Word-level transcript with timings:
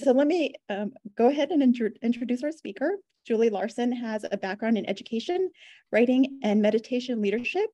so 0.00 0.12
let 0.12 0.26
me 0.26 0.54
um, 0.68 0.92
go 1.16 1.28
ahead 1.28 1.50
and 1.50 1.62
intro 1.62 1.90
introduce 2.02 2.42
our 2.42 2.52
speaker. 2.52 2.98
Julie 3.26 3.50
Larson 3.50 3.92
has 3.92 4.24
a 4.30 4.36
background 4.36 4.78
in 4.78 4.88
education, 4.88 5.50
writing, 5.92 6.40
and 6.42 6.62
meditation 6.62 7.20
leadership. 7.20 7.68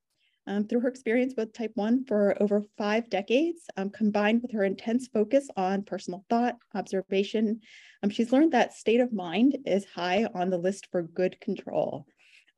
Um, 0.49 0.65
through 0.65 0.81
her 0.81 0.89
experience 0.89 1.35
with 1.37 1.53
type 1.53 1.73
1 1.75 2.05
for 2.05 2.41
over 2.41 2.63
five 2.79 3.11
decades, 3.11 3.63
um, 3.77 3.91
combined 3.91 4.43
with 4.43 4.53
her 4.53 4.63
intense 4.63 5.09
focus 5.09 5.49
on 5.57 5.83
personal 5.83 6.25
thought, 6.31 6.57
observation, 6.73 7.61
um, 8.05 8.11
she's 8.11 8.31
learned 8.31 8.53
that 8.53 8.73
state 8.73 9.01
of 9.01 9.13
mind 9.13 9.59
is 9.67 9.85
high 9.85 10.29
on 10.35 10.51
the 10.51 10.59
list 10.59 10.87
for 10.93 11.03
good 11.03 11.41
control. 11.41 12.07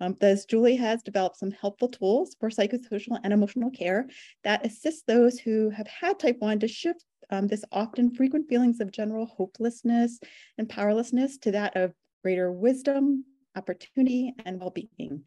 Um, 0.00 0.16
thus, 0.20 0.44
Julie 0.44 0.76
has 0.76 1.02
developed 1.02 1.38
some 1.38 1.50
helpful 1.50 1.88
tools 1.88 2.36
for 2.38 2.50
psychosocial 2.50 3.18
and 3.24 3.32
emotional 3.32 3.70
care 3.70 4.06
that 4.44 4.66
assist 4.66 5.06
those 5.06 5.38
who 5.38 5.70
have 5.70 5.88
had 5.88 6.18
type 6.18 6.36
1 6.40 6.60
to 6.60 6.68
shift 6.68 7.04
um, 7.30 7.46
this 7.46 7.64
often 7.72 8.14
frequent 8.14 8.48
feelings 8.48 8.80
of 8.80 8.92
general 8.92 9.26
hopelessness 9.26 10.18
and 10.56 10.68
powerlessness 10.68 11.38
to 11.38 11.52
that 11.52 11.76
of 11.76 11.92
greater 12.22 12.50
wisdom, 12.52 13.24
opportunity, 13.56 14.34
and 14.44 14.60
well-being. 14.60 15.24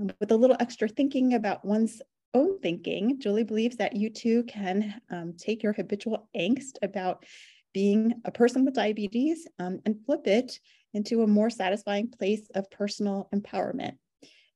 Um, 0.00 0.10
with 0.20 0.30
a 0.30 0.36
little 0.36 0.56
extra 0.60 0.88
thinking 0.88 1.34
about 1.34 1.64
one's 1.64 2.00
own 2.34 2.60
thinking, 2.60 3.20
Julie 3.20 3.44
believes 3.44 3.76
that 3.76 3.96
you 3.96 4.10
too 4.10 4.44
can 4.44 5.00
um, 5.10 5.34
take 5.36 5.62
your 5.62 5.72
habitual 5.72 6.28
angst 6.36 6.76
about 6.82 7.24
being 7.72 8.14
a 8.24 8.30
person 8.30 8.64
with 8.64 8.74
diabetes 8.74 9.46
um, 9.58 9.80
and 9.84 10.04
flip 10.04 10.26
it 10.26 10.58
into 10.94 11.22
a 11.22 11.26
more 11.26 11.50
satisfying 11.50 12.08
place 12.08 12.48
of 12.54 12.70
personal 12.70 13.28
empowerment. 13.34 13.96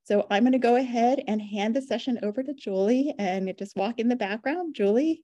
So 0.04 0.26
I'm 0.30 0.42
going 0.42 0.52
to 0.52 0.58
go 0.58 0.76
ahead 0.76 1.22
and 1.26 1.40
hand 1.40 1.74
the 1.74 1.80
session 1.80 2.18
over 2.22 2.42
to 2.42 2.52
Julie 2.52 3.14
and 3.18 3.52
just 3.58 3.76
walk 3.76 3.98
in 3.98 4.08
the 4.08 4.16
background. 4.16 4.74
Julie, 4.74 5.22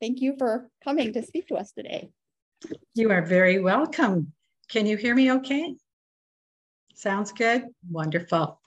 thank 0.00 0.20
you 0.20 0.34
for 0.38 0.68
coming 0.82 1.12
to 1.12 1.22
speak 1.22 1.48
to 1.48 1.56
us 1.56 1.72
today. 1.72 2.10
You 2.94 3.10
are 3.10 3.22
very 3.22 3.60
welcome. 3.60 4.32
Can 4.68 4.86
you 4.86 4.96
hear 4.96 5.14
me 5.14 5.32
okay? 5.32 5.74
Sounds 6.94 7.32
good? 7.32 7.64
Wonderful. 7.90 8.60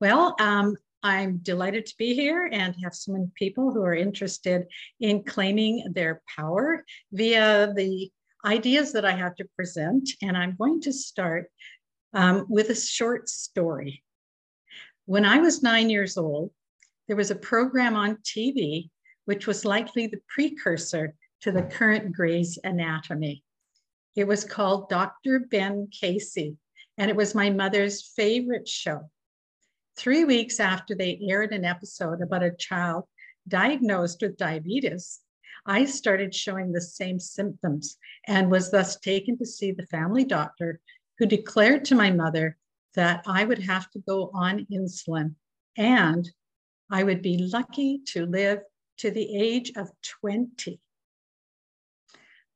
Well, 0.00 0.36
um, 0.38 0.76
I'm 1.02 1.38
delighted 1.38 1.86
to 1.86 1.94
be 1.96 2.14
here 2.14 2.48
and 2.50 2.74
have 2.82 2.94
so 2.94 3.12
many 3.12 3.30
people 3.34 3.72
who 3.72 3.82
are 3.82 3.94
interested 3.94 4.66
in 5.00 5.22
claiming 5.22 5.92
their 5.94 6.22
power 6.36 6.84
via 7.12 7.72
the 7.74 8.10
ideas 8.44 8.92
that 8.92 9.04
I 9.04 9.12
have 9.12 9.34
to 9.36 9.46
present. 9.56 10.10
And 10.22 10.36
I'm 10.36 10.56
going 10.58 10.80
to 10.82 10.92
start 10.92 11.50
um, 12.12 12.46
with 12.48 12.70
a 12.70 12.74
short 12.74 13.28
story. 13.28 14.02
When 15.06 15.24
I 15.24 15.38
was 15.38 15.62
nine 15.62 15.90
years 15.90 16.16
old, 16.16 16.50
there 17.06 17.16
was 17.16 17.30
a 17.30 17.36
program 17.36 17.94
on 17.94 18.18
TV 18.24 18.90
which 19.26 19.46
was 19.46 19.64
likely 19.64 20.06
the 20.06 20.20
precursor 20.28 21.14
to 21.42 21.52
the 21.52 21.62
current 21.62 22.12
Grey's 22.12 22.58
Anatomy. 22.64 23.44
It 24.16 24.26
was 24.26 24.44
called 24.44 24.88
Dr. 24.88 25.40
Ben 25.40 25.88
Casey, 25.92 26.56
and 26.96 27.10
it 27.10 27.16
was 27.16 27.34
my 27.34 27.50
mother's 27.50 28.12
favorite 28.16 28.66
show. 28.66 29.10
Three 29.96 30.24
weeks 30.24 30.58
after 30.58 30.94
they 30.94 31.20
aired 31.28 31.52
an 31.52 31.64
episode 31.64 32.22
about 32.22 32.42
a 32.42 32.56
child 32.56 33.04
diagnosed 33.46 34.22
with 34.22 34.36
diabetes, 34.38 35.20
I 35.66 35.84
started 35.84 36.34
showing 36.34 36.72
the 36.72 36.80
same 36.80 37.18
symptoms 37.18 37.98
and 38.26 38.50
was 38.50 38.70
thus 38.70 38.98
taken 38.98 39.36
to 39.38 39.46
see 39.46 39.72
the 39.72 39.86
family 39.86 40.24
doctor 40.24 40.80
who 41.18 41.26
declared 41.26 41.84
to 41.86 41.94
my 41.94 42.10
mother 42.10 42.56
that 42.94 43.22
I 43.26 43.44
would 43.44 43.58
have 43.58 43.90
to 43.90 43.98
go 43.98 44.30
on 44.32 44.66
insulin 44.72 45.34
and 45.76 46.30
I 46.90 47.02
would 47.02 47.20
be 47.20 47.48
lucky 47.52 48.00
to 48.12 48.26
live 48.26 48.60
to 48.98 49.10
the 49.10 49.36
age 49.36 49.72
of 49.76 49.90
20. 50.20 50.80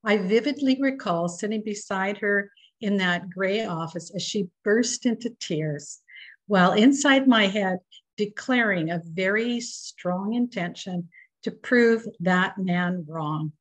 I 0.03 0.17
vividly 0.17 0.79
recall 0.81 1.29
sitting 1.29 1.63
beside 1.63 2.19
her 2.19 2.51
in 2.81 2.97
that 2.97 3.29
gray 3.29 3.65
office 3.67 4.11
as 4.15 4.23
she 4.23 4.49
burst 4.65 5.05
into 5.05 5.37
tears, 5.39 6.01
while 6.47 6.73
inside 6.73 7.29
my 7.29 7.47
head 7.47 7.79
declaring 8.17 8.91
a 8.91 9.03
very 9.05 9.61
strong 9.61 10.35
intention 10.35 11.09
to 11.43 11.51
prove 11.51 12.07
that 12.21 12.59
man 12.59 13.05
wrong. 13.09 13.53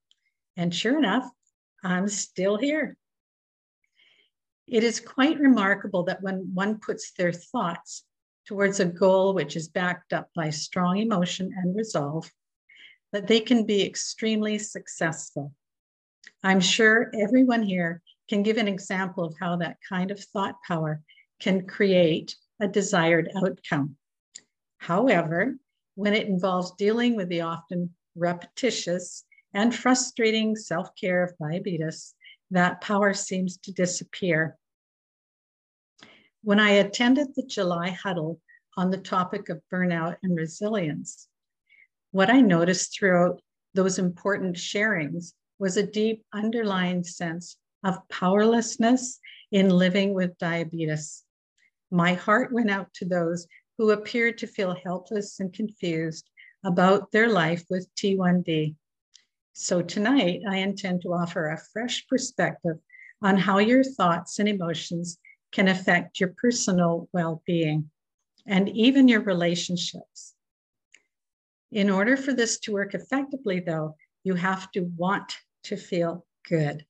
And 0.58 0.74
sure 0.74 0.98
enough, 0.98 1.30
I'm 1.84 2.08
still 2.08 2.58
here. 2.58 2.98
It 4.68 4.84
is 4.84 5.00
quite 5.00 5.40
remarkable 5.40 6.04
that 6.04 6.22
when 6.22 6.52
one 6.54 6.80
puts 6.80 7.12
their 7.14 7.32
thoughts 7.32 8.04
towards 8.46 8.80
a 8.80 8.86
goal 8.86 9.34
which 9.34 9.56
is 9.56 9.68
backed 9.68 10.14
up 10.14 10.30
by 10.36 10.50
strong 10.50 10.98
emotion 10.98 11.52
and 11.56 11.76
resolve, 11.76 12.30
that 13.12 13.28
they 13.28 13.40
can 13.40 13.66
be 13.66 13.86
extremely 13.86 14.58
successful. 14.58 15.54
I'm 16.44 16.60
sure 16.60 17.12
everyone 17.14 17.64
here 17.64 18.02
can 18.30 18.44
give 18.44 18.58
an 18.58 18.68
example 18.68 19.24
of 19.24 19.36
how 19.40 19.58
that 19.58 19.78
kind 19.88 20.12
of 20.12 20.20
thought 20.20 20.62
power 20.68 21.02
can 21.40 21.66
create 21.66 22.36
a 22.60 22.68
desired 22.68 23.30
outcome. 23.36 23.96
However, 24.78 25.58
when 25.96 26.14
it 26.14 26.28
involves 26.28 26.76
dealing 26.76 27.16
with 27.16 27.30
the 27.30 27.42
often 27.42 27.96
repetitious 28.16 29.26
and 29.54 29.74
frustrating 29.74 30.56
self 30.56 30.90
care 30.96 31.24
of 31.24 31.38
diabetes, 31.38 32.14
that 32.52 32.82
power 32.82 33.14
seems 33.14 33.58
to 33.58 33.72
disappear. 33.72 34.58
When 36.44 36.60
I 36.60 36.72
attended 36.72 37.36
the 37.36 37.44
July 37.46 37.90
huddle 37.90 38.40
on 38.78 38.92
the 38.92 38.98
topic 38.98 39.50
of 39.50 39.62
burnout 39.72 40.18
and 40.24 40.36
resilience, 40.36 41.28
what 42.12 42.30
I 42.30 42.42
noticed 42.42 42.98
throughout 42.98 43.42
those 43.74 44.00
important 44.00 44.56
sharings 44.56 45.34
was 45.60 45.78
a 45.78 45.86
deep 45.86 46.24
underlying 46.34 47.04
sense 47.04 47.58
of 47.84 48.08
powerlessness 48.10 49.20
in 49.52 49.70
living 49.70 50.14
with 50.14 50.38
diabetes. 50.38 51.24
My 51.92 52.14
heart 52.14 52.52
went 52.52 52.70
out 52.70 52.94
to 52.96 53.06
those 53.06 53.48
who 53.78 53.92
appeared 53.92 54.38
to 54.40 54.48
feel 54.48 54.76
helpless 54.84 55.40
and 55.40 55.54
confused 55.54 56.30
about 56.64 57.12
their 57.12 57.30
life 57.30 57.64
with 57.70 57.88
T1D. 57.96 58.76
So 59.54 59.82
tonight, 59.82 60.42
I 60.48 60.58
intend 60.58 61.02
to 61.02 61.14
offer 61.14 61.48
a 61.48 61.62
fresh 61.72 62.08
perspective 62.08 62.78
on 63.22 63.38
how 63.38 63.60
your 63.60 63.84
thoughts 63.84 64.40
and 64.40 64.48
emotions 64.48 65.18
can 65.52 65.68
affect 65.68 66.20
your 66.20 66.34
personal 66.38 67.10
well 67.12 67.42
being 67.46 67.90
and 68.46 68.70
even 68.70 69.08
your 69.08 69.22
relationships. 69.22 70.34
In 71.72 71.90
order 71.92 72.18
for 72.18 72.34
this 72.34 72.60
to 72.62 72.72
work 72.72 72.96
effectively, 72.96 73.60
though, 73.60 73.96
you 74.24 74.34
have 74.34 74.72
to 74.72 74.82
want 74.98 75.38
to 75.64 75.78
feel 75.78 76.26
good. 76.48 76.86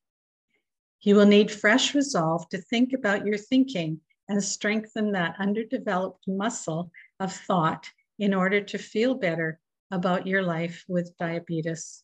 You 1.01 1.15
will 1.15 1.25
need 1.25 1.51
fresh 1.51 1.93
resolve 1.93 2.47
to 2.49 2.61
think 2.61 2.93
about 2.93 3.25
your 3.25 3.37
thinking 3.37 3.99
and 4.29 4.41
strengthen 4.43 5.11
that 5.11 5.35
underdeveloped 5.37 6.27
muscle 6.27 6.91
of 7.19 7.33
thought 7.33 7.89
in 8.19 8.33
order 8.33 8.61
to 8.61 8.77
feel 8.77 9.15
better 9.15 9.59
about 9.91 10.27
your 10.27 10.43
life 10.43 10.85
with 10.87 11.17
diabetes. 11.17 12.03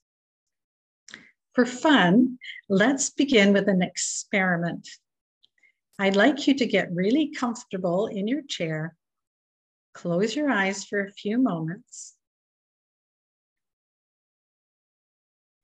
For 1.53 1.66
fun, 1.66 2.40
let's 2.68 3.09
begin 3.09 3.53
with 3.53 3.69
an 3.69 3.81
experiment. 3.81 4.90
I'd 5.97 6.18
like 6.18 6.46
you 6.46 6.56
to 6.56 6.66
get 6.66 6.92
really 6.92 7.31
comfortable 7.31 8.07
in 8.07 8.28
your 8.28 8.42
chair. 8.42 8.97
Close 9.94 10.36
your 10.36 10.50
eyes 10.50 10.84
for 10.84 11.00
a 11.00 11.12
few 11.12 11.38
moments 11.38 12.14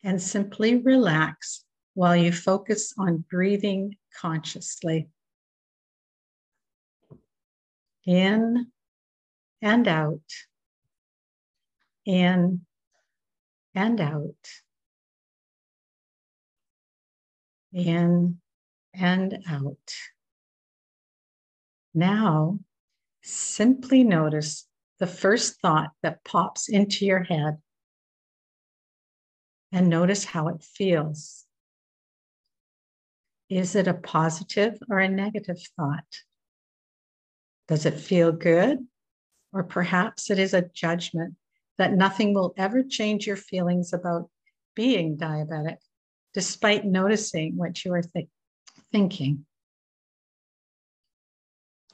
and 0.04 0.22
simply 0.22 0.78
relax 0.78 1.64
while 1.94 2.16
you 2.16 2.32
focus 2.32 2.94
on 2.98 3.26
breathing 3.30 3.96
consciously. 4.20 5.10
In 8.06 8.68
and 9.62 9.88
out, 9.88 10.20
in 12.06 12.62
and 13.76 14.02
out, 14.02 14.48
in 17.74 18.40
and 18.94 19.38
out. 19.48 19.94
Now, 21.94 22.60
simply 23.22 24.04
notice 24.04 24.68
the 25.00 25.08
first 25.08 25.60
thought 25.62 25.92
that 26.02 26.24
pops 26.24 26.70
into 26.70 27.06
your 27.06 27.24
head 27.24 27.58
and 29.72 29.90
notice 29.90 30.26
how 30.26 30.50
it 30.50 30.64
feels. 30.64 31.46
Is 33.50 33.76
it 33.76 33.88
a 33.88 33.94
positive 33.94 34.78
or 34.90 35.00
a 35.00 35.10
negative 35.10 35.62
thought? 35.76 36.06
Does 37.68 37.86
it 37.86 38.00
feel 38.00 38.32
good? 38.32 38.80
Or 39.54 39.64
perhaps 39.64 40.30
it 40.30 40.40
is 40.40 40.54
a 40.54 40.70
judgment 40.74 41.36
that 41.78 41.94
nothing 41.94 42.34
will 42.34 42.54
ever 42.58 42.84
change 42.84 43.28
your 43.28 43.36
feelings 43.36 43.92
about 43.94 44.30
being 44.76 45.18
diabetic, 45.18 45.78
despite 46.34 46.86
noticing 46.86 47.58
what 47.58 47.84
you 47.84 47.94
are 47.94 48.02
th- 48.02 48.30
thinking. 48.92 49.46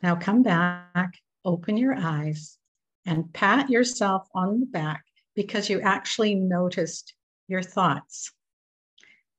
Now 0.03 0.15
come 0.15 0.43
back, 0.43 1.13
open 1.43 1.77
your 1.77 1.95
eyes, 1.97 2.57
and 3.05 3.33
pat 3.33 3.69
yourself 3.69 4.27
on 4.35 4.59
the 4.59 4.65
back 4.67 5.03
because 5.35 5.69
you 5.69 5.81
actually 5.81 6.35
noticed 6.35 7.13
your 7.47 7.61
thoughts. 7.61 8.31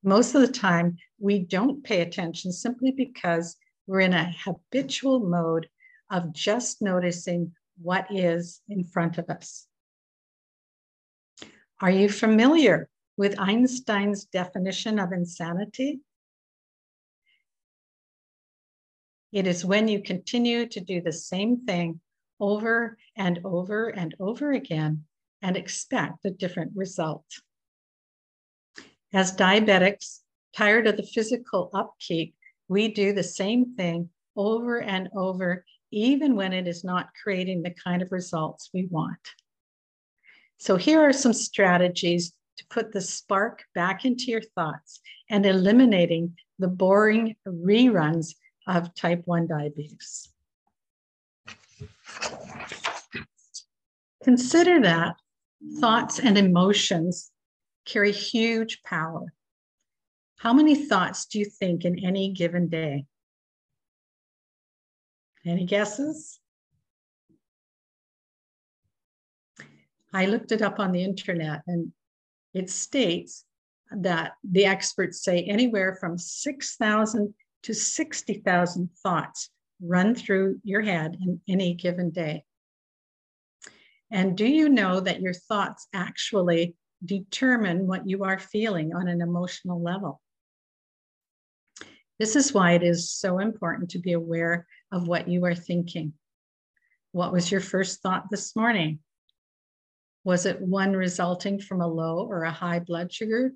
Most 0.02 0.34
of 0.34 0.40
the 0.40 0.52
time, 0.52 0.96
we 1.18 1.40
don't 1.40 1.82
pay 1.82 2.00
attention 2.00 2.52
simply 2.52 2.92
because 2.92 3.56
we're 3.86 4.00
in 4.00 4.14
a 4.14 4.32
habitual 4.44 5.20
mode 5.20 5.68
of 6.10 6.32
just 6.32 6.80
noticing 6.80 7.52
what 7.80 8.06
is 8.10 8.60
in 8.68 8.84
front 8.84 9.18
of 9.18 9.28
us. 9.28 9.66
Are 11.80 11.90
you 11.90 12.08
familiar 12.08 12.88
with 13.16 13.38
Einstein's 13.38 14.24
definition 14.24 14.98
of 14.98 15.12
insanity? 15.12 16.00
It 19.32 19.46
is 19.46 19.64
when 19.64 19.88
you 19.88 20.02
continue 20.02 20.66
to 20.66 20.80
do 20.80 21.00
the 21.00 21.12
same 21.12 21.64
thing 21.66 22.00
over 22.40 22.96
and 23.16 23.40
over 23.44 23.88
and 23.88 24.14
over 24.18 24.52
again 24.52 25.04
and 25.42 25.56
expect 25.56 26.24
a 26.24 26.30
different 26.30 26.72
result. 26.74 27.26
As 29.12 29.34
diabetics, 29.34 30.20
tired 30.54 30.86
of 30.86 30.98
the 30.98 31.02
physical 31.02 31.70
upkeep, 31.72 32.34
we 32.68 32.88
do 32.88 33.14
the 33.14 33.22
same 33.22 33.74
thing 33.74 34.10
over 34.36 34.82
and 34.82 35.08
over, 35.16 35.64
even 35.90 36.36
when 36.36 36.52
it 36.52 36.68
is 36.68 36.84
not 36.84 37.08
creating 37.22 37.62
the 37.62 37.70
kind 37.70 38.02
of 38.02 38.12
results 38.12 38.68
we 38.74 38.86
want. 38.90 39.18
So, 40.58 40.76
here 40.76 41.00
are 41.00 41.14
some 41.14 41.32
strategies 41.32 42.32
to 42.58 42.66
put 42.68 42.92
the 42.92 43.00
spark 43.00 43.64
back 43.74 44.04
into 44.04 44.24
your 44.24 44.42
thoughts 44.42 45.00
and 45.30 45.46
eliminating 45.46 46.36
the 46.58 46.68
boring 46.68 47.36
reruns 47.46 48.34
of 48.66 48.94
type 48.94 49.22
1 49.24 49.46
diabetes. 49.46 50.28
Consider 54.22 54.82
that 54.82 55.14
thoughts 55.80 56.18
and 56.18 56.36
emotions 56.36 57.30
carry 57.88 58.12
huge 58.12 58.82
power. 58.82 59.32
How 60.38 60.52
many 60.52 60.74
thoughts 60.74 61.26
do 61.26 61.38
you 61.38 61.46
think 61.46 61.84
in 61.84 62.04
any 62.04 62.32
given 62.32 62.68
day? 62.68 63.06
Any 65.44 65.64
guesses? 65.64 66.38
I 70.12 70.26
looked 70.26 70.52
it 70.52 70.62
up 70.62 70.78
on 70.78 70.92
the 70.92 71.02
internet 71.02 71.62
and 71.66 71.92
it 72.54 72.70
states 72.70 73.44
that 73.90 74.32
the 74.44 74.66
experts 74.66 75.22
say 75.22 75.42
anywhere 75.42 75.96
from 75.98 76.18
6,000 76.18 77.34
to 77.62 77.74
60,000 77.74 78.90
thoughts 79.02 79.50
run 79.82 80.14
through 80.14 80.60
your 80.62 80.82
head 80.82 81.16
in 81.20 81.40
any 81.48 81.74
given 81.74 82.10
day. 82.10 82.44
And 84.10 84.36
do 84.36 84.46
you 84.46 84.68
know 84.68 85.00
that 85.00 85.20
your 85.20 85.34
thoughts 85.34 85.86
actually 85.92 86.74
determine 87.04 87.86
what 87.86 88.08
you 88.08 88.24
are 88.24 88.38
feeling 88.38 88.94
on 88.94 89.08
an 89.08 89.20
emotional 89.20 89.82
level? 89.82 90.20
This 92.18 92.34
is 92.34 92.52
why 92.52 92.72
it 92.72 92.82
is 92.82 93.12
so 93.12 93.38
important 93.38 93.90
to 93.90 93.98
be 93.98 94.12
aware 94.12 94.66
of 94.90 95.06
what 95.06 95.28
you 95.28 95.44
are 95.44 95.54
thinking. 95.54 96.14
What 97.12 97.32
was 97.32 97.50
your 97.50 97.60
first 97.60 98.02
thought 98.02 98.24
this 98.30 98.56
morning? 98.56 98.98
Was 100.24 100.44
it 100.44 100.60
one 100.60 100.94
resulting 100.94 101.60
from 101.60 101.80
a 101.80 101.86
low 101.86 102.26
or 102.26 102.42
a 102.42 102.50
high 102.50 102.80
blood 102.80 103.12
sugar? 103.12 103.52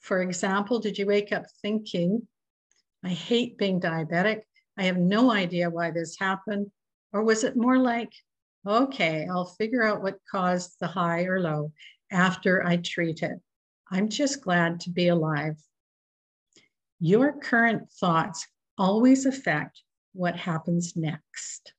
For 0.00 0.22
example, 0.22 0.78
did 0.78 0.96
you 0.96 1.06
wake 1.06 1.32
up 1.32 1.44
thinking, 1.60 2.26
I 3.04 3.10
hate 3.10 3.58
being 3.58 3.80
diabetic. 3.80 4.42
I 4.76 4.84
have 4.84 4.96
no 4.96 5.30
idea 5.30 5.70
why 5.70 5.90
this 5.90 6.18
happened. 6.18 6.70
Or 7.12 7.22
was 7.22 7.44
it 7.44 7.56
more 7.56 7.78
like, 7.78 8.12
okay, 8.66 9.26
I'll 9.30 9.44
figure 9.44 9.84
out 9.84 10.02
what 10.02 10.18
caused 10.30 10.76
the 10.80 10.86
high 10.86 11.22
or 11.24 11.40
low 11.40 11.72
after 12.10 12.66
I 12.66 12.76
treat 12.76 13.22
it. 13.22 13.40
I'm 13.90 14.08
just 14.08 14.42
glad 14.42 14.80
to 14.80 14.90
be 14.90 15.08
alive. 15.08 15.56
Your 17.00 17.32
current 17.32 17.90
thoughts 17.92 18.46
always 18.76 19.26
affect 19.26 19.82
what 20.12 20.36
happens 20.36 20.96
next. 20.96 21.72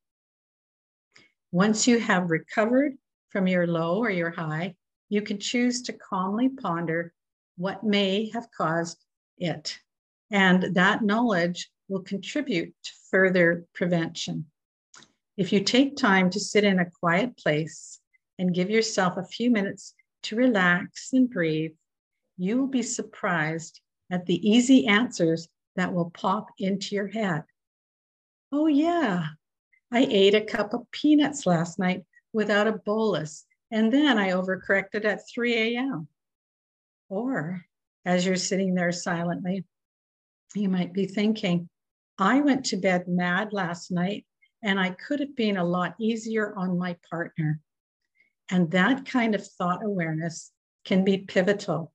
Once 1.52 1.88
you 1.88 2.00
have 2.00 2.30
recovered 2.30 2.94
from 3.30 3.48
your 3.48 3.68
low 3.68 3.98
or 3.98 4.10
your 4.10 4.32
high, 4.32 4.76
you 5.10 5.22
can 5.22 5.40
choose 5.40 5.82
to 5.84 5.94
calmly 5.94 6.50
ponder 6.50 7.14
what 7.58 7.84
may 7.84 8.30
have 8.30 8.48
caused 8.56 9.04
it. 9.38 9.78
And 10.32 10.76
that 10.76 11.04
knowledge 11.04 11.70
will 11.88 12.02
contribute 12.02 12.74
to 12.84 12.92
further 13.10 13.66
prevention. 13.74 14.46
If 15.38 15.52
you 15.52 15.64
take 15.64 15.96
time 15.96 16.30
to 16.32 16.40
sit 16.40 16.64
in 16.64 16.80
a 16.80 16.90
quiet 17.00 17.38
place 17.38 18.00
and 18.38 18.54
give 18.54 18.70
yourself 18.70 19.18
a 19.18 19.24
few 19.24 19.50
minutes 19.50 19.96
to 20.24 20.36
relax 20.36 21.14
and 21.14 21.30
breathe, 21.30 21.72
you 22.38 22.58
will 22.58 22.68
be 22.68 22.84
surprised 22.84 23.82
at 24.12 24.26
the 24.26 24.50
easy 24.50 24.88
answers 24.88 25.48
that 25.76 25.94
will 25.94 26.10
pop 26.12 26.48
into 26.58 26.96
your 26.96 27.08
head. 27.08 27.44
Oh, 28.52 28.68
yeah, 28.68 29.26
I 29.92 30.08
ate 30.10 30.36
a 30.36 30.42
cup 30.42 30.74
of 30.74 30.90
peanuts 30.92 31.46
last 31.46 31.80
night 31.80 32.04
without 32.34 32.68
a 32.68 32.80
bolus, 32.86 33.46
and 33.72 33.92
then 33.92 34.18
I 34.18 34.32
overcorrected 34.32 35.06
at 35.06 35.28
3 35.34 35.76
a.m. 35.76 36.08
Or 37.10 37.66
as 38.06 38.26
you're 38.26 38.36
sitting 38.36 38.74
there 38.74 38.92
silently, 38.92 39.66
you 40.56 40.70
might 40.70 40.94
be 40.94 41.06
thinking, 41.06 41.70
I 42.18 42.42
went 42.42 42.66
to 42.66 42.78
bed 42.78 43.08
mad 43.08 43.54
last 43.54 43.92
night 43.92 44.26
and 44.64 44.80
I 44.80 44.92
could 44.92 45.20
have 45.20 45.36
been 45.36 45.58
a 45.58 45.64
lot 45.64 45.96
easier 46.00 46.54
on 46.56 46.78
my 46.78 46.98
partner. 47.10 47.60
And 48.50 48.72
that 48.72 49.06
kind 49.06 49.36
of 49.36 49.46
thought 49.46 49.84
awareness 49.84 50.52
can 50.86 51.04
be 51.04 51.20
pivotal. 51.20 51.94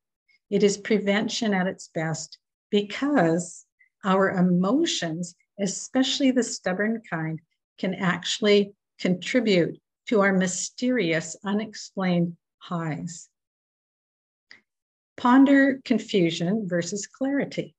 It 0.51 0.63
is 0.63 0.77
prevention 0.77 1.53
at 1.53 1.67
its 1.67 1.89
best 1.89 2.39
because 2.71 3.65
our 4.05 4.31
emotions, 4.31 5.35
especially 5.59 6.31
the 6.31 6.43
stubborn 6.43 7.03
kind, 7.09 7.41
can 7.79 7.95
actually 7.95 8.75
contribute 8.99 9.81
to 10.07 10.21
our 10.21 10.33
mysterious, 10.33 11.37
unexplained 11.45 12.37
highs. 12.59 13.29
Ponder 15.17 15.81
confusion 15.85 16.69
versus 16.69 17.07
clarity. 17.07 17.75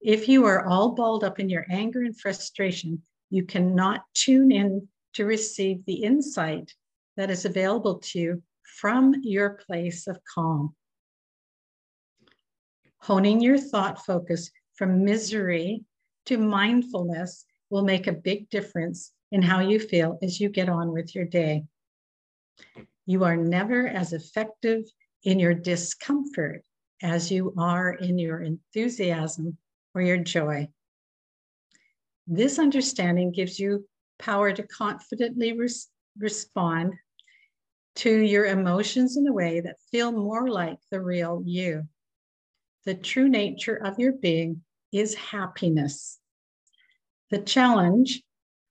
If 0.00 0.28
you 0.28 0.46
are 0.46 0.66
all 0.66 0.92
balled 0.92 1.24
up 1.24 1.38
in 1.38 1.50
your 1.50 1.66
anger 1.68 2.00
and 2.02 2.18
frustration, 2.18 3.02
you 3.28 3.44
cannot 3.44 4.04
tune 4.14 4.50
in 4.50 4.88
to 5.14 5.24
receive 5.26 5.84
the 5.84 6.02
insight 6.04 6.72
that 7.20 7.30
is 7.30 7.44
available 7.44 7.98
to 7.98 8.18
you 8.18 8.42
from 8.78 9.14
your 9.20 9.50
place 9.50 10.06
of 10.06 10.18
calm. 10.24 10.74
Honing 13.02 13.42
your 13.42 13.58
thought 13.58 14.06
focus 14.06 14.50
from 14.74 15.04
misery 15.04 15.84
to 16.24 16.38
mindfulness 16.38 17.44
will 17.68 17.82
make 17.82 18.06
a 18.06 18.12
big 18.12 18.48
difference 18.48 19.12
in 19.32 19.42
how 19.42 19.60
you 19.60 19.78
feel 19.78 20.18
as 20.22 20.40
you 20.40 20.48
get 20.48 20.70
on 20.70 20.92
with 20.92 21.14
your 21.14 21.26
day. 21.26 21.64
You 23.04 23.24
are 23.24 23.36
never 23.36 23.86
as 23.86 24.14
effective 24.14 24.84
in 25.22 25.38
your 25.38 25.52
discomfort 25.52 26.64
as 27.02 27.30
you 27.30 27.52
are 27.58 27.92
in 27.92 28.16
your 28.16 28.40
enthusiasm 28.40 29.58
or 29.94 30.00
your 30.00 30.16
joy. 30.16 30.68
This 32.26 32.58
understanding 32.58 33.30
gives 33.30 33.60
you 33.60 33.86
power 34.18 34.54
to 34.54 34.62
confidently 34.62 35.52
res- 35.52 35.88
respond 36.18 36.94
to 37.96 38.10
your 38.10 38.46
emotions 38.46 39.16
in 39.16 39.26
a 39.26 39.32
way 39.32 39.60
that 39.60 39.80
feel 39.90 40.12
more 40.12 40.48
like 40.48 40.78
the 40.90 41.00
real 41.00 41.42
you. 41.44 41.88
The 42.84 42.94
true 42.94 43.28
nature 43.28 43.76
of 43.76 43.98
your 43.98 44.12
being 44.12 44.62
is 44.92 45.14
happiness. 45.14 46.18
The 47.30 47.38
challenge, 47.38 48.22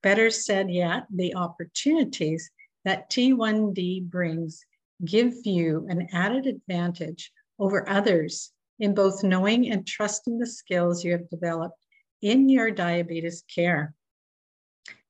better 0.01 0.29
said 0.29 0.69
yet, 0.69 1.03
the 1.13 1.35
opportunities 1.35 2.49
that 2.85 3.09
T1D 3.09 4.09
brings 4.09 4.65
give 5.05 5.33
you 5.45 5.85
an 5.89 6.07
added 6.11 6.45
advantage 6.47 7.31
over 7.57 7.87
others 7.87 8.51
in 8.79 8.93
both 8.93 9.23
knowing 9.23 9.71
and 9.71 9.85
trusting 9.85 10.39
the 10.39 10.47
skills 10.47 11.03
you 11.03 11.11
have 11.11 11.29
developed 11.29 11.77
in 12.21 12.49
your 12.49 12.71
diabetes 12.71 13.43
care. 13.53 13.93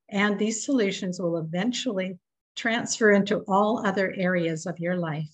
And 0.10 0.38
these 0.38 0.66
solutions 0.66 1.20
will 1.20 1.38
eventually 1.38 2.18
transfer 2.60 3.12
into 3.12 3.40
all 3.48 3.86
other 3.86 4.14
areas 4.18 4.66
of 4.66 4.78
your 4.80 4.98
life. 4.98 5.34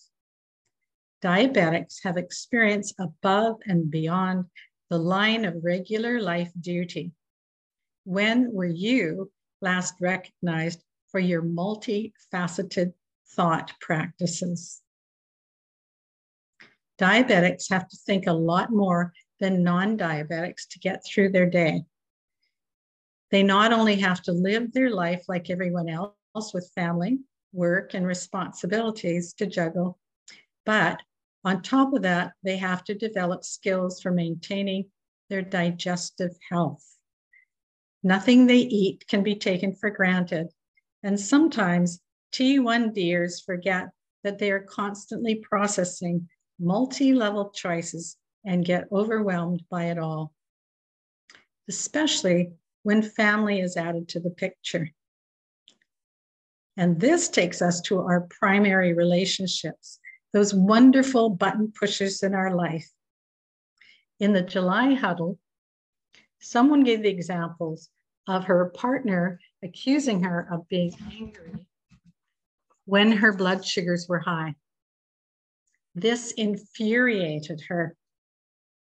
Diabetics 1.23 2.03
have 2.03 2.17
experience 2.17 2.93
above 2.99 3.55
and 3.65 3.89
beyond 3.89 4.45
the 4.91 4.99
line 4.99 5.43
of 5.43 5.63
regular 5.63 6.21
life 6.21 6.51
duty. 6.61 7.11
When 8.03 8.53
were 8.53 8.65
you 8.65 9.31
last 9.59 9.95
recognized 9.99 10.83
for 11.09 11.19
your 11.19 11.41
multifaceted 11.41 12.93
thought 13.29 13.73
practices? 13.81 14.81
Diabetics 16.99 17.71
have 17.71 17.87
to 17.89 17.97
think 18.05 18.27
a 18.27 18.33
lot 18.33 18.71
more 18.71 19.13
than 19.39 19.63
non 19.63 19.97
diabetics 19.97 20.67
to 20.69 20.79
get 20.79 21.03
through 21.03 21.31
their 21.31 21.49
day. 21.49 21.85
They 23.31 23.41
not 23.41 23.73
only 23.73 23.95
have 23.95 24.21
to 24.23 24.31
live 24.31 24.71
their 24.71 24.91
life 24.91 25.23
like 25.27 25.49
everyone 25.49 25.89
else 25.89 26.14
with 26.35 26.71
family, 26.75 27.19
work, 27.53 27.93
and 27.93 28.05
responsibilities 28.05 29.33
to 29.33 29.45
juggle, 29.45 29.97
but 30.65 31.01
On 31.45 31.61
top 31.61 31.93
of 31.93 32.01
that, 32.01 32.33
they 32.41 32.57
have 32.57 32.83
to 32.85 32.95
develop 32.95 33.43
skills 33.43 34.01
for 34.01 34.11
maintaining 34.11 34.89
their 35.29 35.43
digestive 35.43 36.31
health. 36.49 36.83
Nothing 38.01 38.47
they 38.47 38.57
eat 38.57 39.07
can 39.07 39.21
be 39.21 39.35
taken 39.35 39.75
for 39.75 39.91
granted. 39.91 40.47
And 41.03 41.19
sometimes 41.19 42.01
T1Ders 42.33 43.45
forget 43.45 43.89
that 44.23 44.39
they 44.39 44.51
are 44.51 44.59
constantly 44.59 45.35
processing 45.35 46.27
multi 46.59 47.13
level 47.13 47.51
choices 47.51 48.17
and 48.43 48.65
get 48.65 48.91
overwhelmed 48.91 49.63
by 49.69 49.85
it 49.85 49.99
all, 49.99 50.33
especially 51.69 52.53
when 52.81 53.03
family 53.03 53.59
is 53.59 53.77
added 53.77 54.09
to 54.09 54.19
the 54.19 54.31
picture. 54.31 54.89
And 56.77 56.99
this 56.99 57.29
takes 57.29 57.61
us 57.61 57.81
to 57.81 57.99
our 57.99 58.27
primary 58.29 58.93
relationships, 58.93 59.99
those 60.33 60.53
wonderful 60.53 61.29
button 61.29 61.71
pushers 61.71 62.21
in 62.23 62.33
our 62.33 62.53
life. 62.53 62.89
In 64.19 64.33
the 64.33 64.41
July 64.41 64.93
huddle, 64.93 65.39
someone 66.39 66.83
gave 66.83 67.01
the 67.01 67.09
examples 67.09 67.89
of 68.27 68.45
her 68.45 68.69
partner 68.69 69.39
accusing 69.63 70.23
her 70.23 70.47
of 70.51 70.67
being 70.67 70.93
angry 71.11 71.67
when 72.85 73.11
her 73.11 73.33
blood 73.33 73.65
sugars 73.65 74.07
were 74.07 74.19
high. 74.19 74.55
This 75.95 76.31
infuriated 76.31 77.61
her. 77.67 77.95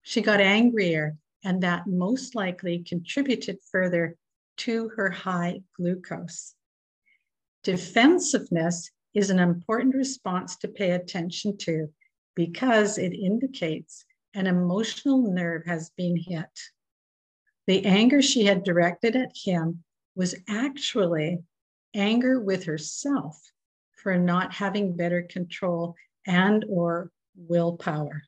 She 0.01 0.21
got 0.21 0.41
angrier, 0.41 1.17
and 1.43 1.63
that 1.63 1.87
most 1.87 2.35
likely 2.35 2.79
contributed 2.79 3.57
further 3.71 4.15
to 4.57 4.89
her 4.89 5.09
high 5.09 5.61
glucose. 5.75 6.56
Defensiveness 7.67 8.91
is 9.13 9.29
an 9.29 9.39
important 9.39 9.93
response 9.93 10.55
to 10.55 10.69
pay 10.69 10.91
attention 10.91 11.57
to 11.57 11.89
because 12.33 12.97
it 12.97 13.11
indicates 13.11 14.05
an 14.33 14.47
emotional 14.47 15.33
nerve 15.33 15.65
has 15.65 15.89
been 15.97 16.15
hit. 16.15 16.47
The 17.65 17.85
anger 17.85 18.21
she 18.21 18.45
had 18.45 18.63
directed 18.63 19.17
at 19.17 19.33
him 19.35 19.83
was 20.15 20.33
actually 20.47 21.39
anger 21.93 22.39
with 22.39 22.63
herself 22.63 23.37
for 24.01 24.17
not 24.17 24.53
having 24.53 24.95
better 24.95 25.23
control 25.23 25.95
and 26.25 26.63
or 26.69 27.11
willpower. 27.35 28.23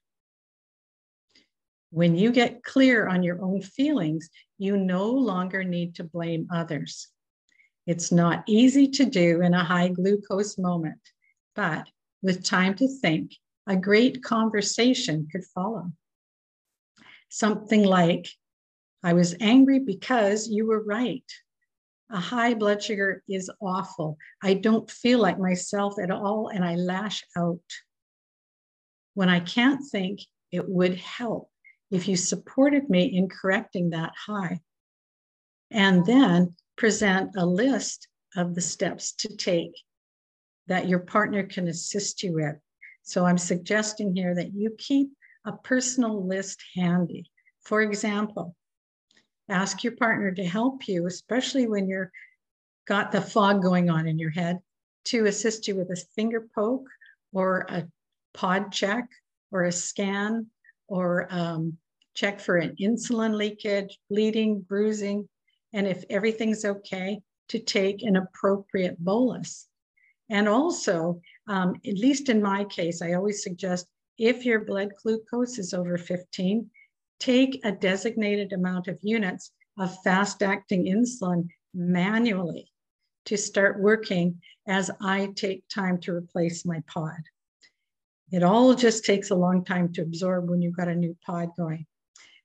When 1.92 2.18
you 2.18 2.34
get 2.34 2.66
clear 2.66 3.08
on 3.08 3.24
your 3.24 3.42
own 3.42 3.62
feelings, 3.62 4.30
you 4.58 4.76
no 4.76 5.10
longer 5.10 5.64
need 5.64 5.96
to 5.96 6.04
blame 6.04 6.50
others. 6.52 7.08
It's 7.90 8.12
not 8.12 8.44
easy 8.46 8.88
to 8.88 9.06
do 9.06 9.42
in 9.42 9.56
a 9.56 9.64
high 9.64 9.88
glucose 9.88 10.60
moment, 10.60 11.02
but 11.56 11.88
with 12.22 12.44
time 12.44 12.76
to 12.76 12.88
think, 12.88 13.32
a 13.66 13.76
great 13.76 14.24
conversation 14.24 15.28
could 15.32 15.44
follow. 15.56 15.92
Something 17.30 17.84
like, 17.84 18.28
I 19.02 19.14
was 19.14 19.36
angry 19.40 19.80
because 19.80 20.48
you 20.48 20.68
were 20.68 20.84
right. 20.84 21.26
A 22.12 22.20
high 22.20 22.54
blood 22.54 22.84
sugar 22.84 23.24
is 23.28 23.50
awful. 23.60 24.18
I 24.44 24.54
don't 24.54 24.92
feel 24.92 25.18
like 25.18 25.40
myself 25.40 25.96
at 26.00 26.12
all, 26.12 26.50
and 26.54 26.64
I 26.64 26.76
lash 26.76 27.24
out. 27.36 27.58
When 29.16 29.30
I 29.30 29.40
can't 29.40 29.82
think, 29.92 30.20
it 30.52 30.70
would 30.70 30.94
help 30.98 31.50
if 31.90 32.08
you 32.08 32.18
supported 32.18 32.88
me 32.88 33.06
in 33.06 33.30
correcting 33.30 33.90
that 33.90 34.14
high. 34.28 34.60
And 35.72 36.06
then 36.06 36.56
present 36.80 37.36
a 37.36 37.46
list 37.46 38.08
of 38.38 38.56
the 38.56 38.62
steps 38.62 39.12
to 39.12 39.28
take 39.36 39.74
that 40.68 40.88
your 40.88 41.00
partner 41.00 41.44
can 41.44 41.68
assist 41.68 42.24
you 42.24 42.34
with. 42.34 42.56
So 43.04 43.26
I'm 43.26 43.38
suggesting 43.38 44.16
here 44.16 44.34
that 44.34 44.54
you 44.54 44.74
keep 44.78 45.10
a 45.46 45.52
personal 45.52 46.26
list 46.26 46.64
handy. 46.74 47.30
For 47.64 47.82
example, 47.82 48.56
ask 49.50 49.84
your 49.84 49.98
partner 49.98 50.32
to 50.32 50.46
help 50.46 50.88
you, 50.88 51.06
especially 51.06 51.68
when 51.68 51.90
you're 51.90 52.12
got 52.88 53.12
the 53.12 53.22
fog 53.22 53.62
going 53.62 53.90
on 53.90 54.08
in 54.08 54.18
your 54.18 54.32
head, 54.32 54.60
to 55.06 55.26
assist 55.26 55.68
you 55.68 55.76
with 55.76 55.90
a 55.90 56.06
finger 56.16 56.48
poke 56.56 56.88
or 57.34 57.66
a 57.68 57.86
pod 58.34 58.72
check 58.72 59.06
or 59.52 59.66
a 59.66 59.72
scan 59.72 60.48
or 60.88 61.28
um, 61.30 61.78
check 62.14 62.40
for 62.40 62.56
an 62.56 62.76
insulin 62.80 63.36
leakage, 63.36 64.00
bleeding, 64.10 64.62
bruising, 64.62 65.28
and 65.74 65.88
if 65.88 66.04
everything's 66.10 66.66
okay, 66.66 67.22
to 67.50 67.60
take 67.60 68.04
an 68.04 68.16
appropriate 68.16 68.98
bolus. 69.00 69.68
And 70.30 70.48
also, 70.48 71.22
um, 71.48 71.76
at 71.86 71.98
least 71.98 72.30
in 72.30 72.42
my 72.42 72.64
case, 72.66 73.02
I 73.02 73.14
always 73.14 73.44
suggest 73.44 73.88
if 74.18 74.46
your 74.46 74.66
blood 74.66 74.92
glucose 75.02 75.58
is 75.58 75.74
over 75.74 75.98
15, 75.98 76.70
take 77.20 77.60
a 77.64 77.72
designated 77.72 78.54
amount 78.54 78.88
of 78.88 79.00
units 79.02 79.52
of 79.78 79.98
fast 80.04 80.44
acting 80.44 80.86
insulin 80.86 81.48
manually 81.74 82.72
to 83.26 83.38
start 83.38 83.80
working 83.80 84.42
as 84.68 84.92
I 85.02 85.30
take 85.36 85.64
time 85.74 86.00
to 86.02 86.14
replace 86.14 86.66
my 86.66 86.84
pod. 86.88 87.20
It 88.32 88.44
all 88.44 88.76
just 88.76 89.06
takes 89.06 89.32
a 89.32 89.36
long 89.36 89.66
time 89.66 89.92
to 89.94 90.02
absorb 90.02 90.50
when 90.50 90.62
you've 90.62 90.78
got 90.78 90.88
a 90.88 90.96
new 90.96 91.18
pod 91.26 91.50
going. 91.58 91.88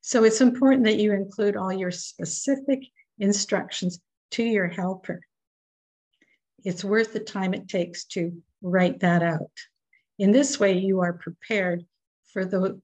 So 0.00 0.24
it's 0.24 0.40
important 0.40 0.84
that 0.84 0.98
you 0.98 1.12
include 1.12 1.56
all 1.56 1.72
your 1.72 1.90
specific 1.90 2.80
instructions 3.18 4.00
to 4.32 4.42
your 4.42 4.68
helper. 4.68 5.20
It's 6.64 6.84
worth 6.84 7.12
the 7.12 7.20
time 7.20 7.54
it 7.54 7.68
takes 7.68 8.04
to 8.06 8.42
write 8.62 9.00
that 9.00 9.22
out. 9.22 9.50
In 10.18 10.32
this 10.32 10.58
way, 10.58 10.78
you 10.78 11.00
are 11.00 11.12
prepared 11.12 11.84
for 12.32 12.44
the 12.44 12.80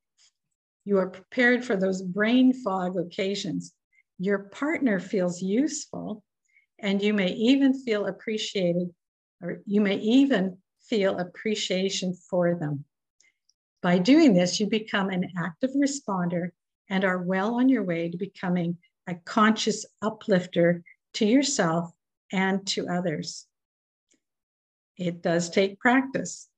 you 0.85 0.99
are 0.99 1.11
prepared 1.11 1.65
for 1.65 1.77
those 1.77 2.03
brain 2.03 2.53
fog 2.53 2.99
occasions. 2.99 3.75
Your 4.19 4.39
partner 4.39 4.99
feels 4.99 5.43
useful, 5.43 6.25
and 6.79 7.03
you 7.03 7.13
may 7.13 7.33
even 7.33 7.75
feel 7.75 8.07
appreciated, 8.07 8.91
or 9.43 9.61
you 9.67 9.81
may 9.81 9.97
even 9.97 10.59
feel 10.89 11.19
appreciation 11.19 12.15
for 12.15 12.55
them. 12.55 12.85
By 13.83 13.99
doing 13.99 14.35
this, 14.35 14.59
you 14.59 14.67
become 14.67 15.11
an 15.11 15.31
active 15.39 15.71
responder 15.77 16.51
and 16.89 17.05
are 17.05 17.23
well 17.23 17.55
on 17.55 17.69
your 17.69 17.85
way 17.85 18.11
to 18.11 18.17
becoming 18.17 18.79
a 19.11 19.17
conscious 19.25 19.85
uplifter 20.01 20.85
to 21.15 21.27
yourself 21.27 21.91
and 22.33 22.65
to 22.69 22.89
others. 22.89 23.47
It 24.97 25.21
does 25.21 25.51
take 25.51 25.81
practice 25.81 26.49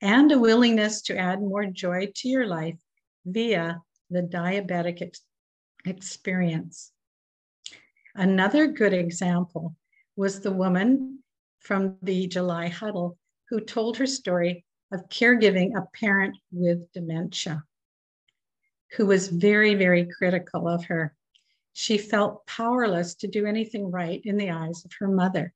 and 0.00 0.32
a 0.32 0.38
willingness 0.38 1.02
to 1.02 1.18
add 1.18 1.40
more 1.40 1.66
joy 1.66 2.10
to 2.16 2.28
your 2.28 2.46
life 2.46 2.78
via 3.26 3.82
the 4.08 4.22
diabetic 4.22 5.02
ex- 5.02 5.20
experience. 5.84 6.90
Another 8.14 8.66
good 8.66 8.94
example 8.94 9.76
was 10.16 10.40
the 10.40 10.52
woman 10.52 11.18
from 11.58 11.98
the 12.02 12.26
July 12.26 12.68
huddle 12.68 13.18
who 13.50 13.60
told 13.60 13.98
her 13.98 14.06
story 14.06 14.64
of 14.90 15.08
caregiving 15.10 15.76
a 15.76 15.86
parent 15.98 16.36
with 16.50 16.90
dementia 16.92 17.62
who 18.96 19.06
was 19.06 19.28
very, 19.28 19.74
very 19.74 20.08
critical 20.18 20.66
of 20.66 20.86
her 20.86 21.14
she 21.80 21.96
felt 21.96 22.46
powerless 22.46 23.14
to 23.14 23.26
do 23.26 23.46
anything 23.46 23.90
right 23.90 24.20
in 24.26 24.36
the 24.36 24.50
eyes 24.50 24.84
of 24.84 24.92
her 24.98 25.08
mother. 25.08 25.54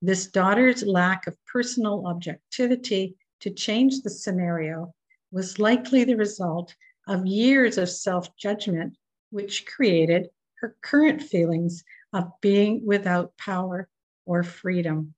This 0.00 0.28
daughter's 0.28 0.82
lack 0.82 1.26
of 1.26 1.36
personal 1.44 2.06
objectivity 2.06 3.14
to 3.40 3.50
change 3.50 4.00
the 4.00 4.08
scenario 4.08 4.94
was 5.30 5.58
likely 5.58 6.04
the 6.04 6.16
result 6.16 6.74
of 7.06 7.26
years 7.26 7.76
of 7.76 7.90
self 7.90 8.34
judgment, 8.38 8.96
which 9.28 9.66
created 9.66 10.30
her 10.60 10.74
current 10.80 11.20
feelings 11.20 11.84
of 12.14 12.32
being 12.40 12.80
without 12.86 13.36
power 13.36 13.90
or 14.24 14.42
freedom. 14.42 15.12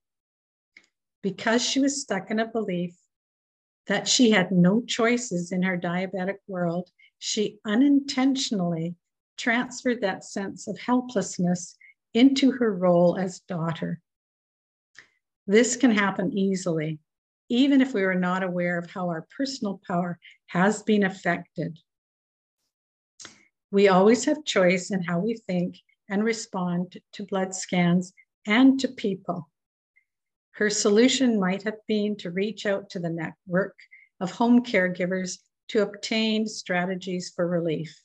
Because 1.23 1.63
she 1.63 1.79
was 1.79 2.01
stuck 2.01 2.29
in 2.29 2.41
a 2.41 2.51
belief 2.51 2.93
that 3.87 4.05
she 4.05 4.31
had 4.31 4.51
no 4.51 4.81
choices 4.81 5.53
in 5.53 5.63
her 5.63 5.77
diabetic 5.77 6.39
world, 6.45 6.89
she 7.19 7.59
unintentionally 7.65 8.97
transferred 9.37 10.01
that 10.01 10.23
sense 10.23 10.67
of 10.67 10.79
helplessness 10.79 11.75
into 12.13 12.51
her 12.51 12.73
role 12.73 13.17
as 13.17 13.41
daughter. 13.41 14.01
This 15.45 15.75
can 15.75 15.91
happen 15.91 16.37
easily, 16.37 16.99
even 17.49 17.81
if 17.81 17.93
we 17.93 18.03
are 18.03 18.15
not 18.15 18.43
aware 18.43 18.77
of 18.77 18.89
how 18.89 19.07
our 19.07 19.27
personal 19.37 19.79
power 19.87 20.19
has 20.47 20.83
been 20.83 21.03
affected. 21.03 21.79
We 23.71 23.87
always 23.87 24.25
have 24.25 24.43
choice 24.43 24.91
in 24.91 25.03
how 25.03 25.19
we 25.19 25.35
think 25.35 25.77
and 26.09 26.23
respond 26.23 26.97
to 27.13 27.25
blood 27.25 27.53
scans 27.53 28.13
and 28.45 28.79
to 28.79 28.87
people. 28.87 29.49
Her 30.51 30.69
solution 30.69 31.39
might 31.39 31.63
have 31.63 31.77
been 31.87 32.15
to 32.17 32.31
reach 32.31 32.65
out 32.65 32.89
to 32.91 32.99
the 32.99 33.09
network 33.09 33.75
of 34.19 34.31
home 34.31 34.63
caregivers 34.63 35.37
to 35.69 35.83
obtain 35.83 36.47
strategies 36.47 37.31
for 37.35 37.47
relief. 37.47 38.01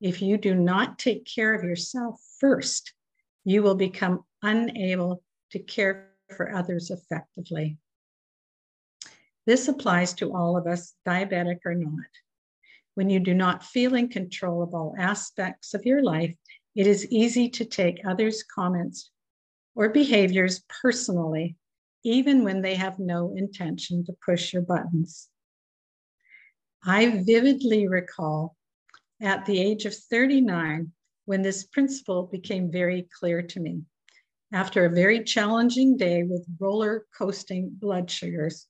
If 0.00 0.22
you 0.22 0.38
do 0.38 0.54
not 0.54 0.98
take 0.98 1.24
care 1.24 1.54
of 1.54 1.64
yourself 1.64 2.20
first, 2.38 2.92
you 3.44 3.62
will 3.62 3.74
become 3.74 4.24
unable 4.42 5.22
to 5.50 5.58
care 5.58 6.12
for 6.36 6.54
others 6.54 6.90
effectively. 6.90 7.78
This 9.46 9.66
applies 9.66 10.12
to 10.14 10.36
all 10.36 10.56
of 10.56 10.66
us, 10.66 10.94
diabetic 11.06 11.60
or 11.64 11.74
not. 11.74 12.10
When 12.94 13.08
you 13.08 13.18
do 13.18 13.32
not 13.32 13.64
feel 13.64 13.94
in 13.94 14.08
control 14.08 14.62
of 14.62 14.74
all 14.74 14.94
aspects 14.98 15.72
of 15.72 15.86
your 15.86 16.02
life, 16.02 16.34
it 16.74 16.86
is 16.86 17.10
easy 17.10 17.48
to 17.50 17.64
take 17.64 18.04
others' 18.04 18.42
comments 18.42 19.10
or 19.74 19.88
behaviors 19.88 20.62
personally, 20.82 21.56
even 22.04 22.44
when 22.44 22.60
they 22.60 22.74
have 22.74 22.98
no 22.98 23.34
intention 23.34 24.04
to 24.04 24.16
push 24.24 24.52
your 24.52 24.62
buttons. 24.62 25.28
I 26.84 27.22
vividly 27.24 27.88
recall 27.88 28.57
at 29.20 29.44
the 29.46 29.60
age 29.60 29.84
of 29.84 29.94
39 29.94 30.92
when 31.24 31.42
this 31.42 31.64
principle 31.64 32.28
became 32.30 32.70
very 32.70 33.08
clear 33.18 33.42
to 33.42 33.60
me 33.60 33.82
after 34.52 34.84
a 34.84 34.90
very 34.90 35.22
challenging 35.24 35.96
day 35.96 36.22
with 36.22 36.46
roller 36.58 37.06
coasting 37.16 37.70
blood 37.70 38.10
sugars. 38.10 38.66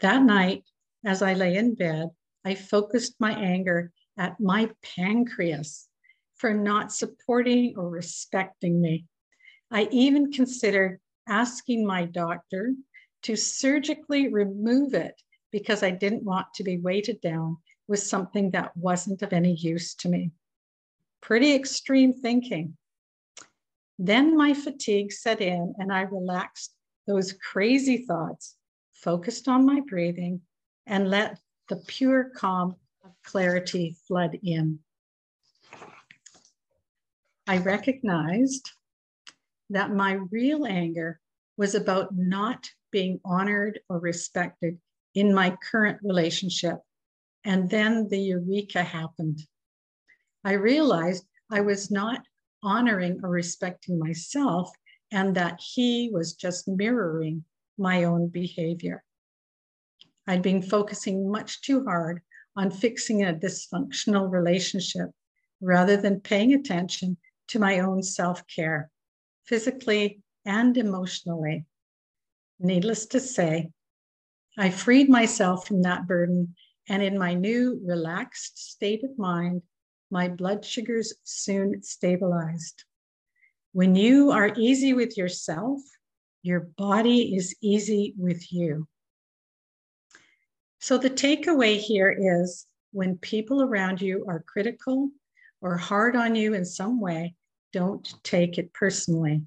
That 0.00 0.22
night, 0.22 0.64
as 1.04 1.22
I 1.22 1.34
lay 1.34 1.56
in 1.56 1.74
bed, 1.74 2.10
I 2.44 2.54
focused 2.54 3.14
my 3.18 3.32
anger 3.32 3.92
at 4.16 4.40
my 4.40 4.70
pancreas 4.82 5.88
for 6.36 6.54
not 6.54 6.92
supporting 6.92 7.74
or 7.76 7.88
respecting 7.88 8.80
me. 8.80 9.06
I 9.70 9.88
even 9.90 10.32
considered 10.32 11.00
asking 11.28 11.86
my 11.86 12.04
doctor 12.04 12.74
to 13.22 13.36
surgically 13.36 14.28
remove 14.28 14.94
it 14.94 15.20
because 15.50 15.82
I 15.82 15.90
didn't 15.90 16.24
want 16.24 16.46
to 16.54 16.64
be 16.64 16.78
weighted 16.78 17.20
down 17.20 17.58
with 17.88 18.00
something 18.00 18.50
that 18.50 18.76
wasn't 18.76 19.22
of 19.22 19.32
any 19.32 19.54
use 19.54 19.94
to 19.94 20.08
me. 20.08 20.30
Pretty 21.20 21.54
extreme 21.54 22.12
thinking. 22.12 22.76
Then 23.98 24.36
my 24.36 24.54
fatigue 24.54 25.12
set 25.12 25.40
in 25.40 25.74
and 25.78 25.92
I 25.92 26.02
relaxed 26.02 26.74
those 27.06 27.32
crazy 27.32 27.98
thoughts, 27.98 28.56
focused 28.92 29.48
on 29.48 29.64
my 29.64 29.80
breathing, 29.80 30.42
and 30.86 31.08
let 31.08 31.38
the 31.68 31.76
pure 31.76 32.30
calm 32.34 32.76
of 33.04 33.12
clarity 33.24 33.96
flood 34.06 34.38
in. 34.42 34.80
I 37.46 37.58
recognized 37.58 38.72
that 39.70 39.92
my 39.92 40.14
real 40.30 40.66
anger 40.66 41.20
was 41.56 41.74
about 41.74 42.14
not 42.14 42.68
being 42.90 43.20
honored 43.24 43.80
or 43.88 43.98
respected 43.98 44.78
in 45.14 45.34
my 45.34 45.56
current 45.70 45.98
relationship. 46.02 46.78
And 47.46 47.70
then 47.70 48.08
the 48.08 48.18
eureka 48.18 48.82
happened. 48.82 49.38
I 50.44 50.54
realized 50.54 51.24
I 51.48 51.60
was 51.60 51.92
not 51.92 52.26
honoring 52.60 53.20
or 53.22 53.30
respecting 53.30 54.00
myself, 54.00 54.68
and 55.12 55.36
that 55.36 55.60
he 55.60 56.10
was 56.12 56.34
just 56.34 56.66
mirroring 56.66 57.44
my 57.78 58.02
own 58.02 58.26
behavior. 58.26 59.04
I'd 60.26 60.42
been 60.42 60.60
focusing 60.60 61.30
much 61.30 61.60
too 61.62 61.84
hard 61.84 62.20
on 62.56 62.72
fixing 62.72 63.22
a 63.22 63.32
dysfunctional 63.32 64.28
relationship 64.28 65.10
rather 65.60 65.96
than 65.96 66.20
paying 66.20 66.52
attention 66.52 67.16
to 67.48 67.60
my 67.60 67.78
own 67.78 68.02
self 68.02 68.42
care, 68.48 68.90
physically 69.44 70.20
and 70.44 70.76
emotionally. 70.76 71.64
Needless 72.58 73.06
to 73.06 73.20
say, 73.20 73.70
I 74.58 74.70
freed 74.70 75.08
myself 75.08 75.68
from 75.68 75.82
that 75.82 76.08
burden, 76.08 76.56
and 76.88 77.02
in 77.02 77.18
my 77.18 77.34
new 77.34 77.80
relaxed 77.84 78.58
state 78.58 79.02
of 79.04 79.18
mind, 79.18 79.62
my 80.10 80.28
blood 80.28 80.64
sugars 80.64 81.14
soon 81.24 81.82
stabilized. 81.82 82.84
When 83.72 83.94
you 83.94 84.30
are 84.30 84.52
easy 84.56 84.92
with 84.92 85.18
yourself, 85.18 85.80
your 86.42 86.60
body 86.60 87.34
is 87.34 87.56
easy 87.60 88.14
with 88.16 88.52
you. 88.52 88.86
So, 90.78 90.96
the 90.96 91.10
takeaway 91.10 91.78
here 91.78 92.40
is 92.40 92.66
when 92.92 93.18
people 93.18 93.62
around 93.62 94.00
you 94.00 94.24
are 94.28 94.44
critical 94.46 95.10
or 95.60 95.76
hard 95.76 96.14
on 96.14 96.36
you 96.36 96.54
in 96.54 96.64
some 96.64 97.00
way, 97.00 97.34
don't 97.72 98.14
take 98.22 98.58
it 98.58 98.72
personally. 98.72 99.42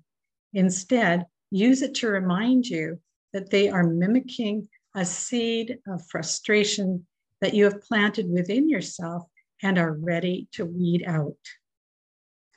Instead, 0.53 1.25
use 1.51 1.81
it 1.81 1.95
to 1.95 2.09
remind 2.09 2.67
you 2.67 2.99
that 3.31 3.49
they 3.49 3.69
are 3.69 3.83
mimicking 3.83 4.67
a 4.95 5.05
seed 5.05 5.77
of 5.87 6.05
frustration 6.07 7.07
that 7.41 7.53
you 7.53 7.65
have 7.65 7.81
planted 7.81 8.29
within 8.29 8.69
yourself 8.69 9.23
and 9.61 9.77
are 9.77 9.93
ready 9.93 10.47
to 10.53 10.65
weed 10.65 11.03
out. 11.05 11.37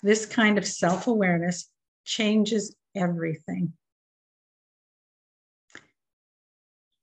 This 0.03 0.27
kind 0.27 0.59
of 0.59 0.67
self 0.67 1.07
awareness 1.07 1.71
changes 2.05 2.75
everything. 2.95 3.73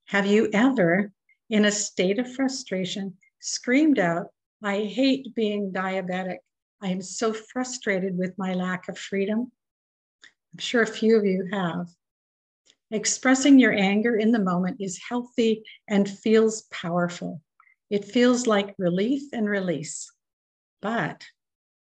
Have 0.07 0.25
you 0.25 0.49
ever, 0.53 1.11
in 1.49 1.65
a 1.65 1.71
state 1.71 2.19
of 2.19 2.33
frustration, 2.33 3.15
screamed 3.39 3.99
out, 3.99 4.27
I 4.63 4.81
hate 4.81 5.33
being 5.35 5.71
diabetic. 5.71 6.37
I 6.81 6.87
am 6.87 7.01
so 7.01 7.33
frustrated 7.33 8.17
with 8.17 8.37
my 8.37 8.53
lack 8.53 8.89
of 8.89 8.97
freedom? 8.97 9.51
I'm 10.53 10.59
sure 10.59 10.81
a 10.81 10.87
few 10.87 11.17
of 11.17 11.25
you 11.25 11.47
have. 11.51 11.87
Expressing 12.91 13.59
your 13.59 13.71
anger 13.71 14.15
in 14.15 14.31
the 14.31 14.39
moment 14.39 14.77
is 14.79 14.99
healthy 15.07 15.63
and 15.87 16.09
feels 16.09 16.63
powerful. 16.71 17.41
It 17.89 18.05
feels 18.05 18.45
like 18.45 18.75
relief 18.77 19.23
and 19.33 19.49
release. 19.49 20.11
But 20.81 21.25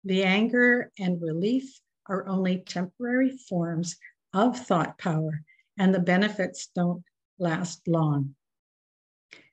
the 0.03 0.23
anger 0.23 0.91
and 0.99 1.21
relief 1.21 1.79
are 2.07 2.27
only 2.27 2.59
temporary 2.59 3.37
forms 3.49 3.97
of 4.33 4.59
thought 4.59 4.97
power, 4.97 5.43
and 5.77 5.93
the 5.93 5.99
benefits 5.99 6.67
don't 6.67 7.03
last 7.39 7.87
long. 7.87 8.35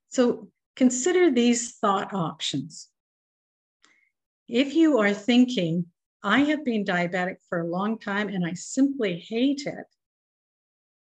So 0.09 0.51
consider 0.75 1.31
these 1.31 1.77
thought 1.77 2.13
options. 2.13 2.89
If 4.49 4.75
you 4.75 4.99
are 4.99 5.15
thinking, 5.15 5.87
I 6.23 6.41
have 6.41 6.65
been 6.65 6.85
diabetic 6.85 7.37
for 7.49 7.61
a 7.61 7.69
long 7.69 7.99
time 7.99 8.29
and 8.29 8.45
I 8.45 8.55
simply 8.55 9.21
hate 9.21 9.67
it, 9.67 9.87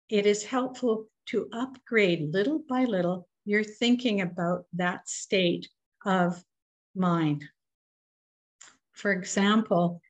it 0.08 0.26
is 0.26 0.44
helpful 0.44 1.06
to 1.26 1.48
upgrade 1.52 2.32
little 2.32 2.58
by 2.58 2.84
little 2.84 3.28
you're 3.46 3.64
thinking 3.64 4.20
about 4.20 4.66
that 4.74 5.08
state 5.08 5.68
of 6.04 6.44
mind. 6.94 7.44
For 8.92 9.12
example, 9.12 10.02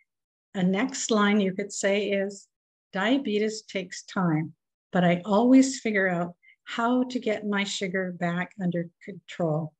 a 0.55 0.63
next 0.63 1.11
line 1.11 1.39
you 1.39 1.53
could 1.53 1.71
say 1.71 2.09
is 2.11 2.49
diabetes 2.93 3.63
takes 3.63 4.05
time, 4.05 4.55
but 4.91 5.05
I 5.05 5.21
always 5.27 5.81
figure 5.81 6.09
out 6.09 6.35
how 6.65 7.05
to 7.05 7.21
get 7.21 7.47
my 7.47 7.63
sugar 7.63 8.17
back 8.19 8.53
under 8.61 8.89
control. 9.05 9.75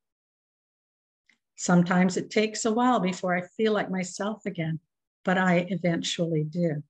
Sometimes 1.57 2.19
it 2.19 2.31
takes 2.31 2.67
a 2.67 2.73
while 2.73 3.01
before 3.01 3.35
I 3.35 3.41
feel 3.57 3.73
like 3.73 3.91
myself 3.91 4.45
again, 4.45 4.79
but 5.25 5.39
I 5.39 5.67
eventually 5.71 6.45
do. 6.45 6.83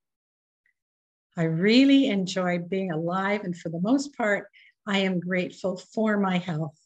I 1.37 1.45
really 1.45 2.07
enjoy 2.07 2.59
being 2.59 2.91
alive, 2.91 3.43
and 3.45 3.57
for 3.57 3.69
the 3.69 3.81
most 3.81 4.17
part, 4.17 4.49
I 4.87 4.99
am 4.99 5.18
grateful 5.18 5.77
for 5.77 6.16
my 6.16 6.38
health. 6.38 6.79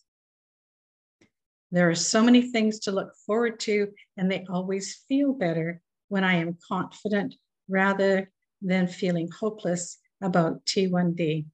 There 1.71 1.91
are 1.91 1.95
so 1.95 2.23
many 2.23 2.51
things 2.51 2.81
to 2.81 2.93
look 2.93 3.15
forward 3.27 3.61
to, 3.61 3.89
and 4.17 4.31
they 4.31 4.47
always 4.49 5.05
feel 5.07 5.33
better 5.33 5.83
when 6.09 6.25
I 6.25 6.37
am 6.37 6.59
confident 6.67 7.35
rather 7.69 8.31
than 8.63 8.89
feeling 8.89 9.29
hopeless 9.31 9.99
about 10.23 10.65
T1D. 10.65 11.45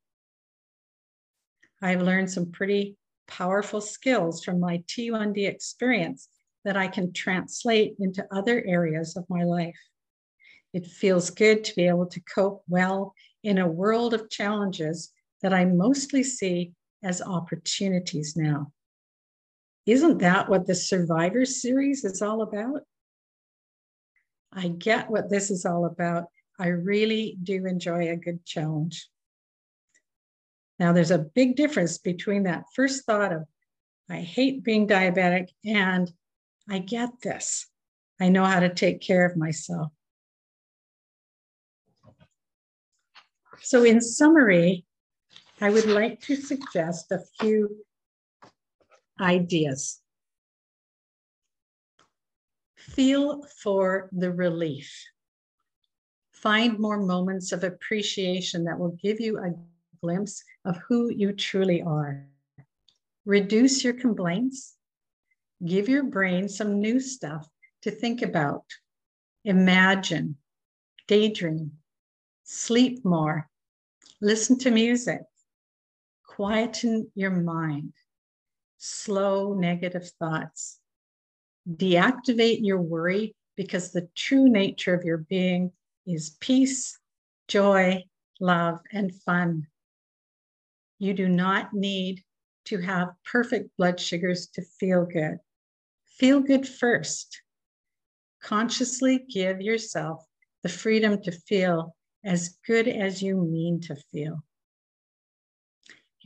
I've 1.83 2.03
learned 2.03 2.31
some 2.31 2.53
pretty 2.53 2.97
powerful 3.27 3.81
skills 3.81 4.45
from 4.45 4.61
my 4.61 4.79
T1D 4.89 5.47
experience 5.47 6.29
that 6.65 6.77
I 6.77 6.89
can 6.89 7.13
translate 7.13 7.97
into 7.99 8.27
other 8.31 8.65
areas 8.67 9.17
of 9.17 9.29
my 9.29 9.45
life. 9.45 9.79
It 10.73 10.87
feels 10.87 11.31
good 11.31 11.65
to 11.65 11.75
be 11.75 11.87
able 11.87 12.07
to 12.07 12.21
cope 12.21 12.63
well 12.69 13.15
in 13.43 13.59
a 13.59 13.69
world 13.69 14.15
of 14.15 14.31
challenges 14.31 15.13
that 15.43 15.53
I 15.53 15.65
mostly 15.65 16.23
see 16.23 16.73
as 17.03 17.23
opportunities 17.23 18.35
now. 18.37 18.73
Isn't 19.87 20.19
that 20.19 20.49
what 20.49 20.67
the 20.67 20.75
Survivor 20.75 21.45
series 21.45 22.05
is 22.05 22.23
all 22.23 22.43
about? 22.43 22.83
I 24.53 24.69
get 24.69 25.11
what 25.11 25.31
this 25.31 25.51
is 25.51 25.67
all 25.67 25.85
about. 25.85 26.25
I 26.59 26.69
really 26.69 27.37
do 27.43 27.67
enjoy 27.67 28.11
a 28.11 28.17
good 28.17 28.45
challenge. 28.45 29.09
Now, 30.79 30.93
there's 30.93 31.11
a 31.11 31.19
big 31.19 31.57
difference 31.57 31.99
between 31.99 32.45
that 32.45 32.65
first 32.75 33.05
thought 33.05 33.33
of, 33.33 33.45
I 34.09 34.21
hate 34.21 34.65
being 34.65 34.89
diabetic, 34.89 35.49
and 35.65 36.11
I 36.69 36.79
get 36.79 37.11
this. 37.23 37.67
I 38.21 38.29
know 38.29 38.45
how 38.45 38.61
to 38.61 38.73
take 38.73 39.01
care 39.01 39.27
of 39.27 39.37
myself. 39.37 39.93
So, 43.61 43.85
in 43.85 44.01
summary, 44.01 44.86
I 45.61 45.71
would 45.71 45.87
like 45.87 46.21
to 46.23 46.37
suggest 46.37 47.11
a 47.13 47.21
few 47.41 47.85
ideas. 49.21 50.01
Feel 52.77 53.43
for 53.63 54.09
the 54.13 54.31
relief. 54.31 54.93
Find 56.33 56.79
more 56.79 56.99
moments 56.99 57.53
of 57.53 57.65
appreciation 57.65 58.65
that 58.65 58.79
will 58.79 58.99
give 59.03 59.19
you 59.21 59.39
a 59.39 59.55
glimpse 60.03 60.45
of 60.65 60.77
who 60.89 61.11
you 61.11 61.33
truly 61.33 61.83
are. 61.83 62.27
reduce 63.25 63.83
your 63.83 63.95
complaints, 63.95 64.77
give 65.65 65.89
your 65.89 66.05
brain 66.05 66.49
some 66.49 66.81
new 66.81 67.01
stuff 67.01 67.49
to 67.83 67.91
think 67.91 68.23
about, 68.23 68.65
imagine, 69.45 70.37
daydream, 71.09 71.73
sleep 72.45 73.05
more, 73.05 73.49
listen 74.21 74.57
to 74.59 74.71
music, 74.71 75.23
quieten 76.37 77.11
your 77.15 77.31
mind, 77.31 77.95
slow 78.77 79.55
negative 79.55 80.11
thoughts, 80.19 80.79
deactivate 81.67 82.59
your 82.61 82.81
worry 82.81 83.35
because 83.57 83.91
the 83.91 84.07
true 84.15 84.47
nature 84.47 84.95
of 84.95 85.03
your 85.03 85.17
being 85.17 85.73
is 86.07 86.37
peace, 86.39 86.99
joy, 87.49 88.05
love, 88.39 88.79
and 88.93 89.15
fun. 89.23 89.67
You 90.99 91.15
do 91.15 91.27
not 91.27 91.73
need 91.73 92.23
to 92.67 92.83
have 92.83 93.09
perfect 93.25 93.75
blood 93.79 93.99
sugars 93.99 94.49
to 94.49 94.63
feel 94.79 95.07
good. 95.07 95.39
Feel 96.19 96.41
good 96.41 96.69
first. 96.69 97.41
Consciously 98.43 99.25
give 99.31 99.63
yourself 99.63 100.23
the 100.63 100.69
freedom 100.69 101.23
to 101.23 101.33
feel 101.33 101.97
as 102.25 102.59
good 102.67 102.89
as 102.89 103.23
you 103.23 103.41
mean 103.41 103.81
to 103.81 103.97
feel. 104.13 104.43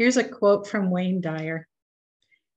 Here's 0.01 0.17
a 0.17 0.25
quote 0.25 0.67
from 0.67 0.91
Wayne 0.91 1.21
Dyer 1.21 1.69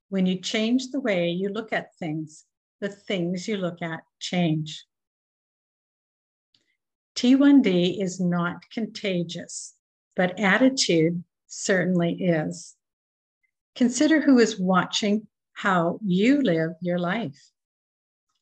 When 0.07 0.25
you 0.25 0.39
change 0.39 0.91
the 0.91 1.01
way 1.01 1.27
you 1.27 1.49
look 1.49 1.73
at 1.73 1.93
things, 1.97 2.45
the 2.79 2.87
things 2.87 3.49
you 3.49 3.57
look 3.57 3.81
at 3.81 3.99
change. 4.17 4.85
T1D 7.17 8.01
is 8.01 8.21
not 8.21 8.63
contagious, 8.73 9.73
but 10.15 10.39
attitude 10.39 11.21
certainly 11.47 12.13
is. 12.13 12.77
Consider 13.75 14.21
who 14.21 14.39
is 14.39 14.57
watching 14.57 15.27
how 15.51 15.99
you 16.01 16.41
live 16.41 16.71
your 16.79 16.97
life. 16.97 17.51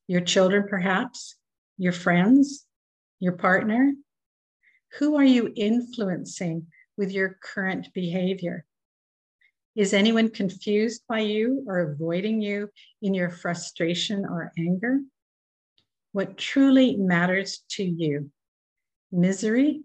Your 0.05 0.21
children, 0.21 0.67
perhaps, 0.69 1.37
your 1.79 1.93
friends, 1.93 2.67
your 3.19 3.33
partner. 3.33 3.93
Who 4.99 5.15
are 5.15 5.25
you 5.25 5.51
influencing 5.55 6.67
with 6.97 7.09
your 7.09 7.39
current 7.41 7.87
behavior? 7.95 8.63
Is 9.75 9.93
anyone 9.93 10.29
confused 10.29 11.03
by 11.07 11.19
you 11.19 11.63
or 11.65 11.79
avoiding 11.79 12.41
you 12.41 12.69
in 13.01 13.13
your 13.13 13.29
frustration 13.29 14.25
or 14.25 14.51
anger? 14.57 14.99
What 16.11 16.37
truly 16.37 16.97
matters 16.97 17.63
to 17.71 17.83
you? 17.83 18.31
Misery 19.13 19.83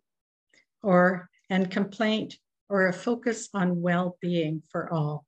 or 0.82 1.30
and 1.48 1.70
complaint 1.70 2.36
or 2.68 2.88
a 2.88 2.92
focus 2.92 3.48
on 3.54 3.80
well-being 3.80 4.64
for 4.70 4.92
all? 4.92 5.24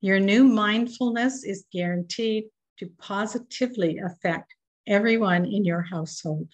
Your 0.00 0.18
new 0.18 0.42
mindfulness 0.42 1.44
is 1.44 1.66
guaranteed 1.72 2.44
to 2.78 2.90
positively 2.98 3.98
affect 3.98 4.54
everyone 4.88 5.44
in 5.44 5.64
your 5.64 5.82
household. 5.82 6.48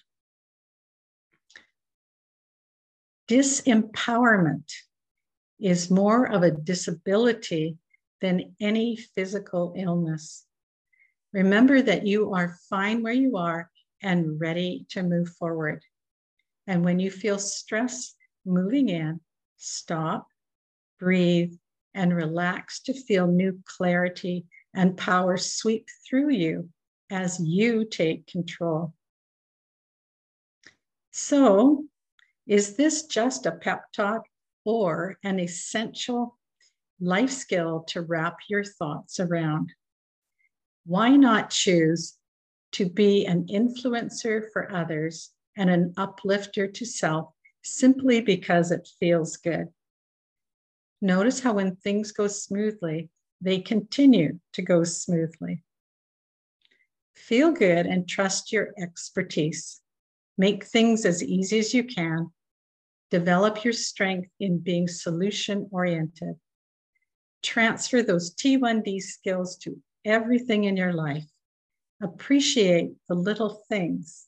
Disempowerment 3.27 4.71
is 5.59 5.91
more 5.91 6.25
of 6.25 6.43
a 6.43 6.51
disability 6.51 7.77
than 8.21 8.55
any 8.59 8.95
physical 8.95 9.73
illness. 9.77 10.45
Remember 11.33 11.81
that 11.81 12.05
you 12.05 12.33
are 12.33 12.57
fine 12.69 13.03
where 13.03 13.13
you 13.13 13.37
are 13.37 13.69
and 14.01 14.39
ready 14.39 14.85
to 14.89 15.03
move 15.03 15.29
forward. 15.29 15.83
And 16.67 16.83
when 16.83 16.99
you 16.99 17.11
feel 17.11 17.37
stress 17.37 18.15
moving 18.45 18.89
in, 18.89 19.19
stop, 19.57 20.27
breathe, 20.99 21.53
and 21.93 22.15
relax 22.15 22.81
to 22.81 22.93
feel 22.93 23.27
new 23.27 23.59
clarity 23.65 24.45
and 24.73 24.97
power 24.97 25.37
sweep 25.37 25.87
through 26.07 26.31
you 26.31 26.69
as 27.09 27.39
you 27.39 27.85
take 27.85 28.27
control. 28.27 28.93
So, 31.11 31.85
is 32.45 32.75
this 32.75 33.05
just 33.05 33.45
a 33.45 33.51
pep 33.51 33.91
talk 33.93 34.23
or 34.65 35.17
an 35.23 35.39
essential 35.39 36.37
life 36.99 37.29
skill 37.29 37.85
to 37.87 38.01
wrap 38.01 38.37
your 38.49 38.63
thoughts 38.63 39.19
around? 39.19 39.71
Why 40.85 41.15
not 41.15 41.49
choose 41.49 42.17
to 42.73 42.89
be 42.89 43.25
an 43.25 43.45
influencer 43.45 44.51
for 44.51 44.71
others 44.71 45.31
and 45.55 45.69
an 45.69 45.93
uplifter 45.95 46.67
to 46.67 46.85
self 46.85 47.33
simply 47.63 48.21
because 48.21 48.71
it 48.71 48.89
feels 48.99 49.37
good? 49.37 49.69
Notice 51.01 51.39
how 51.39 51.53
when 51.53 51.75
things 51.75 52.11
go 52.11 52.27
smoothly, 52.27 53.09
they 53.41 53.59
continue 53.59 54.39
to 54.53 54.61
go 54.61 54.83
smoothly. 54.83 55.63
Feel 57.15 57.51
good 57.51 57.85
and 57.85 58.07
trust 58.07 58.51
your 58.51 58.73
expertise. 58.77 59.81
Make 60.37 60.65
things 60.65 61.05
as 61.05 61.23
easy 61.23 61.59
as 61.59 61.73
you 61.73 61.83
can. 61.83 62.31
Develop 63.15 63.63
your 63.63 63.71
strength 63.71 64.29
in 64.41 64.59
being 64.59 64.89
solution 64.89 65.69
oriented. 65.71 66.35
Transfer 67.41 68.03
those 68.03 68.35
T1D 68.35 69.01
skills 69.01 69.55
to 69.59 69.81
everything 70.03 70.65
in 70.65 70.75
your 70.75 70.91
life. 70.91 71.23
Appreciate 72.03 72.91
the 73.07 73.15
little 73.15 73.63
things. 73.69 74.27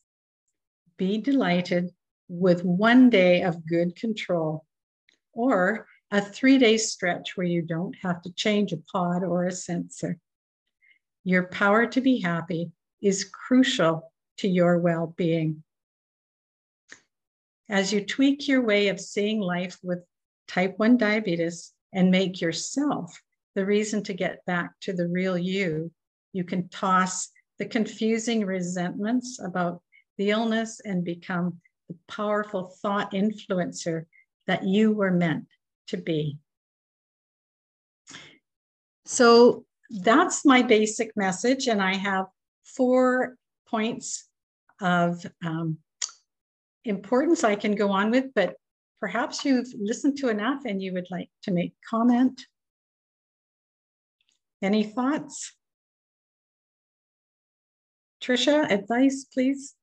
Be 0.95 1.17
delighted 1.17 1.89
with 2.29 2.63
one 2.63 3.09
day 3.09 3.41
of 3.41 3.67
good 3.67 3.93
control 3.97 4.65
or 5.33 5.85
a 6.09 6.21
three 6.21 6.57
day 6.57 6.77
stretch 6.77 7.35
where 7.35 7.45
you 7.45 7.63
don't 7.63 7.95
have 8.03 8.21
to 8.21 8.31
change 8.35 8.71
a 8.71 8.77
pod 8.77 9.21
or 9.21 9.47
a 9.47 9.51
sensor. 9.51 10.17
Your 11.25 11.47
power 11.47 11.87
to 11.87 11.99
be 11.99 12.21
happy 12.21 12.71
is 13.01 13.25
crucial 13.25 14.13
to 14.37 14.47
your 14.47 14.79
well 14.79 15.13
being. 15.17 15.61
As 17.69 17.91
you 17.91 18.05
tweak 18.05 18.47
your 18.47 18.61
way 18.61 18.87
of 18.87 18.99
seeing 18.99 19.39
life 19.39 19.77
with 19.83 19.99
type 20.47 20.75
1 20.77 20.97
diabetes 20.97 21.73
and 21.93 22.11
make 22.11 22.39
yourself 22.39 23.21
the 23.55 23.65
reason 23.65 24.03
to 24.03 24.13
get 24.13 24.45
back 24.45 24.71
to 24.81 24.93
the 24.93 25.07
real 25.07 25.37
you, 25.37 25.91
you 26.31 26.43
can 26.43 26.69
toss 26.69 27.29
the 27.59 27.65
confusing 27.65 28.45
resentments 28.45 29.39
about 29.43 29.81
the 30.17 30.29
illness 30.29 30.79
and 30.85 31.03
become 31.03 31.59
the 31.89 31.95
powerful 32.07 32.75
thought 32.81 33.11
influencer 33.11 34.05
that 34.45 34.63
you 34.63 34.93
were 34.93 35.11
meant 35.11 35.45
to 35.87 35.97
be. 35.97 36.37
So 39.05 39.65
that's 39.89 40.45
my 40.45 40.61
basic 40.61 41.15
message. 41.15 41.67
And 41.67 41.81
I 41.81 41.95
have 41.95 42.25
four 42.63 43.35
points 43.67 44.27
of 44.81 45.25
um, 45.43 45.77
importance 46.87 47.43
I 47.43 47.55
can 47.55 47.75
go 47.75 47.89
on 47.91 48.11
with, 48.11 48.25
but 48.33 48.55
perhaps 48.99 49.45
you've 49.45 49.67
listened 49.77 50.17
to 50.17 50.29
enough 50.29 50.61
and 50.65 50.81
you 50.81 50.93
would 50.93 51.07
like 51.11 51.29
to 51.43 51.51
make 51.51 51.73
comment. 51.89 52.41
Any 54.61 54.83
thoughts? 54.83 55.53
Trisha, 58.21 58.69
advice, 58.71 59.25
please. 59.31 59.75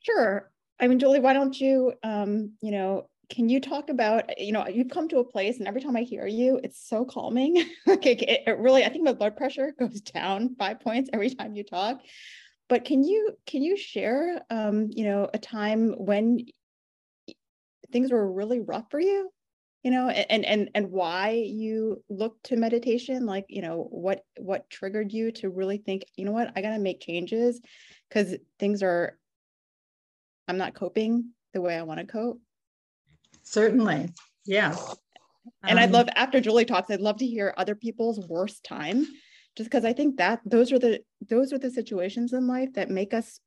Sure. 0.00 0.50
I 0.80 0.88
mean, 0.88 0.98
Julie, 0.98 1.20
why 1.20 1.32
don't 1.32 1.58
you, 1.58 1.92
um, 2.02 2.52
you 2.62 2.70
know, 2.70 3.08
can 3.28 3.48
you 3.48 3.60
talk 3.60 3.88
about 3.88 4.38
you 4.38 4.52
know 4.52 4.66
you've 4.68 4.88
come 4.88 5.08
to 5.08 5.18
a 5.18 5.24
place 5.24 5.58
and 5.58 5.66
every 5.66 5.80
time 5.80 5.96
i 5.96 6.02
hear 6.02 6.26
you 6.26 6.60
it's 6.62 6.88
so 6.88 7.04
calming 7.04 7.56
okay 7.88 8.12
it, 8.12 8.42
it, 8.46 8.58
really 8.58 8.84
i 8.84 8.88
think 8.88 9.04
my 9.04 9.12
blood 9.12 9.36
pressure 9.36 9.74
goes 9.78 10.00
down 10.00 10.54
five 10.56 10.80
points 10.80 11.10
every 11.12 11.30
time 11.30 11.54
you 11.54 11.64
talk 11.64 12.00
but 12.68 12.84
can 12.84 13.04
you 13.04 13.36
can 13.46 13.62
you 13.62 13.76
share 13.76 14.42
um 14.50 14.88
you 14.90 15.04
know 15.04 15.28
a 15.32 15.38
time 15.38 15.94
when 15.96 16.44
things 17.92 18.10
were 18.10 18.32
really 18.32 18.60
rough 18.60 18.90
for 18.90 19.00
you 19.00 19.30
you 19.82 19.90
know 19.90 20.08
and 20.08 20.44
and 20.44 20.70
and 20.74 20.90
why 20.90 21.30
you 21.30 22.02
looked 22.08 22.44
to 22.44 22.56
meditation 22.56 23.26
like 23.26 23.44
you 23.48 23.62
know 23.62 23.86
what 23.90 24.24
what 24.38 24.68
triggered 24.70 25.12
you 25.12 25.30
to 25.30 25.48
really 25.48 25.78
think 25.78 26.04
you 26.16 26.24
know 26.24 26.32
what 26.32 26.52
i 26.56 26.62
got 26.62 26.70
to 26.70 26.78
make 26.78 27.00
changes 27.00 27.60
because 28.08 28.34
things 28.58 28.82
are 28.82 29.18
i'm 30.48 30.58
not 30.58 30.74
coping 30.74 31.30
the 31.54 31.60
way 31.60 31.76
i 31.76 31.82
want 31.82 32.00
to 32.00 32.06
cope 32.06 32.40
Certainly. 33.46 34.12
Yeah. 34.44 34.76
And 35.62 35.78
um, 35.78 35.82
I'd 35.84 35.92
love 35.92 36.08
after 36.16 36.40
Julie 36.40 36.64
talks, 36.64 36.90
I'd 36.90 37.00
love 37.00 37.18
to 37.18 37.26
hear 37.26 37.54
other 37.56 37.76
people's 37.76 38.18
worst 38.28 38.64
time 38.64 39.06
just 39.56 39.70
because 39.70 39.84
I 39.84 39.92
think 39.92 40.18
that 40.18 40.40
those 40.44 40.72
are 40.72 40.78
the 40.78 41.00
those 41.28 41.52
are 41.52 41.58
the 41.58 41.70
situations 41.70 42.32
in 42.32 42.46
life 42.46 42.74
that 42.74 42.90
make 42.90 43.14
us 43.14 43.40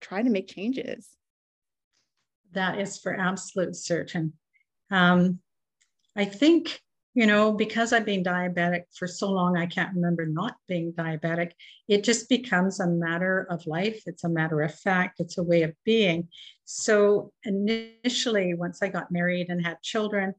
try 0.00 0.22
to 0.22 0.30
make 0.30 0.48
changes. 0.48 1.08
That 2.52 2.78
is 2.78 2.98
for 2.98 3.18
absolute 3.18 3.76
certain. 3.76 4.32
Um, 4.90 5.40
I 6.16 6.24
think 6.24 6.80
you 7.14 7.26
know, 7.26 7.50
because 7.50 7.92
I've 7.92 8.04
been 8.04 8.22
diabetic 8.22 8.82
for 8.96 9.08
so 9.08 9.28
long, 9.28 9.56
I 9.56 9.66
can't 9.66 9.92
remember 9.92 10.24
not 10.24 10.54
being 10.68 10.92
diabetic. 10.92 11.50
It 11.88 12.04
just 12.04 12.28
becomes 12.28 12.78
a 12.78 12.86
matter 12.86 13.44
of 13.50 13.66
life. 13.66 14.02
It's 14.06 14.22
a 14.22 14.28
matter 14.28 14.62
of 14.62 14.72
fact. 14.72 15.18
It's 15.18 15.36
a 15.36 15.42
way 15.42 15.62
of 15.62 15.74
being. 15.84 16.28
So 16.64 17.32
initially, 17.42 18.54
once 18.54 18.82
I 18.82 18.88
got 18.88 19.10
married 19.10 19.48
and 19.48 19.66
had 19.66 19.82
children, 19.82 20.32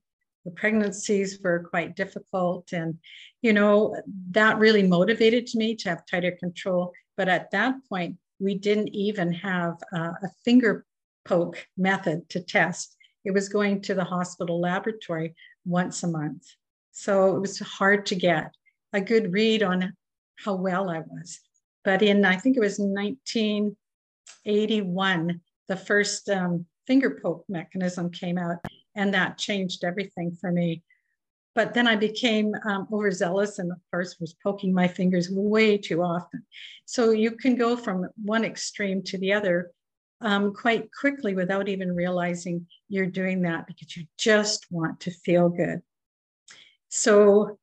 the 0.49 0.55
pregnancies 0.55 1.39
were 1.43 1.67
quite 1.69 1.95
difficult. 1.95 2.73
And, 2.73 2.97
you 3.43 3.53
know, 3.53 3.95
that 4.31 4.57
really 4.57 4.81
motivated 4.83 5.47
me 5.53 5.75
to 5.75 5.89
have 5.89 6.07
tighter 6.07 6.31
control. 6.31 6.91
But 7.17 7.29
at 7.29 7.51
that 7.51 7.75
point, 7.87 8.17
we 8.39 8.55
didn't 8.55 8.87
even 8.89 9.31
have 9.33 9.75
uh, 9.93 10.13
a 10.23 10.29
finger 10.43 10.87
poke 11.23 11.67
method 11.77 12.27
to 12.29 12.41
test. 12.41 12.97
It 13.25 13.31
was 13.31 13.49
going 13.49 13.81
to 13.83 13.93
the 13.93 14.03
hospital 14.03 14.59
laboratory 14.59 15.35
once 15.65 16.01
a 16.01 16.07
month. 16.07 16.47
So 16.91 17.35
it 17.35 17.39
was 17.39 17.59
hard 17.59 18.07
to 18.07 18.15
get 18.15 18.51
a 18.93 19.01
good 19.01 19.31
read 19.31 19.61
on 19.61 19.93
how 20.43 20.55
well 20.55 20.89
I 20.89 21.01
was. 21.01 21.39
But 21.83 22.01
in, 22.01 22.25
I 22.25 22.37
think 22.37 22.57
it 22.57 22.61
was 22.61 22.79
1981, 22.79 25.41
the 25.67 25.77
first 25.77 26.27
um, 26.29 26.65
finger 26.87 27.19
poke 27.21 27.45
mechanism 27.47 28.09
came 28.09 28.39
out, 28.39 28.57
and 28.99 29.13
that 29.13 29.37
changed 29.37 29.85
everything 29.85 30.35
for 30.39 30.51
me. 30.51 30.83
But 31.55 31.73
then 31.73 31.87
I 31.87 31.95
became 31.95 32.53
um, 32.65 32.87
overzealous 32.91 33.57
and, 33.57 33.71
of 33.71 33.79
course, 33.91 34.19
was 34.19 34.35
poking 34.43 34.73
my 34.73 34.87
fingers 34.87 35.29
way 35.31 35.77
too 35.77 36.03
often. 36.03 36.43
So 36.85 37.11
you 37.11 37.31
can 37.31 37.55
go 37.55 37.75
from 37.77 38.07
one 38.23 38.43
extreme 38.43 39.01
to 39.03 39.17
the 39.17 39.33
other 39.33 39.71
um, 40.21 40.53
quite 40.53 40.89
quickly 40.91 41.33
without 41.33 41.69
even 41.69 41.95
realizing 41.95 42.67
you're 42.89 43.05
doing 43.21 43.41
that 43.43 43.67
because 43.67 43.95
you 43.95 44.03
just 44.17 44.67
want 44.69 44.99
to 45.01 45.11
feel 45.11 45.47
good. 45.47 45.81
So, 46.89 47.57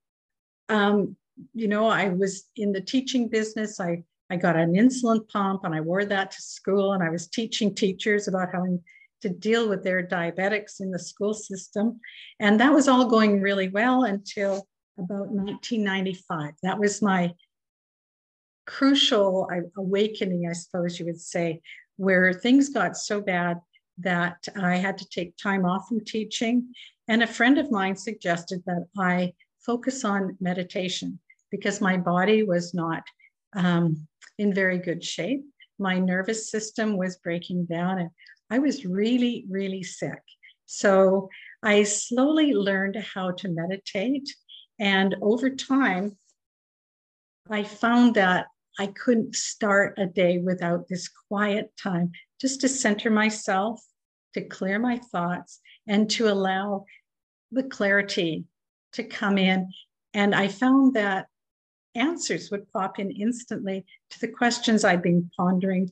um, 0.71 1.17
you 1.53 1.69
know, 1.69 1.87
I 1.87 2.09
was 2.09 2.45
in 2.57 2.73
the 2.73 2.81
teaching 2.81 3.29
business. 3.29 3.79
I 3.79 4.05
I 4.29 4.37
got 4.37 4.57
an 4.57 4.73
insulin 4.73 5.29
pump 5.29 5.63
and 5.65 5.73
I 5.73 5.81
wore 5.81 6.05
that 6.05 6.31
to 6.33 6.43
school, 6.43 6.95
and 6.95 7.03
I 7.03 7.11
was 7.11 7.29
teaching 7.29 7.75
teachers 7.75 8.27
about 8.27 8.53
how 8.53 8.65
to 9.23 9.29
deal 9.29 9.69
with 9.69 9.83
their 9.83 10.07
diabetics 10.07 10.81
in 10.81 10.91
the 10.91 10.99
school 10.99 11.35
system. 11.35 12.01
And 12.39 12.61
that 12.61 12.73
was 12.73 12.89
all 12.89 13.07
going 13.07 13.41
really 13.41 13.69
well 13.69 14.05
until 14.05 14.67
about 14.99 15.29
1995. 15.29 16.53
That 16.63 16.79
was 16.79 17.03
my 17.03 17.33
crucial 18.67 19.49
awakening, 19.77 20.49
I 20.49 20.53
suppose 20.53 20.99
you 20.99 21.07
would 21.07 21.21
say, 21.21 21.61
where 21.97 22.33
things 22.33 22.69
got 22.69 22.97
so 22.97 23.21
bad 23.21 23.61
that 23.99 24.47
I 24.61 24.77
had 24.77 24.99
to 24.99 25.09
take 25.09 25.37
time 25.37 25.65
off 25.65 25.89
from 25.89 26.05
teaching. 26.05 26.73
And 27.09 27.23
a 27.23 27.27
friend 27.27 27.59
of 27.59 27.71
mine 27.71 27.97
suggested 27.97 28.63
that 28.67 28.87
I 28.99 29.33
focus 29.65 30.05
on 30.05 30.37
meditation 30.41 31.19
because 31.51 31.81
my 31.81 31.97
body 31.97 32.43
was 32.43 32.75
not 32.75 33.03
um, 33.55 34.07
in 34.39 34.53
very 34.53 34.79
good 34.79 35.03
shape. 35.03 35.45
My 35.79 35.99
nervous 35.99 36.51
system 36.51 36.97
was 36.97 37.17
breaking 37.19 37.67
down, 37.67 37.99
and 37.99 38.11
I 38.51 38.59
was 38.59 38.85
really, 38.85 39.45
really 39.49 39.83
sick. 39.83 40.23
So 40.67 41.29
I 41.63 41.85
slowly 41.85 42.53
learned 42.53 42.97
how 43.15 43.33
to 43.33 43.49
meditate. 43.49 44.29
And 44.79 45.17
over 45.23 45.51
time, 45.51 46.17
I 47.49 47.63
found 47.63 48.15
that 48.15 48.47
I 48.79 48.89
couldn't 48.89 49.35
start 49.35 49.99
a 49.99 50.07
day 50.07 50.39
without 50.39 50.87
this 50.89 51.09
quiet 51.29 51.73
time 51.81 52.13
just 52.41 52.61
to 52.61 52.69
center 52.69 53.11
myself, 53.11 53.83
to 54.35 54.43
clear 54.43 54.79
my 54.79 54.99
thoughts, 54.99 55.61
and 55.87 56.11
to 56.11 56.29
allow 56.29 56.85
the 57.53 57.63
clarity 57.63 58.45
to 58.93 59.05
come 59.05 59.39
in. 59.39 59.71
And 60.13 60.35
I 60.35 60.49
found 60.49 60.95
that 60.95 61.27
answers 61.95 62.51
would 62.51 62.71
pop 62.73 62.99
in 62.99 63.11
instantly 63.11 63.87
to 64.11 64.21
the 64.21 64.29
questions 64.29 64.85
I'd 64.85 65.03
been 65.03 65.31
pondering 65.37 65.91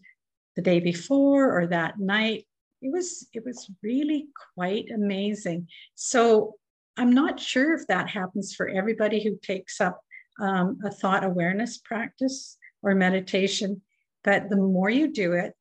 the 0.56 0.62
day 0.62 0.80
before 0.80 1.56
or 1.56 1.66
that 1.66 1.98
night. 1.98 2.46
It 2.82 2.92
was 2.92 3.28
it 3.32 3.44
was 3.44 3.70
really 3.82 4.28
quite 4.54 4.86
amazing. 4.94 5.68
So 5.94 6.56
I'm 6.96 7.12
not 7.12 7.40
sure 7.40 7.74
if 7.74 7.86
that 7.88 8.08
happens 8.08 8.54
for 8.54 8.68
everybody 8.68 9.22
who 9.22 9.38
takes 9.42 9.80
up 9.80 10.00
um, 10.40 10.78
a 10.84 10.90
thought 10.90 11.24
awareness 11.24 11.78
practice 11.78 12.56
or 12.82 12.94
meditation, 12.94 13.82
but 14.22 14.48
the 14.48 14.56
more 14.56 14.90
you 14.90 15.12
do 15.12 15.32
it, 15.32 15.54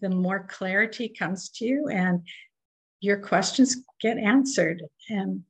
the 0.00 0.10
more 0.10 0.46
clarity 0.48 1.08
comes 1.08 1.48
to 1.50 1.64
you 1.64 1.88
and 1.88 2.20
your 3.00 3.18
questions 3.18 3.76
get 4.00 4.18
answered. 4.18 4.82
And 5.08 5.42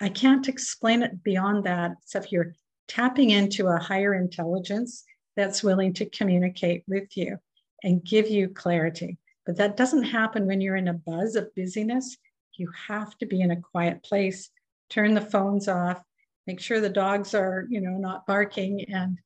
I 0.00 0.08
can't 0.08 0.48
explain 0.48 1.02
it 1.02 1.22
beyond 1.22 1.64
that, 1.64 1.92
except 2.02 2.32
you're 2.32 2.54
tapping 2.88 3.30
into 3.30 3.66
a 3.66 3.78
higher 3.78 4.14
intelligence 4.14 5.04
that's 5.36 5.62
willing 5.62 5.92
to 5.94 6.08
communicate 6.08 6.84
with 6.88 7.16
you 7.16 7.38
and 7.82 8.04
give 8.04 8.28
you 8.28 8.48
clarity. 8.48 9.18
But 9.46 9.56
that 9.56 9.76
doesn't 9.76 10.04
happen 10.04 10.46
when 10.46 10.60
you're 10.60 10.76
in 10.76 10.88
a 10.88 10.94
buzz 10.94 11.36
of 11.36 11.54
busyness. 11.54 12.16
You 12.56 12.70
have 12.88 13.16
to 13.18 13.26
be 13.26 13.40
in 13.40 13.50
a 13.50 13.60
quiet 13.60 14.02
place, 14.02 14.50
turn 14.90 15.14
the 15.14 15.20
phones 15.20 15.68
off, 15.68 16.02
make 16.46 16.60
sure 16.60 16.80
the 16.80 16.88
dogs 16.88 17.34
are, 17.34 17.66
you 17.70 17.80
know, 17.80 17.96
not 17.98 18.26
barking 18.26 18.84
and 18.92 19.18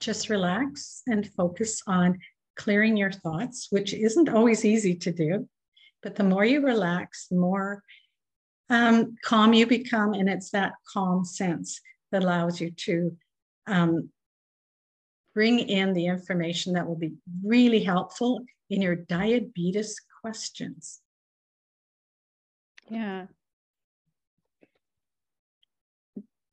just 0.00 0.28
relax 0.28 1.02
and 1.06 1.32
focus 1.34 1.82
on 1.86 2.18
clearing 2.56 2.96
your 2.96 3.12
thoughts, 3.12 3.68
which 3.70 3.94
isn't 3.94 4.28
always 4.28 4.64
easy 4.64 4.94
to 4.94 5.12
do. 5.12 5.48
But 6.02 6.16
the 6.16 6.24
more 6.24 6.44
you 6.44 6.60
relax, 6.60 7.28
the 7.28 7.36
more 7.36 7.82
um, 8.68 9.16
calm 9.22 9.52
you 9.52 9.66
become. 9.66 10.12
And 10.14 10.28
it's 10.28 10.50
that 10.50 10.72
calm 10.92 11.24
sense 11.24 11.80
that 12.12 12.22
allows 12.22 12.60
you 12.60 12.70
to 12.70 13.16
um, 13.66 14.10
bring 15.36 15.58
in 15.58 15.92
the 15.92 16.06
information 16.06 16.72
that 16.72 16.88
will 16.88 16.96
be 16.96 17.12
really 17.44 17.84
helpful 17.84 18.40
in 18.70 18.80
your 18.80 18.96
diabetes 18.96 20.00
questions. 20.22 21.02
Yeah. 22.88 23.26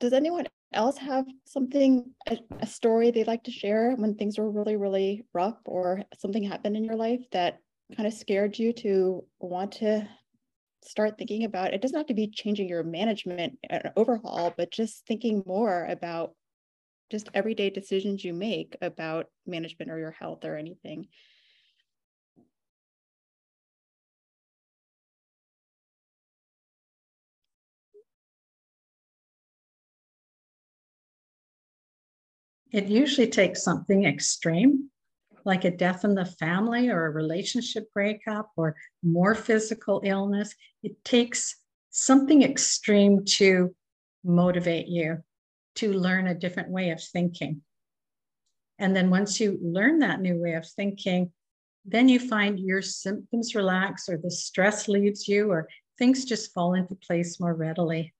Does 0.01 0.11
anyone 0.11 0.47
else 0.73 0.97
have 0.97 1.25
something, 1.45 2.11
a, 2.27 2.37
a, 2.59 2.67
story 2.67 3.09
they'd 3.09 3.25
like 3.25 3.43
to 3.43 3.51
share 3.51 3.95
when 3.95 4.15
things 4.15 4.37
were 4.37 4.51
really, 4.51 4.75
really 4.75 5.23
rough 5.33 5.59
or 5.65 6.03
something 6.19 6.43
happened 6.43 6.75
in 6.75 6.83
your 6.83 6.97
life 6.97 7.21
that 7.31 7.59
kind 7.95 8.05
of 8.05 8.13
scared 8.13 8.59
you 8.59 8.73
to 8.73 9.23
want 9.39 9.71
to 9.73 10.05
start 10.83 11.17
thinking 11.17 11.45
about 11.45 11.73
it 11.73 11.81
doesn't 11.81 11.95
have 11.95 12.07
to 12.07 12.13
be 12.13 12.27
changing 12.27 12.67
your 12.67 12.83
management 12.83 13.57
and 13.69 13.89
overhaul 13.95 14.53
but 14.57 14.69
just 14.69 15.07
thinking 15.07 15.41
more 15.45 15.85
about 15.85 16.33
just 17.13 17.29
everyday 17.35 17.69
decisions 17.69 18.25
you 18.25 18.33
make 18.33 18.75
about 18.81 19.27
management 19.45 19.91
or 19.91 19.99
your 19.99 20.09
health 20.09 20.43
or 20.43 20.57
anything 20.57 21.07
it 32.71 32.87
usually 32.87 33.27
takes 33.27 33.63
something 33.63 34.05
extreme 34.05 34.89
like 35.45 35.65
a 35.65 35.77
death 35.77 36.03
in 36.03 36.15
the 36.15 36.25
family 36.25 36.89
or 36.89 37.05
a 37.05 37.11
relationship 37.11 37.93
breakup 37.93 38.49
or 38.55 38.75
more 39.03 39.35
physical 39.35 40.01
illness. 40.03 40.55
It 40.81 41.03
takes 41.03 41.57
something 41.91 42.41
extreme 42.41 43.25
to 43.25 43.75
motivate 44.23 44.87
you 44.87 45.21
to 45.75 45.93
learn 45.93 46.27
a 46.27 46.35
different 46.35 46.69
way 46.69 46.89
of 46.91 47.01
thinking. 47.01 47.61
And 48.79 48.95
then 48.95 49.09
once 49.09 49.39
you 49.39 49.59
learn 49.61 49.99
that 49.99 50.21
new 50.21 50.41
way 50.41 50.53
of 50.53 50.67
thinking, 50.67 51.31
then 51.85 52.07
you 52.07 52.19
find 52.19 52.59
your 52.59 52.81
symptoms 52.81 53.55
relax 53.55 54.07
or 54.07 54.17
the 54.17 54.31
stress 54.31 54.87
leaves 54.87 55.27
you 55.27 55.51
or 55.51 55.67
things 55.97 56.25
just 56.25 56.53
fall 56.53 56.73
into 56.73 56.95
place 56.95 57.39
more 57.39 57.53
readily. 57.53 58.13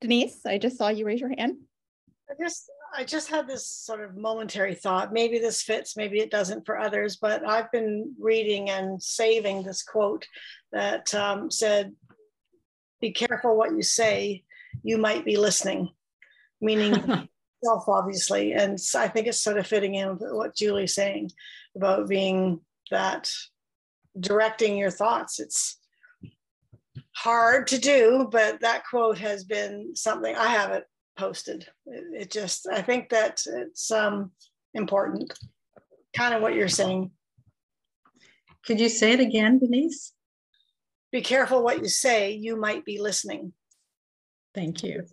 Denise, 0.00 0.46
I 0.46 0.58
just 0.58 0.78
saw 0.78 0.88
you 0.88 1.04
raise 1.04 1.20
your 1.20 1.34
hand. 1.36 1.56
I 2.30 2.34
just 2.40 2.70
I 2.96 3.04
just 3.04 3.28
had 3.28 3.46
this 3.46 3.66
sort 3.66 4.02
of 4.02 4.16
momentary 4.16 4.74
thought. 4.74 5.12
Maybe 5.12 5.38
this 5.38 5.62
fits, 5.62 5.96
maybe 5.96 6.20
it 6.20 6.30
doesn't 6.30 6.64
for 6.64 6.78
others, 6.78 7.16
but 7.16 7.46
I've 7.46 7.70
been 7.70 8.14
reading 8.18 8.70
and 8.70 9.02
saving 9.02 9.62
this 9.62 9.82
quote 9.82 10.26
that 10.72 11.14
um, 11.14 11.50
said, 11.50 11.94
"Be 13.00 13.12
careful 13.12 13.56
what 13.56 13.72
you 13.72 13.82
say. 13.82 14.44
You 14.82 14.98
might 14.98 15.24
be 15.24 15.36
listening," 15.36 15.90
meaning 16.60 16.94
self, 17.64 17.88
obviously. 17.88 18.52
And 18.52 18.78
I 18.94 19.08
think 19.08 19.26
it's 19.26 19.40
sort 19.40 19.58
of 19.58 19.66
fitting 19.66 19.94
in 19.94 20.10
with 20.10 20.32
what 20.32 20.56
Julie's 20.56 20.94
saying 20.94 21.30
about 21.76 22.08
being 22.08 22.60
that 22.90 23.30
directing 24.18 24.76
your 24.76 24.90
thoughts. 24.90 25.40
It's 25.40 25.78
hard 27.12 27.66
to 27.68 27.78
do, 27.78 28.28
but 28.30 28.60
that 28.60 28.84
quote 28.88 29.18
has 29.18 29.44
been 29.44 29.94
something 29.94 30.34
I 30.34 30.48
haven't 30.48 30.84
posted. 31.16 31.66
It, 31.86 32.22
it 32.22 32.30
just, 32.30 32.68
I 32.68 32.82
think 32.82 33.10
that 33.10 33.42
it's 33.46 33.90
um, 33.90 34.30
important, 34.74 35.32
kind 36.16 36.34
of 36.34 36.42
what 36.42 36.54
you're 36.54 36.68
saying. 36.68 37.10
Could 38.64 38.80
you 38.80 38.88
say 38.88 39.12
it 39.12 39.20
again, 39.20 39.58
Denise? 39.58 40.12
Be 41.10 41.22
careful 41.22 41.62
what 41.62 41.78
you 41.78 41.88
say, 41.88 42.32
you 42.32 42.56
might 42.56 42.84
be 42.84 43.00
listening. 43.00 43.52
Thank 44.54 44.82
you. 44.82 45.04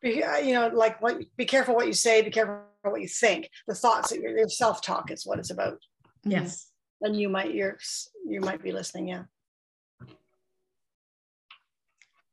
Be, 0.00 0.22
uh, 0.22 0.36
you 0.36 0.54
know, 0.54 0.68
like 0.68 1.02
what, 1.02 1.20
be 1.36 1.44
careful 1.44 1.74
what 1.74 1.86
you 1.86 1.92
say, 1.92 2.22
be 2.22 2.30
careful 2.30 2.62
what 2.82 3.00
you 3.00 3.08
think. 3.08 3.50
The 3.66 3.74
thoughts 3.74 4.10
that 4.10 4.20
your, 4.20 4.36
your 4.36 4.48
self-talk 4.48 5.10
is 5.10 5.26
what 5.26 5.38
it's 5.38 5.50
about. 5.50 5.78
Yes. 6.24 6.70
And 7.02 7.18
you 7.18 7.28
might 7.28 7.54
you're 7.54 7.78
you 8.26 8.40
might 8.40 8.62
be 8.62 8.72
listening, 8.72 9.08
yeah. 9.08 9.24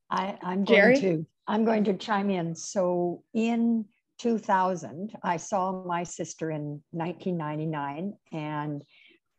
I, 0.10 0.38
I'm 0.42 0.64
going 0.64 0.66
Jerry? 0.66 1.00
to 1.02 1.26
I'm 1.48 1.66
going 1.66 1.84
to 1.86 1.94
chime 1.94 2.30
in. 2.30 2.56
So 2.56 3.24
in 3.34 3.86
2000, 4.20 5.12
I 5.24 5.38
saw 5.38 5.84
my 5.84 6.04
sister 6.04 6.52
in 6.52 6.82
1999, 6.92 8.14
and 8.32 8.84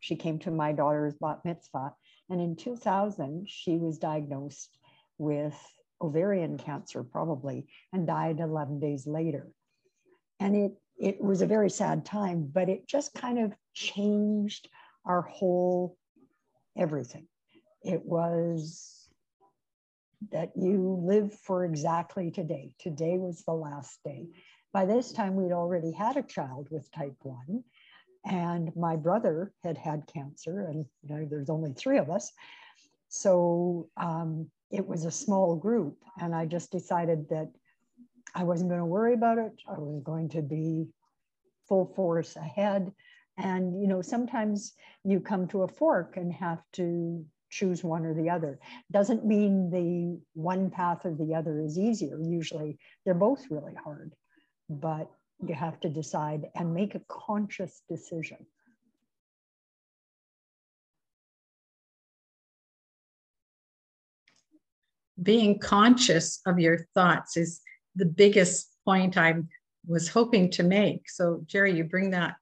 she 0.04 0.16
came 0.16 0.38
to 0.38 0.50
my 0.50 0.70
daughter's 0.70 1.14
bat 1.14 1.38
mitzvah. 1.46 1.94
And 2.28 2.38
in 2.38 2.56
2000, 2.56 3.48
she 3.48 3.78
was 3.78 3.96
diagnosed 3.96 4.76
with 5.16 5.56
ovarian 5.98 6.58
cancer, 6.58 7.02
probably, 7.02 7.68
and 7.90 8.06
died 8.06 8.40
11 8.40 8.80
days 8.80 9.06
later. 9.06 9.48
And 10.38 10.54
it, 10.54 10.72
it 10.98 11.22
was 11.22 11.40
a 11.40 11.46
very 11.46 11.70
sad 11.70 12.04
time, 12.04 12.50
but 12.52 12.68
it 12.68 12.86
just 12.86 13.14
kind 13.14 13.38
of 13.38 13.54
changed 13.72 14.68
our 15.06 15.22
whole 15.22 15.96
everything. 16.76 17.26
It 17.82 18.04
was 18.04 19.08
that 20.32 20.52
you 20.54 21.00
live 21.02 21.32
for 21.32 21.64
exactly 21.64 22.30
today. 22.30 22.74
Today 22.78 23.16
was 23.16 23.42
the 23.46 23.54
last 23.54 24.00
day. 24.04 24.26
By 24.70 24.84
this 24.84 25.12
time, 25.12 25.34
we'd 25.34 25.52
already 25.52 25.92
had 25.92 26.18
a 26.18 26.22
child 26.22 26.68
with 26.70 26.92
type 26.92 27.16
1, 27.22 27.64
and 28.24 28.74
my 28.76 28.96
brother 28.96 29.52
had 29.62 29.76
had 29.76 30.08
cancer, 30.12 30.66
and 30.66 30.86
you 31.02 31.14
know, 31.14 31.26
there's 31.28 31.50
only 31.50 31.72
three 31.72 31.98
of 31.98 32.10
us. 32.10 32.32
So 33.08 33.88
um, 33.96 34.50
it 34.70 34.86
was 34.86 35.04
a 35.04 35.10
small 35.10 35.56
group, 35.56 35.98
and 36.20 36.34
I 36.34 36.46
just 36.46 36.72
decided 36.72 37.28
that 37.28 37.50
I 38.34 38.44
wasn't 38.44 38.70
going 38.70 38.80
to 38.80 38.86
worry 38.86 39.14
about 39.14 39.38
it. 39.38 39.52
I 39.68 39.78
was 39.78 40.02
going 40.02 40.30
to 40.30 40.42
be 40.42 40.88
full 41.68 41.92
force 41.94 42.36
ahead. 42.36 42.92
And 43.36 43.80
you 43.80 43.88
know, 43.88 44.02
sometimes 44.02 44.74
you 45.04 45.20
come 45.20 45.46
to 45.48 45.62
a 45.62 45.68
fork 45.68 46.16
and 46.16 46.32
have 46.32 46.62
to 46.74 47.24
choose 47.50 47.84
one 47.84 48.04
or 48.04 48.14
the 48.14 48.30
other. 48.30 48.58
Doesn't 48.90 49.24
mean 49.24 49.70
the 49.70 50.20
one 50.34 50.70
path 50.70 51.04
or 51.04 51.14
the 51.14 51.34
other 51.34 51.60
is 51.60 51.78
easier. 51.78 52.18
Usually, 52.20 52.78
they're 53.04 53.14
both 53.14 53.44
really 53.50 53.74
hard, 53.74 54.14
but 54.68 55.10
you 55.42 55.54
have 55.54 55.80
to 55.80 55.88
decide 55.88 56.46
and 56.54 56.74
make 56.74 56.94
a 56.94 57.02
conscious 57.08 57.82
decision. 57.88 58.38
Being 65.22 65.58
conscious 65.58 66.40
of 66.46 66.58
your 66.58 66.86
thoughts 66.94 67.36
is 67.36 67.60
the 67.94 68.04
biggest 68.04 68.74
point 68.84 69.16
I 69.16 69.34
was 69.86 70.08
hoping 70.08 70.50
to 70.52 70.62
make. 70.62 71.08
So, 71.08 71.42
Jerry, 71.46 71.76
you 71.76 71.84
bring 71.84 72.10
that 72.10 72.36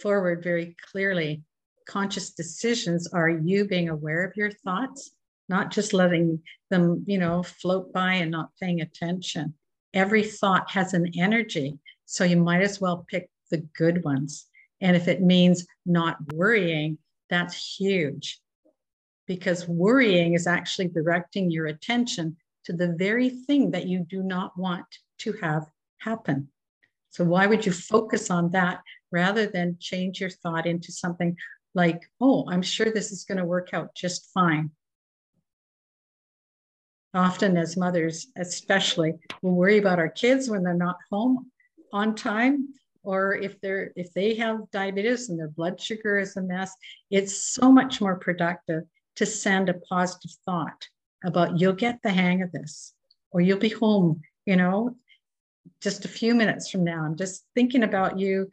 forward 0.00 0.42
very 0.42 0.76
clearly. 0.90 1.42
Conscious 1.86 2.30
decisions 2.30 3.06
are 3.12 3.28
you 3.28 3.66
being 3.66 3.90
aware 3.90 4.24
of 4.24 4.36
your 4.36 4.50
thoughts, 4.50 5.10
not 5.48 5.70
just 5.70 5.92
letting 5.92 6.40
them, 6.70 7.04
you 7.06 7.18
know, 7.18 7.42
float 7.42 7.92
by 7.92 8.14
and 8.14 8.30
not 8.30 8.50
paying 8.60 8.80
attention. 8.80 9.54
Every 9.92 10.24
thought 10.24 10.70
has 10.70 10.94
an 10.94 11.12
energy. 11.16 11.78
So 12.06 12.24
you 12.24 12.36
might 12.36 12.62
as 12.62 12.80
well 12.80 13.06
pick 13.08 13.30
the 13.50 13.58
good 13.76 14.04
ones. 14.04 14.46
And 14.80 14.96
if 14.96 15.08
it 15.08 15.22
means 15.22 15.66
not 15.86 16.16
worrying, 16.32 16.98
that's 17.30 17.76
huge 17.76 18.40
because 19.26 19.66
worrying 19.66 20.34
is 20.34 20.46
actually 20.46 20.88
directing 20.88 21.50
your 21.50 21.66
attention 21.66 22.36
to 22.64 22.72
the 22.72 22.94
very 22.98 23.30
thing 23.30 23.70
that 23.70 23.86
you 23.86 24.00
do 24.08 24.22
not 24.22 24.56
want 24.58 24.84
to 25.18 25.32
have 25.34 25.66
happen. 25.98 26.48
So, 27.10 27.24
why 27.24 27.46
would 27.46 27.64
you 27.64 27.72
focus 27.72 28.30
on 28.30 28.50
that 28.50 28.80
rather 29.10 29.46
than 29.46 29.78
change 29.80 30.20
your 30.20 30.30
thought 30.30 30.66
into 30.66 30.92
something 30.92 31.36
like, 31.74 32.02
oh, 32.20 32.44
I'm 32.48 32.62
sure 32.62 32.92
this 32.92 33.12
is 33.12 33.24
going 33.24 33.38
to 33.38 33.44
work 33.44 33.70
out 33.72 33.94
just 33.94 34.30
fine? 34.32 34.70
Often, 37.14 37.56
as 37.56 37.76
mothers, 37.76 38.26
especially, 38.36 39.14
we 39.42 39.50
worry 39.50 39.78
about 39.78 40.00
our 40.00 40.08
kids 40.08 40.50
when 40.50 40.64
they're 40.64 40.74
not 40.74 40.96
home 41.10 41.50
on 41.94 42.14
time 42.14 42.68
or 43.04 43.34
if 43.36 43.60
they're 43.60 43.92
if 43.94 44.12
they 44.12 44.34
have 44.34 44.70
diabetes 44.72 45.28
and 45.28 45.38
their 45.38 45.48
blood 45.48 45.80
sugar 45.80 46.18
is 46.18 46.36
a 46.36 46.42
mess 46.42 46.74
it's 47.10 47.54
so 47.54 47.70
much 47.70 48.00
more 48.00 48.16
productive 48.16 48.82
to 49.16 49.24
send 49.24 49.68
a 49.68 49.74
positive 49.74 50.32
thought 50.44 50.88
about 51.24 51.58
you'll 51.58 51.72
get 51.72 52.00
the 52.02 52.10
hang 52.10 52.42
of 52.42 52.50
this 52.52 52.92
or 53.30 53.40
you'll 53.40 53.58
be 53.58 53.70
home 53.70 54.20
you 54.44 54.56
know? 54.56 54.94
Just 55.80 56.04
a 56.04 56.08
few 56.08 56.34
minutes 56.34 56.68
from 56.68 56.84
now 56.84 57.04
i'm 57.04 57.16
just 57.16 57.44
thinking 57.54 57.84
about 57.84 58.18
you 58.18 58.50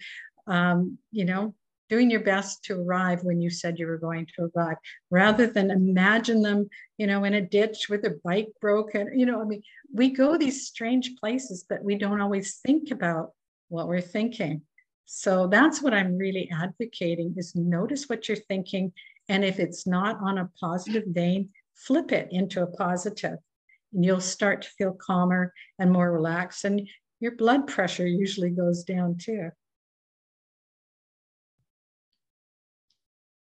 um, 0.47 0.97
you 1.11 1.25
know 1.25 1.53
doing 1.91 2.09
your 2.09 2.21
best 2.21 2.63
to 2.63 2.81
arrive 2.81 3.21
when 3.23 3.41
you 3.41 3.49
said 3.49 3.77
you 3.77 3.85
were 3.85 3.97
going 3.97 4.25
to 4.25 4.49
arrive 4.55 4.77
rather 5.11 5.45
than 5.45 5.69
imagine 5.69 6.41
them 6.41 6.69
you 6.97 7.05
know 7.05 7.25
in 7.25 7.33
a 7.33 7.41
ditch 7.41 7.89
with 7.89 8.01
their 8.01 8.17
bike 8.23 8.47
broken. 8.61 9.11
You 9.13 9.25
know 9.25 9.41
i 9.41 9.43
mean 9.43 9.61
we 9.93 10.09
go 10.09 10.37
these 10.37 10.65
strange 10.65 11.11
places 11.19 11.65
but 11.67 11.83
we 11.83 11.95
don't 11.97 12.21
always 12.21 12.59
think 12.65 12.89
about 12.91 13.31
what 13.67 13.87
we're 13.87 14.01
thinking. 14.01 14.61
So 15.05 15.47
that's 15.47 15.81
what 15.81 15.93
i'm 15.93 16.17
really 16.17 16.49
advocating 16.49 17.35
is 17.37 17.53
notice 17.55 18.07
what 18.07 18.27
you're 18.27 18.37
thinking 18.37 18.93
and 19.27 19.43
if 19.43 19.59
it's 19.59 19.85
not 19.85 20.17
on 20.23 20.37
a 20.37 20.49
positive 20.59 21.03
vein 21.07 21.49
flip 21.75 22.13
it 22.13 22.29
into 22.31 22.63
a 22.63 22.67
positive 22.67 23.37
and 23.93 24.05
you'll 24.05 24.21
start 24.21 24.61
to 24.61 24.69
feel 24.69 24.93
calmer 24.93 25.53
and 25.77 25.91
more 25.91 26.11
relaxed 26.11 26.63
and 26.63 26.87
your 27.19 27.35
blood 27.35 27.67
pressure 27.67 28.07
usually 28.07 28.49
goes 28.49 28.83
down 28.83 29.17
too 29.17 29.49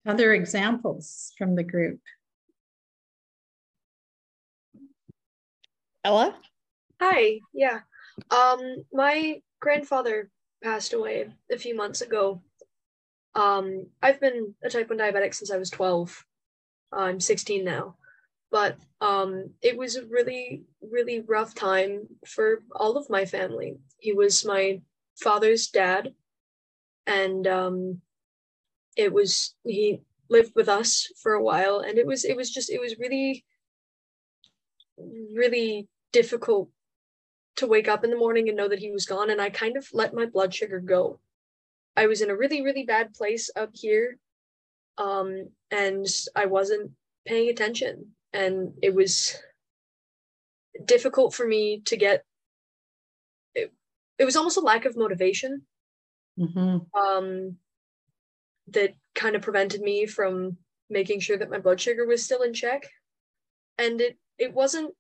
Other 0.06 0.34
examples 0.34 1.34
from 1.38 1.56
the 1.56 1.63
group? 1.63 2.00
Ella? 6.04 6.36
Hi, 7.02 7.39
yeah. 7.54 7.80
Um, 8.30 8.86
my 8.94 9.41
grandfather 9.60 10.30
passed 10.63 10.94
away 10.94 11.28
a 11.52 11.58
few 11.58 11.76
months 11.76 12.02
ago. 12.02 12.44
Um, 13.34 13.88
I've 14.02 14.22
been 14.22 14.54
a 14.63 14.70
type 14.70 14.89
1 14.89 15.00
diabetic 15.00 15.34
since 15.34 15.52
I 15.52 15.58
was 15.58 15.72
12. 15.72 16.24
I'm 16.91 17.20
16 17.20 17.65
now. 17.65 17.96
But 18.52 18.78
um, 19.02 19.50
it 19.63 19.76
was 19.76 19.96
a 19.96 20.06
really, 20.06 20.63
really 20.82 21.22
rough 21.22 21.56
time 21.56 22.08
for 22.28 22.62
all 22.76 22.96
of 22.96 23.10
my 23.10 23.26
family. 23.26 23.78
He 24.00 24.13
was 24.13 24.46
my 24.46 24.82
father's 25.20 25.68
dad, 25.68 26.13
and 27.08 27.48
um, 27.48 28.02
it 28.96 29.14
was 29.14 29.56
he 29.64 30.02
lived 30.30 30.54
with 30.56 30.70
us 30.70 31.08
for 31.22 31.34
a 31.34 31.44
while 31.44 31.80
and 31.80 31.98
it 31.98 32.08
was 32.08 32.26
it 32.26 32.36
was 32.36 32.50
just 32.50 32.70
it 32.70 32.80
was 32.80 32.98
really 32.98 33.46
really 35.36 35.88
difficult 36.12 36.70
to 37.58 37.68
wake 37.68 37.88
up 37.88 38.04
in 38.04 38.10
the 38.10 38.18
morning 38.18 38.48
and 38.48 38.58
know 38.58 38.68
that 38.68 38.80
he 38.80 38.92
was 38.92 39.06
gone 39.06 39.30
and 39.30 39.42
i 39.42 39.50
kind 39.50 39.78
of 39.78 39.88
let 39.94 40.14
my 40.14 40.26
blood 40.26 40.54
sugar 40.54 40.80
go 40.80 41.20
i 41.96 42.08
was 42.08 42.22
in 42.22 42.30
a 42.30 42.36
really 42.36 42.62
really 42.62 42.84
bad 42.84 43.14
place 43.14 43.50
up 43.56 43.70
here 43.74 44.18
um 44.98 45.50
and 45.72 46.08
i 46.36 46.46
wasn't 46.46 46.92
paying 47.28 47.50
attention 47.50 48.08
and 48.34 48.74
it 48.82 48.94
was 48.94 49.38
difficult 50.86 51.34
for 51.34 51.48
me 51.48 51.82
to 51.86 51.96
get 51.96 52.24
it, 53.54 53.72
it 54.18 54.26
was 54.26 54.36
almost 54.36 54.58
a 54.58 54.62
lack 54.62 54.86
of 54.86 54.98
motivation 54.98 55.62
mm-hmm. 56.40 56.78
um 57.00 57.58
that 58.69 58.93
kind 59.13 59.36
of 59.36 59.41
prevented 59.41 59.82
me 59.82 60.06
from 60.06 60.58
making 60.89 61.19
sure 61.19 61.38
that 61.38 61.49
my 61.49 61.60
blood 61.60 61.80
sugar 61.80 62.06
was 62.06 62.23
still 62.23 62.41
in 62.41 62.54
check. 62.54 62.88
And 63.78 64.01
it 64.01 64.17
it 64.38 64.54
wasn't 64.54 64.93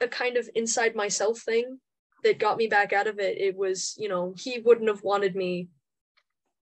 a 0.00 0.08
kind 0.08 0.36
of 0.36 0.48
inside 0.54 0.94
myself 0.94 1.40
thing 1.40 1.80
that 2.22 2.38
got 2.38 2.56
me 2.56 2.66
back 2.66 2.92
out 2.92 3.06
of 3.06 3.18
it. 3.18 3.38
It 3.38 3.56
was, 3.56 3.94
you 3.98 4.08
know, 4.08 4.34
he 4.36 4.60
wouldn't 4.60 4.88
have 4.88 5.02
wanted 5.02 5.34
me 5.34 5.68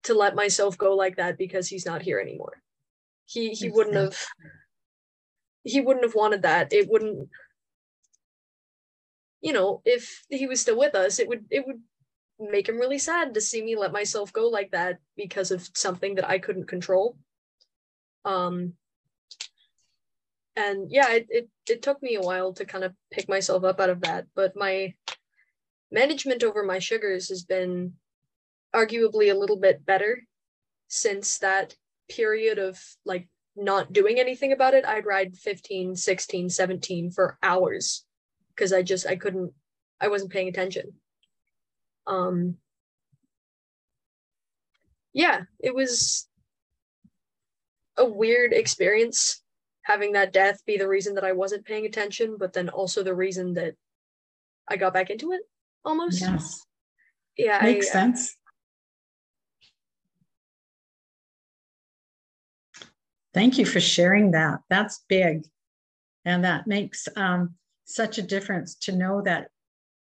to 0.04 0.14
let 0.14 0.36
myself 0.36 0.78
go 0.78 0.96
like 0.96 1.18
that 1.18 1.38
because 1.38 1.68
he's 1.68 1.86
not 1.86 2.02
here 2.02 2.20
anymore. 2.20 2.62
He 3.26 3.50
he 3.50 3.70
wouldn't 3.70 3.96
have 3.96 4.18
he 5.64 5.82
wouldn't 5.82 6.06
have 6.06 6.16
wanted 6.16 6.42
that. 6.42 6.74
It 6.74 6.90
wouldn't 6.90 7.30
you 9.42 9.54
know, 9.54 9.82
if 9.86 10.24
he 10.30 10.46
was 10.46 10.62
still 10.62 10.78
with 10.78 10.96
us, 10.96 11.20
it 11.20 11.28
would 11.28 11.46
it 11.50 11.66
would 11.66 11.82
make 12.42 12.68
him 12.68 12.78
really 12.78 12.98
sad 12.98 13.34
to 13.34 13.42
see 13.42 13.62
me 13.62 13.76
let 13.76 13.92
myself 13.92 14.34
go 14.34 14.48
like 14.48 14.72
that 14.72 15.00
because 15.16 15.52
of 15.52 15.70
something 15.76 16.16
that 16.16 16.28
I 16.28 16.40
couldn't 16.40 16.68
control. 16.68 17.18
Um, 18.26 18.74
and 20.56 20.92
yeah, 20.92 21.12
it, 21.12 21.28
it, 21.30 21.50
it 21.70 21.82
took 21.82 22.02
me 22.02 22.16
a 22.16 22.22
while 22.22 22.54
to 22.54 22.66
kind 22.66 22.84
of 22.84 22.94
pick 23.12 23.30
myself 23.30 23.64
up 23.64 23.80
out 23.80 23.90
of 23.90 24.02
that, 24.02 24.28
but 24.36 24.56
my 24.56 24.94
management 25.92 26.44
over 26.44 26.64
my 26.64 26.80
sugars 26.80 27.30
has 27.30 27.44
been 27.44 27.94
arguably 28.76 29.32
a 29.32 29.38
little 29.38 29.58
bit 29.58 29.86
better 29.86 30.24
since 30.88 31.40
that 31.40 31.76
period 32.10 32.58
of 32.58 32.80
like 33.06 33.28
not 33.56 33.94
doing 33.94 34.20
anything 34.20 34.52
about 34.52 34.74
it. 34.74 34.86
I'd 34.86 35.06
ride 35.06 35.36
15, 35.36 35.96
16, 35.96 36.50
17 36.50 37.12
for 37.12 37.38
hours 37.44 38.06
because 38.56 38.74
I 38.74 38.82
just 38.82 39.06
I 39.06 39.16
couldn't 39.16 39.54
I 40.00 40.08
wasn't 40.08 40.32
paying 40.32 40.48
attention. 40.48 40.94
Um, 42.08 42.58
yeah, 45.14 45.42
it 45.60 45.76
was 45.76 46.28
a 47.98 48.06
weird 48.06 48.54
experience 48.54 49.42
having 49.84 50.14
that 50.14 50.32
death 50.34 50.62
be 50.66 50.78
the 50.78 50.88
reason 50.88 51.16
that 51.16 51.24
I 51.24 51.32
wasn't 51.32 51.66
paying 51.66 51.86
attention, 51.86 52.38
but 52.40 52.54
then 52.54 52.70
also 52.70 53.04
the 53.04 53.16
reason 53.16 53.54
that 53.56 53.76
I 54.68 54.78
got 54.78 54.94
back 54.94 55.10
into 55.10 55.32
it 55.32 55.42
almost. 55.84 56.22
Yes. 56.22 56.66
Yeah. 57.38 57.60
Makes 57.62 57.90
I, 57.90 57.92
sense. 57.92 58.36
Thank 63.34 63.58
you 63.58 63.66
for 63.66 63.80
sharing 63.80 64.32
that. 64.32 64.60
That's 64.70 65.04
big. 65.08 65.44
And 66.26 66.44
that 66.44 66.68
makes 66.68 67.08
um, 67.16 67.56
such 67.86 68.18
a 68.18 68.22
difference 68.22 68.76
to 68.76 68.92
know 68.92 69.22
that 69.24 69.50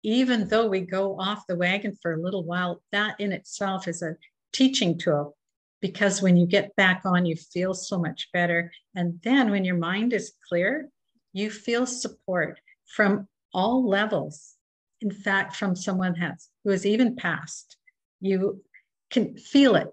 even 0.02 0.48
though 0.48 0.68
we 0.68 0.80
go 0.80 1.18
off 1.18 1.46
the 1.46 1.56
wagon 1.56 1.96
for 2.00 2.12
a 2.14 2.22
little 2.22 2.44
while, 2.44 2.82
that 2.92 3.18
in 3.18 3.32
itself 3.32 3.88
is 3.88 4.02
a 4.02 4.16
teaching 4.52 4.98
tool 4.98 5.36
because 5.80 6.22
when 6.22 6.36
you 6.36 6.46
get 6.46 6.74
back 6.76 7.02
on, 7.04 7.26
you 7.26 7.36
feel 7.36 7.74
so 7.74 7.98
much 7.98 8.28
better. 8.32 8.72
And 8.94 9.20
then 9.22 9.50
when 9.50 9.64
your 9.64 9.76
mind 9.76 10.12
is 10.12 10.32
clear, 10.48 10.88
you 11.32 11.50
feel 11.50 11.86
support 11.86 12.60
from 12.86 13.28
all 13.52 13.88
levels. 13.88 14.54
In 15.00 15.10
fact, 15.10 15.54
from 15.56 15.76
someone 15.76 16.14
has, 16.16 16.48
who 16.64 16.70
has 16.70 16.84
even 16.84 17.16
passed, 17.16 17.76
you 18.20 18.62
can 19.10 19.36
feel 19.36 19.76
it. 19.76 19.88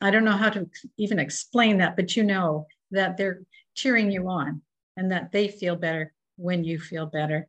I 0.00 0.10
don't 0.10 0.24
know 0.24 0.32
how 0.32 0.50
to 0.50 0.68
even 0.98 1.18
explain 1.18 1.78
that, 1.78 1.96
but 1.96 2.16
you 2.16 2.22
know 2.22 2.66
that 2.90 3.16
they're 3.16 3.40
cheering 3.74 4.10
you 4.10 4.28
on 4.28 4.62
and 4.96 5.10
that 5.10 5.32
they 5.32 5.48
feel 5.48 5.76
better 5.76 6.12
when 6.36 6.64
you 6.64 6.78
feel 6.78 7.06
better. 7.06 7.48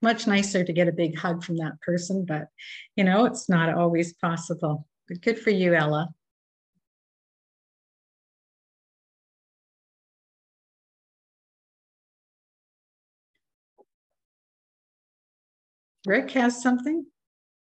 Much 0.00 0.26
nicer 0.26 0.62
to 0.62 0.72
get 0.72 0.88
a 0.88 0.92
big 0.92 1.18
hug 1.18 1.42
from 1.42 1.56
that 1.56 1.80
person, 1.84 2.24
but 2.24 2.48
you 2.96 3.04
know, 3.04 3.24
it's 3.24 3.48
not 3.48 3.74
always 3.74 4.12
possible. 4.14 4.86
But 5.08 5.22
good 5.22 5.38
for 5.38 5.50
you, 5.50 5.74
Ella. 5.74 6.08
Rick 16.06 16.30
has 16.32 16.62
something? 16.62 17.04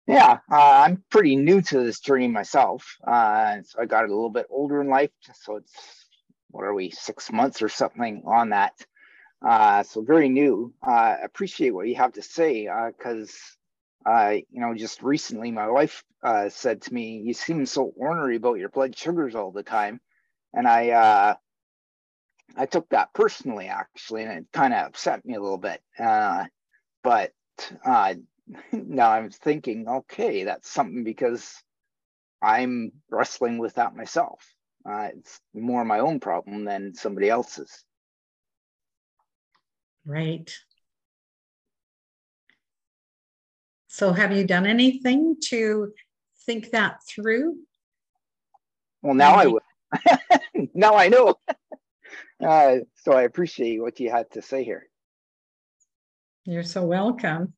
Yeah, 0.06 0.38
uh, 0.50 0.82
I'm 0.86 1.04
pretty 1.10 1.36
new 1.36 1.60
to 1.62 1.84
this 1.84 2.00
journey 2.00 2.28
myself. 2.28 2.96
Uh, 3.06 3.58
so 3.62 3.80
I 3.80 3.86
got 3.86 4.04
a 4.04 4.08
little 4.08 4.30
bit 4.30 4.46
older 4.50 4.80
in 4.80 4.88
life. 4.88 5.10
So 5.34 5.56
it's, 5.56 5.72
what 6.50 6.64
are 6.64 6.74
we, 6.74 6.90
six 6.90 7.30
months 7.30 7.62
or 7.62 7.68
something 7.68 8.22
on 8.26 8.50
that. 8.50 8.72
Uh, 9.46 9.82
so 9.84 10.02
very 10.02 10.28
new. 10.28 10.72
Uh, 10.82 11.16
appreciate 11.22 11.70
what 11.70 11.86
you 11.88 11.94
have 11.94 12.12
to 12.12 12.22
say 12.22 12.68
because, 12.96 13.38
uh, 14.04 14.08
uh, 14.10 14.30
you 14.50 14.60
know, 14.60 14.74
just 14.74 15.02
recently 15.02 15.50
my 15.52 15.68
wife 15.68 16.02
uh, 16.22 16.48
said 16.48 16.82
to 16.82 16.94
me, 16.94 17.18
"You 17.24 17.34
seem 17.34 17.66
so 17.66 17.92
ornery 17.96 18.36
about 18.36 18.58
your 18.58 18.68
blood 18.68 18.96
sugars 18.96 19.34
all 19.34 19.52
the 19.52 19.62
time," 19.62 20.00
and 20.54 20.66
I, 20.68 20.90
uh, 20.90 21.34
I 22.56 22.66
took 22.66 22.88
that 22.90 23.14
personally 23.14 23.68
actually, 23.68 24.22
and 24.24 24.32
it 24.32 24.52
kind 24.52 24.74
of 24.74 24.86
upset 24.88 25.24
me 25.24 25.34
a 25.34 25.40
little 25.40 25.58
bit. 25.58 25.82
Uh, 25.98 26.46
but 27.02 27.32
uh, 27.84 28.14
now 28.72 29.12
I'm 29.12 29.30
thinking, 29.30 29.88
okay, 29.88 30.44
that's 30.44 30.68
something 30.70 31.04
because 31.04 31.54
I'm 32.42 32.92
wrestling 33.10 33.58
with 33.58 33.74
that 33.74 33.96
myself. 33.96 34.54
It's 34.86 35.40
more 35.54 35.84
my 35.84 36.00
own 36.00 36.20
problem 36.20 36.64
than 36.64 36.94
somebody 36.94 37.30
else's. 37.30 37.84
Right. 40.08 40.50
So, 43.88 44.14
have 44.14 44.34
you 44.34 44.46
done 44.46 44.64
anything 44.64 45.36
to 45.48 45.92
think 46.46 46.70
that 46.70 47.00
through? 47.06 47.56
Well, 49.02 49.12
now 49.12 49.34
I 49.34 49.46
will. 49.48 49.60
now 50.74 50.94
I 50.94 51.08
know. 51.08 51.34
uh, 52.42 52.76
so, 52.94 53.12
I 53.12 53.24
appreciate 53.24 53.82
what 53.82 54.00
you 54.00 54.10
had 54.10 54.30
to 54.30 54.40
say 54.40 54.64
here. 54.64 54.88
You're 56.46 56.62
so 56.62 56.86
welcome. 56.86 57.52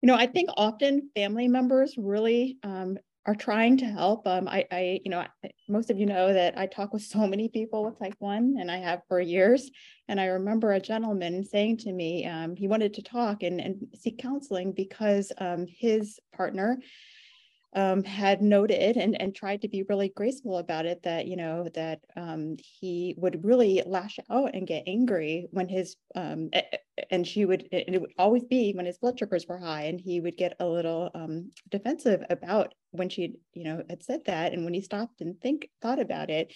You 0.00 0.06
know, 0.06 0.14
I 0.14 0.28
think 0.28 0.50
often 0.56 1.10
family 1.16 1.48
members 1.48 1.96
really 1.98 2.58
um, 2.62 2.98
are 3.26 3.34
trying 3.34 3.76
to 3.78 3.86
help. 3.86 4.26
Um, 4.26 4.48
I, 4.48 4.66
I, 4.70 5.00
you 5.04 5.10
know, 5.10 5.24
most 5.68 5.90
of 5.90 5.98
you 5.98 6.06
know 6.06 6.32
that 6.32 6.58
I 6.58 6.66
talk 6.66 6.92
with 6.92 7.02
so 7.02 7.26
many 7.26 7.48
people 7.48 7.84
with 7.84 7.98
type 7.98 8.16
one, 8.18 8.56
and 8.60 8.70
I 8.70 8.76
have 8.78 9.00
for 9.08 9.20
years. 9.20 9.70
And 10.08 10.20
I 10.20 10.26
remember 10.26 10.72
a 10.72 10.80
gentleman 10.80 11.44
saying 11.44 11.78
to 11.78 11.92
me, 11.92 12.26
um, 12.26 12.54
he 12.54 12.68
wanted 12.68 12.92
to 12.94 13.02
talk 13.02 13.42
and, 13.42 13.60
and 13.60 13.86
seek 13.94 14.18
counseling 14.18 14.72
because 14.72 15.32
um, 15.38 15.66
his 15.66 16.18
partner 16.36 16.78
um, 17.74 18.04
had 18.04 18.40
noted 18.40 18.96
and, 18.96 19.20
and 19.20 19.34
tried 19.34 19.62
to 19.62 19.68
be 19.68 19.82
really 19.88 20.08
graceful 20.08 20.58
about 20.58 20.86
it 20.86 21.02
that, 21.02 21.26
you 21.26 21.36
know, 21.36 21.68
that 21.74 22.00
um, 22.16 22.56
he 22.58 23.14
would 23.18 23.44
really 23.44 23.82
lash 23.84 24.18
out 24.30 24.54
and 24.54 24.66
get 24.66 24.84
angry 24.86 25.48
when 25.50 25.68
his, 25.68 25.96
um, 26.14 26.50
and 27.10 27.26
she 27.26 27.44
would, 27.44 27.68
and 27.72 27.94
it 27.94 28.00
would 28.00 28.12
always 28.16 28.44
be 28.44 28.72
when 28.72 28.86
his 28.86 28.98
blood 28.98 29.18
sugars 29.18 29.46
were 29.48 29.58
high 29.58 29.82
and 29.84 30.00
he 30.00 30.20
would 30.20 30.36
get 30.36 30.56
a 30.60 30.66
little 30.66 31.10
um, 31.14 31.50
defensive 31.70 32.22
about 32.30 32.74
when 32.92 33.08
she, 33.08 33.34
you 33.54 33.64
know, 33.64 33.82
had 33.90 34.04
said 34.04 34.20
that. 34.26 34.52
And 34.52 34.64
when 34.64 34.74
he 34.74 34.80
stopped 34.80 35.20
and 35.20 35.40
think, 35.40 35.68
thought 35.82 35.98
about 35.98 36.30
it, 36.30 36.52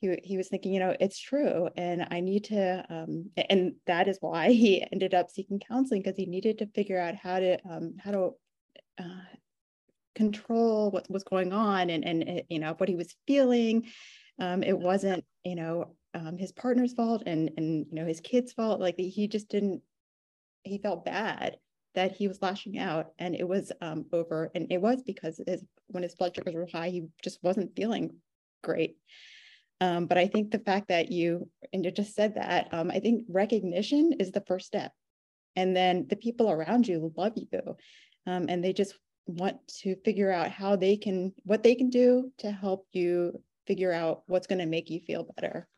he, 0.00 0.18
he 0.24 0.36
was 0.36 0.48
thinking, 0.48 0.74
you 0.74 0.80
know, 0.80 0.96
it's 0.98 1.20
true. 1.20 1.68
And 1.76 2.08
I 2.10 2.18
need 2.18 2.44
to, 2.44 2.84
um, 2.90 3.30
and 3.36 3.74
that 3.86 4.08
is 4.08 4.18
why 4.20 4.48
he 4.52 4.84
ended 4.90 5.14
up 5.14 5.30
seeking 5.30 5.60
counseling 5.60 6.02
because 6.02 6.16
he 6.16 6.26
needed 6.26 6.58
to 6.58 6.66
figure 6.66 6.98
out 6.98 7.14
how 7.14 7.38
to, 7.38 7.58
um, 7.64 7.94
how 8.02 8.10
to, 8.10 8.30
uh, 8.98 9.36
control 10.14 10.90
what 10.90 11.10
was 11.10 11.24
going 11.24 11.52
on 11.52 11.90
and 11.90 12.04
and 12.04 12.24
eh, 12.26 12.42
you 12.48 12.58
know 12.58 12.74
what 12.76 12.88
he 12.88 12.96
was 12.96 13.14
feeling. 13.26 13.86
Um, 14.38 14.62
it 14.62 14.78
wasn't 14.78 15.24
you 15.44 15.54
know 15.54 15.94
um, 16.14 16.36
his 16.38 16.52
partner's 16.52 16.92
fault 16.92 17.22
and 17.26 17.50
and 17.56 17.86
you 17.90 17.94
know 17.94 18.06
his 18.06 18.20
kid's 18.20 18.52
fault. 18.52 18.80
Like 18.80 18.98
he 18.98 19.28
just 19.28 19.48
didn't 19.48 19.82
he 20.64 20.78
felt 20.78 21.04
bad 21.04 21.56
that 21.94 22.12
he 22.12 22.26
was 22.26 22.40
lashing 22.40 22.78
out 22.78 23.08
and 23.18 23.34
it 23.34 23.46
was 23.46 23.70
um, 23.80 24.06
over. 24.12 24.50
And 24.54 24.68
it 24.70 24.80
was 24.80 25.02
because 25.02 25.40
his 25.46 25.62
when 25.88 26.02
his 26.02 26.14
blood 26.14 26.34
sugars 26.34 26.54
were 26.54 26.68
high 26.72 26.88
he 26.88 27.06
just 27.22 27.42
wasn't 27.42 27.76
feeling 27.76 28.16
great. 28.62 28.96
Um, 29.80 30.06
but 30.06 30.16
i 30.16 30.28
think 30.28 30.50
the 30.50 30.60
fact 30.60 30.88
that 30.88 31.10
you 31.10 31.48
and 31.72 31.84
you 31.84 31.90
just 31.90 32.14
said 32.14 32.36
that 32.36 32.68
um, 32.72 32.90
i 32.92 33.00
think 33.00 33.24
recognition 33.28 34.12
is 34.20 34.30
the 34.30 34.44
first 34.46 34.66
step. 34.66 34.92
And 35.54 35.76
then 35.76 36.06
the 36.08 36.16
people 36.16 36.50
around 36.50 36.88
you 36.88 37.12
love 37.16 37.32
you 37.36 37.76
um, 38.26 38.46
and 38.48 38.64
they 38.64 38.72
just 38.72 38.94
want 39.26 39.56
to 39.82 39.96
figure 40.04 40.32
out 40.32 40.50
how 40.50 40.76
they 40.76 40.96
can, 40.96 41.32
what 41.44 41.62
they 41.62 41.74
can 41.74 41.90
do 41.90 42.32
to 42.38 42.50
help 42.50 42.86
you 42.92 43.40
figure 43.66 43.92
out 43.92 44.22
what's 44.26 44.46
going 44.46 44.58
to 44.58 44.66
make 44.66 44.90
you 44.90 45.00
feel 45.00 45.28
better. 45.36 45.68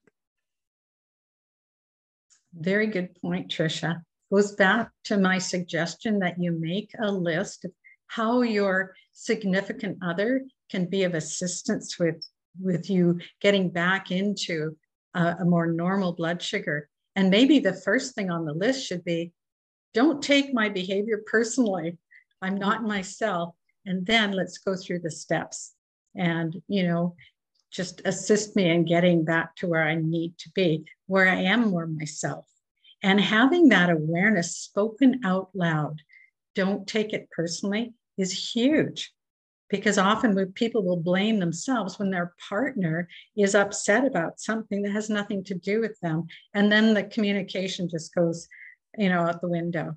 Very 2.54 2.86
good 2.86 3.20
point, 3.20 3.50
trisha 3.50 4.02
Goes 4.32 4.52
back 4.52 4.90
to 5.04 5.18
my 5.18 5.38
suggestion 5.38 6.18
that 6.20 6.40
you 6.40 6.52
make 6.52 6.90
a 6.98 7.10
list 7.10 7.64
of 7.64 7.72
how 8.08 8.42
your 8.42 8.94
significant 9.12 9.98
other 10.02 10.42
can 10.70 10.86
be 10.86 11.04
of 11.04 11.14
assistance 11.14 11.98
with, 11.98 12.24
with 12.60 12.90
you 12.90 13.20
getting 13.40 13.70
back 13.70 14.10
into 14.10 14.76
a, 15.14 15.36
a 15.40 15.44
more 15.44 15.66
normal 15.66 16.12
blood 16.12 16.42
sugar. 16.42 16.88
And 17.14 17.30
maybe 17.30 17.60
the 17.60 17.74
first 17.74 18.14
thing 18.14 18.30
on 18.30 18.44
the 18.44 18.54
list 18.54 18.86
should 18.86 19.04
be 19.04 19.32
don't 19.92 20.22
take 20.22 20.52
my 20.52 20.68
behavior 20.68 21.22
personally. 21.26 21.96
I'm 22.44 22.58
not 22.58 22.82
myself. 22.82 23.54
And 23.86 24.06
then 24.06 24.32
let's 24.32 24.58
go 24.58 24.76
through 24.76 25.00
the 25.00 25.10
steps 25.10 25.72
and, 26.14 26.60
you 26.68 26.86
know, 26.86 27.16
just 27.72 28.02
assist 28.04 28.54
me 28.54 28.70
in 28.70 28.84
getting 28.84 29.24
back 29.24 29.56
to 29.56 29.66
where 29.66 29.82
I 29.82 29.96
need 29.96 30.38
to 30.38 30.50
be, 30.54 30.84
where 31.06 31.28
I 31.28 31.36
am 31.36 31.70
more 31.70 31.86
myself. 31.86 32.46
And 33.02 33.20
having 33.20 33.68
that 33.68 33.90
awareness 33.90 34.56
spoken 34.56 35.20
out 35.24 35.50
loud, 35.54 36.00
don't 36.54 36.86
take 36.86 37.12
it 37.12 37.28
personally, 37.34 37.94
is 38.16 38.52
huge. 38.54 39.12
Because 39.70 39.98
often 39.98 40.52
people 40.52 40.84
will 40.84 41.00
blame 41.00 41.40
themselves 41.40 41.98
when 41.98 42.10
their 42.10 42.34
partner 42.48 43.08
is 43.36 43.54
upset 43.54 44.04
about 44.04 44.38
something 44.38 44.82
that 44.82 44.92
has 44.92 45.10
nothing 45.10 45.42
to 45.44 45.54
do 45.54 45.80
with 45.80 45.98
them. 46.00 46.26
And 46.52 46.70
then 46.70 46.94
the 46.94 47.02
communication 47.02 47.88
just 47.88 48.14
goes, 48.14 48.46
you 48.96 49.08
know, 49.08 49.22
out 49.22 49.40
the 49.40 49.48
window. 49.48 49.96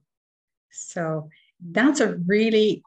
So 0.72 1.30
that's 1.60 1.99
a 1.99 2.16
really, 2.26 2.84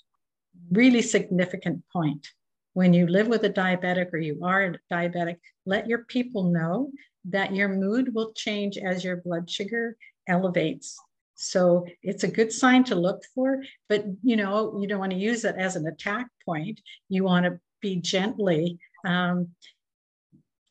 really 0.71 1.03
significant 1.03 1.83
point. 1.93 2.27
When 2.75 2.95
you 2.95 3.07
live 3.07 3.27
with 3.27 3.45
a 3.45 3.51
diabetic 3.51 4.13
or 4.13 4.19
you 4.19 4.41
are 4.45 4.63
a 4.63 4.79
diabetic, 4.93 5.39
let 5.67 5.89
your 5.89 6.05
people 6.05 6.45
know 6.45 6.91
that 7.27 7.55
your 7.55 7.69
mood 7.69 8.15
will 8.15 8.33
change 8.33 8.79
as 8.79 9.05
your 9.05 9.17
blood 9.17 9.51
sugar 9.51 9.97
elevates. 10.29 10.97
So 11.35 11.87
it's 12.03 12.25
a 12.25 12.29
good 12.29 12.53
sign 12.53 12.85
to 12.85 12.95
look 12.95 13.23
for, 13.35 13.63
but 13.89 14.05
you 14.23 14.37
know, 14.37 14.79
you 14.81 14.87
don't 14.87 15.01
want 15.01 15.13
to 15.13 15.19
use 15.19 15.45
it 15.45 15.57
as 15.59 15.75
an 15.75 15.87
attack 15.87 16.27
point. 16.45 16.81
You 17.09 17.25
want 17.25 17.47
to 17.47 17.59
be 17.81 17.97
gently 17.97 18.79
um, 19.07 19.49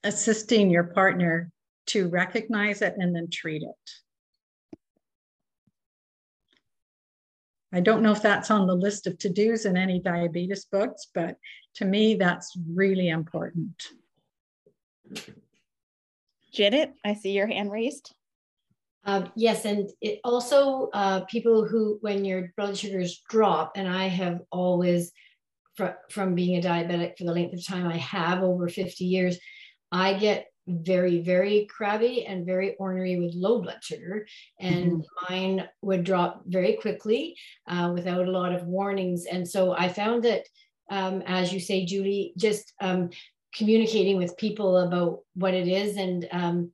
assisting 0.04 0.70
your 0.70 0.86
partner 0.86 1.52
to 1.88 2.08
recognize 2.08 2.82
it 2.82 2.96
and 2.98 3.16
then 3.16 3.30
treat 3.32 3.64
it. 3.64 3.92
I 7.72 7.82
don't 7.82 8.02
know 8.02 8.12
if 8.12 8.22
that's 8.22 8.50
on 8.50 8.66
the 8.66 8.76
list 8.76 9.06
of 9.06 9.18
to 9.20 9.30
dos 9.30 9.66
in 9.66 9.78
any 9.78 10.00
diabetes 10.00 10.66
books, 10.66 11.08
but 11.14 11.38
to 11.76 11.86
me, 11.86 12.16
that's 12.16 12.58
really 12.74 13.10
important. 13.10 13.84
Janet, 16.52 16.94
I 17.06 17.14
see 17.14 17.32
your 17.32 17.48
hand 17.48 17.72
raised. 17.72 18.14
Uh, 19.06 19.28
yes, 19.36 19.66
and 19.66 19.90
it 20.02 20.20
also 20.24 20.90
uh, 20.94 21.22
people 21.22 21.66
who, 21.66 22.00
when 22.02 22.26
your 22.26 22.52
blood 22.58 22.78
sugars 22.78 23.22
drop, 23.30 23.74
and 23.76 23.88
I 23.88 24.08
have 24.08 24.42
always, 24.52 25.12
fr- 25.76 25.98
from 26.10 26.36
being 26.36 26.58
a 26.58 26.68
diabetic 26.68 27.18
for 27.18 27.24
the 27.24 27.34
length 27.34 27.54
of 27.54 27.66
time 27.66 27.88
I 27.88 27.98
have 27.98 28.44
over 28.44 28.68
50 28.68 29.06
years, 29.06 29.38
I 29.92 30.14
get 30.14 30.48
very, 30.70 31.22
very 31.22 31.66
crabby 31.66 32.26
and 32.26 32.46
very 32.46 32.76
ornery 32.76 33.20
with 33.20 33.34
low 33.36 33.62
blood 33.62 33.80
sugar. 33.82 34.28
And 34.60 34.92
mm-hmm. 34.92 35.34
mine 35.34 35.68
would 35.82 36.04
drop 36.04 36.44
very 36.46 36.74
quickly 36.74 37.36
uh, 37.68 37.92
without 37.94 38.28
a 38.28 38.32
lot 38.32 38.54
of 38.54 38.66
warnings. 38.66 39.26
And 39.26 39.48
so 39.48 39.74
I 39.74 39.90
found 39.90 40.24
that, 40.24 40.44
um, 40.90 41.22
as 41.26 41.52
you 41.54 41.60
say, 41.60 41.86
Julie, 41.86 42.34
just 42.38 42.74
um, 42.80 43.10
communicating 43.56 44.18
with 44.18 44.38
people 44.38 44.78
about 44.78 45.20
what 45.36 45.54
it 45.54 45.68
is. 45.68 45.98
And, 45.98 46.28
um, 46.32 46.72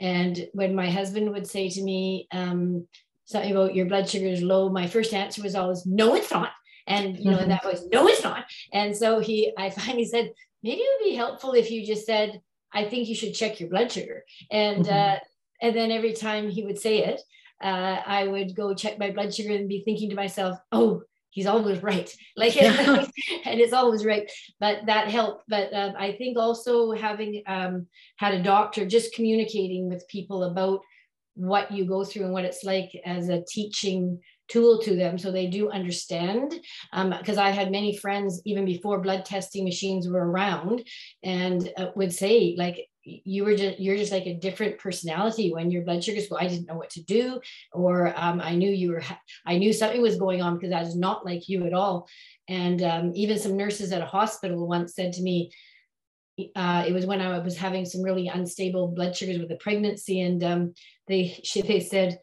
and 0.00 0.48
when 0.52 0.74
my 0.74 0.90
husband 0.90 1.30
would 1.32 1.46
say 1.46 1.68
to 1.70 1.82
me 1.82 2.28
um, 2.32 2.86
something 3.24 3.50
about 3.50 3.74
your 3.74 3.86
blood 3.86 4.08
sugar 4.08 4.26
is 4.26 4.42
low, 4.42 4.68
my 4.68 4.86
first 4.86 5.12
answer 5.14 5.42
was 5.42 5.54
always, 5.54 5.86
no, 5.86 6.14
it's 6.14 6.30
not. 6.30 6.50
And, 6.86 7.18
you 7.18 7.30
know, 7.30 7.38
mm-hmm. 7.38 7.50
that 7.50 7.64
was, 7.64 7.86
no, 7.92 8.08
it's 8.08 8.24
not. 8.24 8.44
And 8.72 8.96
so 8.96 9.20
he, 9.20 9.52
I 9.58 9.70
finally 9.70 10.06
said, 10.06 10.32
maybe 10.62 10.80
it 10.80 11.00
would 11.00 11.10
be 11.10 11.16
helpful 11.16 11.52
if 11.52 11.70
you 11.70 11.86
just 11.86 12.06
said, 12.06 12.40
I 12.72 12.84
think 12.84 13.08
you 13.08 13.14
should 13.14 13.34
check 13.34 13.60
your 13.60 13.70
blood 13.70 13.90
sugar. 13.90 14.24
And 14.50 14.84
mm-hmm. 14.84 15.16
uh, 15.16 15.18
and 15.60 15.74
then 15.74 15.90
every 15.90 16.12
time 16.12 16.48
he 16.48 16.64
would 16.64 16.78
say 16.78 17.04
it, 17.04 17.20
uh, 17.62 18.00
I 18.06 18.26
would 18.26 18.54
go 18.54 18.74
check 18.74 18.98
my 18.98 19.10
blood 19.10 19.34
sugar 19.34 19.54
and 19.54 19.68
be 19.68 19.82
thinking 19.84 20.10
to 20.10 20.16
myself, 20.16 20.58
oh, 20.70 21.02
he's 21.30 21.46
always 21.46 21.82
right. 21.82 22.14
Like, 22.36 22.56
and 22.56 23.60
it's 23.60 23.72
always 23.72 24.04
right. 24.04 24.30
But 24.60 24.86
that 24.86 25.08
helped. 25.08 25.44
But 25.48 25.72
um, 25.74 25.94
I 25.98 26.12
think 26.12 26.38
also 26.38 26.92
having 26.92 27.42
um, 27.46 27.86
had 28.16 28.34
a 28.34 28.42
doctor, 28.42 28.86
just 28.86 29.14
communicating 29.14 29.88
with 29.88 30.08
people 30.08 30.44
about 30.44 30.80
what 31.34 31.70
you 31.70 31.84
go 31.84 32.04
through 32.04 32.24
and 32.24 32.32
what 32.32 32.44
it's 32.44 32.64
like 32.64 32.90
as 33.04 33.28
a 33.28 33.44
teaching 33.48 34.20
tool 34.48 34.78
to 34.80 34.96
them 34.96 35.18
so 35.18 35.30
they 35.30 35.46
do 35.46 35.70
understand 35.70 36.54
because 36.92 37.38
um, 37.38 37.44
i 37.44 37.50
had 37.50 37.70
many 37.70 37.96
friends 37.96 38.40
even 38.44 38.64
before 38.64 39.00
blood 39.00 39.24
testing 39.24 39.64
machines 39.64 40.08
were 40.08 40.30
around 40.30 40.82
and 41.22 41.70
uh, 41.76 41.88
would 41.94 42.12
say 42.12 42.54
like 42.58 42.86
you 43.04 43.44
were 43.44 43.56
just 43.56 43.78
you're 43.78 43.96
just 43.96 44.12
like 44.12 44.26
a 44.26 44.34
different 44.34 44.78
personality 44.78 45.52
when 45.52 45.70
your 45.70 45.82
blood 45.82 46.02
sugars 46.02 46.28
go 46.28 46.36
i 46.36 46.46
didn't 46.46 46.66
know 46.66 46.76
what 46.76 46.90
to 46.90 47.02
do 47.04 47.40
or 47.72 48.12
um, 48.16 48.40
i 48.40 48.54
knew 48.54 48.70
you 48.70 48.90
were 48.90 49.02
i 49.46 49.56
knew 49.56 49.72
something 49.72 50.02
was 50.02 50.16
going 50.16 50.42
on 50.42 50.54
because 50.54 50.72
i 50.72 50.80
was 50.80 50.96
not 50.96 51.24
like 51.24 51.48
you 51.48 51.64
at 51.66 51.72
all. 51.72 52.08
And 52.48 52.82
um, 52.82 53.12
even 53.14 53.38
some 53.38 53.56
nurses 53.56 53.92
at 53.92 54.00
a 54.00 54.06
hospital 54.06 54.66
once 54.66 54.94
said 54.94 55.12
to 55.14 55.22
me 55.22 55.50
uh, 56.54 56.84
it 56.86 56.92
was 56.92 57.04
when 57.04 57.20
I 57.20 57.38
was 57.38 57.56
having 57.56 57.84
some 57.84 58.02
really 58.02 58.28
unstable 58.28 58.88
blood 58.88 59.16
sugars 59.16 59.38
with 59.38 59.50
a 59.50 59.56
pregnancy, 59.56 60.20
and 60.20 60.42
um, 60.44 60.74
they 61.08 61.40
she, 61.42 61.62
they 61.62 61.80
said, 61.80 62.20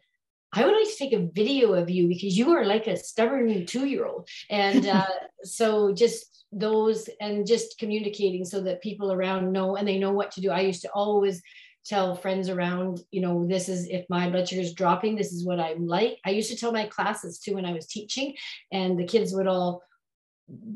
I 0.55 0.65
would 0.65 0.75
like 0.75 0.89
to 0.89 0.97
take 0.97 1.13
a 1.13 1.27
video 1.33 1.73
of 1.73 1.89
you 1.89 2.07
because 2.07 2.37
you 2.37 2.51
are 2.51 2.65
like 2.65 2.87
a 2.87 2.97
stubborn 2.97 3.65
two 3.65 3.85
year 3.85 4.05
old. 4.05 4.27
And 4.49 4.87
uh, 4.99 5.05
so 5.43 5.93
just 5.93 6.45
those 6.51 7.09
and 7.19 7.45
just 7.45 7.77
communicating 7.77 8.45
so 8.45 8.61
that 8.61 8.81
people 8.81 9.11
around 9.11 9.51
know 9.51 9.75
and 9.75 9.87
they 9.87 9.99
know 9.99 10.11
what 10.11 10.31
to 10.31 10.41
do. 10.41 10.51
I 10.51 10.61
used 10.61 10.81
to 10.83 10.91
always 10.91 11.41
tell 11.85 12.15
friends 12.15 12.49
around, 12.49 13.01
you 13.11 13.21
know, 13.21 13.45
this 13.45 13.69
is 13.69 13.87
if 13.89 14.05
my 14.09 14.29
blood 14.29 14.47
sugar 14.47 14.61
is 14.61 14.73
dropping, 14.73 15.15
this 15.15 15.31
is 15.31 15.45
what 15.45 15.59
I'm 15.59 15.85
like. 15.85 16.17
I 16.25 16.31
used 16.31 16.49
to 16.49 16.57
tell 16.57 16.71
my 16.71 16.85
classes 16.85 17.39
too 17.39 17.55
when 17.55 17.65
I 17.65 17.73
was 17.73 17.85
teaching, 17.85 18.33
and 18.71 18.97
the 18.97 19.05
kids 19.05 19.33
would 19.33 19.47
all 19.47 19.83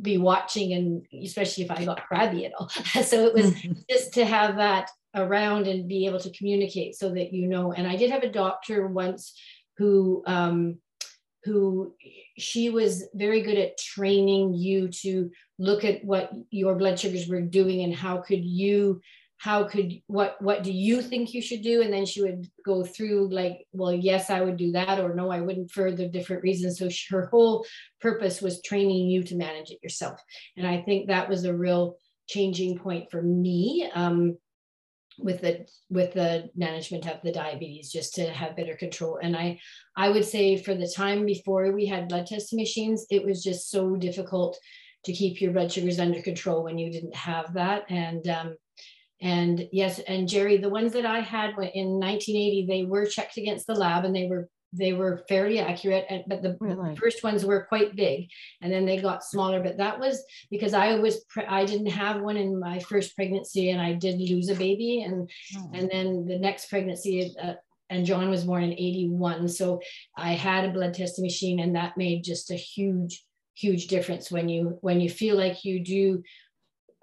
be 0.02 0.18
watching 0.18 0.74
and 0.74 1.06
especially 1.24 1.64
if 1.64 1.70
I 1.70 1.86
got 1.86 2.04
crabby 2.08 2.46
at 2.46 2.54
all. 2.58 2.70
so 3.04 3.26
it 3.26 3.34
was 3.34 3.54
just 3.90 4.14
to 4.16 4.26
have 4.26 4.58
that 4.58 4.90
around 5.16 5.68
and 5.68 5.88
be 5.88 6.06
able 6.06 6.20
to 6.20 6.32
communicate 6.32 6.96
so 6.96 7.10
that 7.10 7.34
you 7.34 7.48
know. 7.48 7.74
And 7.74 7.88
I 7.88 7.96
did 7.96 8.12
have 8.12 8.24
a 8.24 8.32
doctor 8.32 8.88
once 8.88 9.34
who 9.80 10.22
um, 10.28 10.78
who 11.46 11.96
she 12.38 12.70
was 12.70 13.06
very 13.16 13.42
good 13.42 13.58
at 13.58 13.78
training 13.78 14.54
you 14.54 14.90
to 14.90 15.32
look 15.58 15.84
at 15.84 16.04
what 16.04 16.32
your 16.52 16.76
blood 16.76 17.00
sugars 17.00 17.28
were 17.28 17.42
doing 17.42 17.82
and 17.82 17.96
how 17.96 18.18
could 18.18 18.44
you 18.44 19.02
how 19.38 19.64
could 19.64 19.94
what 20.08 20.36
what 20.42 20.64
do 20.64 20.72
you 20.72 21.02
think 21.02 21.34
you 21.34 21.42
should 21.42 21.62
do? 21.62 21.82
And 21.82 21.94
then 21.94 22.06
she 22.06 22.22
would 22.22 22.46
go 22.66 22.84
through 22.84 23.30
like 23.30 23.66
well 23.72 23.94
yes 23.94 24.30
i 24.30 24.42
would 24.42 24.58
do 24.58 24.74
that 24.74 25.00
or 25.00 25.16
no 25.16 25.32
i 25.32 25.40
wouldn't 25.40 25.72
for 25.72 25.92
the 25.92 26.08
different 26.08 26.44
reasons. 26.44 26.78
So 26.78 26.90
she, 26.90 27.14
her 27.14 27.28
whole 27.28 27.66
purpose 28.02 28.42
was 28.42 28.62
training 28.62 29.10
you 29.10 29.24
to 29.24 29.36
manage 29.36 29.72
it 29.72 29.80
yourself. 29.82 30.22
And 30.58 30.68
i 30.68 30.82
think 30.82 31.08
that 31.08 31.30
was 31.30 31.46
a 31.46 31.56
real 31.56 31.96
changing 32.28 32.78
point 32.78 33.10
for 33.10 33.22
me. 33.22 33.90
Um, 33.96 34.38
with 35.22 35.42
the 35.42 35.66
with 35.90 36.14
the 36.14 36.50
management 36.56 37.08
of 37.08 37.22
the 37.24 37.32
diabetes 37.32 37.92
just 37.92 38.16
to 38.16 38.30
have 38.30 38.56
better 38.56 38.76
control. 38.76 39.20
And 39.22 39.36
i 39.36 39.60
i 39.96 40.10
would 40.10 40.26
say 40.26 40.58
for 40.58 40.76
the 40.76 40.88
time 40.88 41.26
before 41.26 41.72
we 41.72 41.86
had 41.86 42.10
blood 42.10 42.28
testing 42.28 42.58
machines 42.58 43.06
it 43.10 43.26
was 43.26 43.44
just 43.44 43.70
so 43.70 43.96
difficult 43.96 44.58
to 45.06 45.14
keep 45.14 45.40
your 45.40 45.54
blood 45.54 45.72
sugars 45.72 46.00
under 46.00 46.22
control 46.22 46.64
when 46.64 46.78
you 46.78 46.92
didn't 46.92 47.16
have 47.16 47.54
that. 47.54 47.84
And 47.90 48.28
um, 48.28 48.56
and 49.22 49.68
yes 49.72 50.00
and 50.08 50.30
jerry 50.30 50.58
the 50.58 50.70
ones 50.70 50.94
that 50.94 51.06
i 51.06 51.20
had 51.20 51.50
in 51.50 52.00
1980 52.00 52.66
they 52.70 52.86
were 52.86 53.06
checked 53.06 53.36
against 53.36 53.68
the 53.68 53.76
lab 53.76 54.06
and 54.06 54.16
they 54.16 54.28
were 54.28 54.48
they 54.72 54.94
were 54.94 55.24
fairly 55.28 55.60
accurate 55.60 56.06
and, 56.10 56.24
but 56.28 56.42
the 56.42 56.56
really? 56.60 56.96
first 56.96 57.24
ones 57.24 57.44
were 57.44 57.66
quite 57.68 57.96
big 57.96 58.30
and 58.62 58.72
then 58.72 58.86
they 58.86 58.98
got 58.98 59.24
smaller 59.24 59.62
but 59.62 59.78
that 59.78 60.00
was 60.00 60.24
because 60.52 60.74
i 60.74 60.96
was 60.96 61.24
pre- 61.26 61.46
i 61.46 61.66
didn't 61.66 61.88
have 61.88 62.22
one 62.22 62.38
in 62.38 62.60
my 62.60 62.80
first 62.80 63.16
pregnancy 63.16 63.72
and 63.72 63.82
i 63.82 63.94
did 63.94 64.20
lose 64.20 64.50
a 64.50 64.56
baby 64.56 65.02
and 65.02 65.30
oh. 65.58 65.72
and 65.74 65.90
then 65.92 66.26
the 66.26 66.38
next 66.38 66.70
pregnancy 66.70 67.34
uh, 67.42 67.54
and 67.90 68.06
john 68.06 68.30
was 68.30 68.44
born 68.44 68.64
in 68.64 68.74
81 68.74 69.48
so 69.48 69.80
i 70.16 70.34
had 70.34 70.66
a 70.66 70.74
blood 70.74 70.94
testing 70.94 71.24
machine 71.24 71.60
and 71.60 71.76
that 71.76 71.98
made 71.98 72.24
just 72.24 72.52
a 72.52 72.56
huge 72.56 73.24
huge 73.56 73.88
difference 73.88 74.32
when 74.32 74.48
you 74.48 74.78
when 74.82 75.02
you 75.02 75.10
feel 75.10 75.36
like 75.36 75.66
you 75.66 75.84
do 75.84 76.22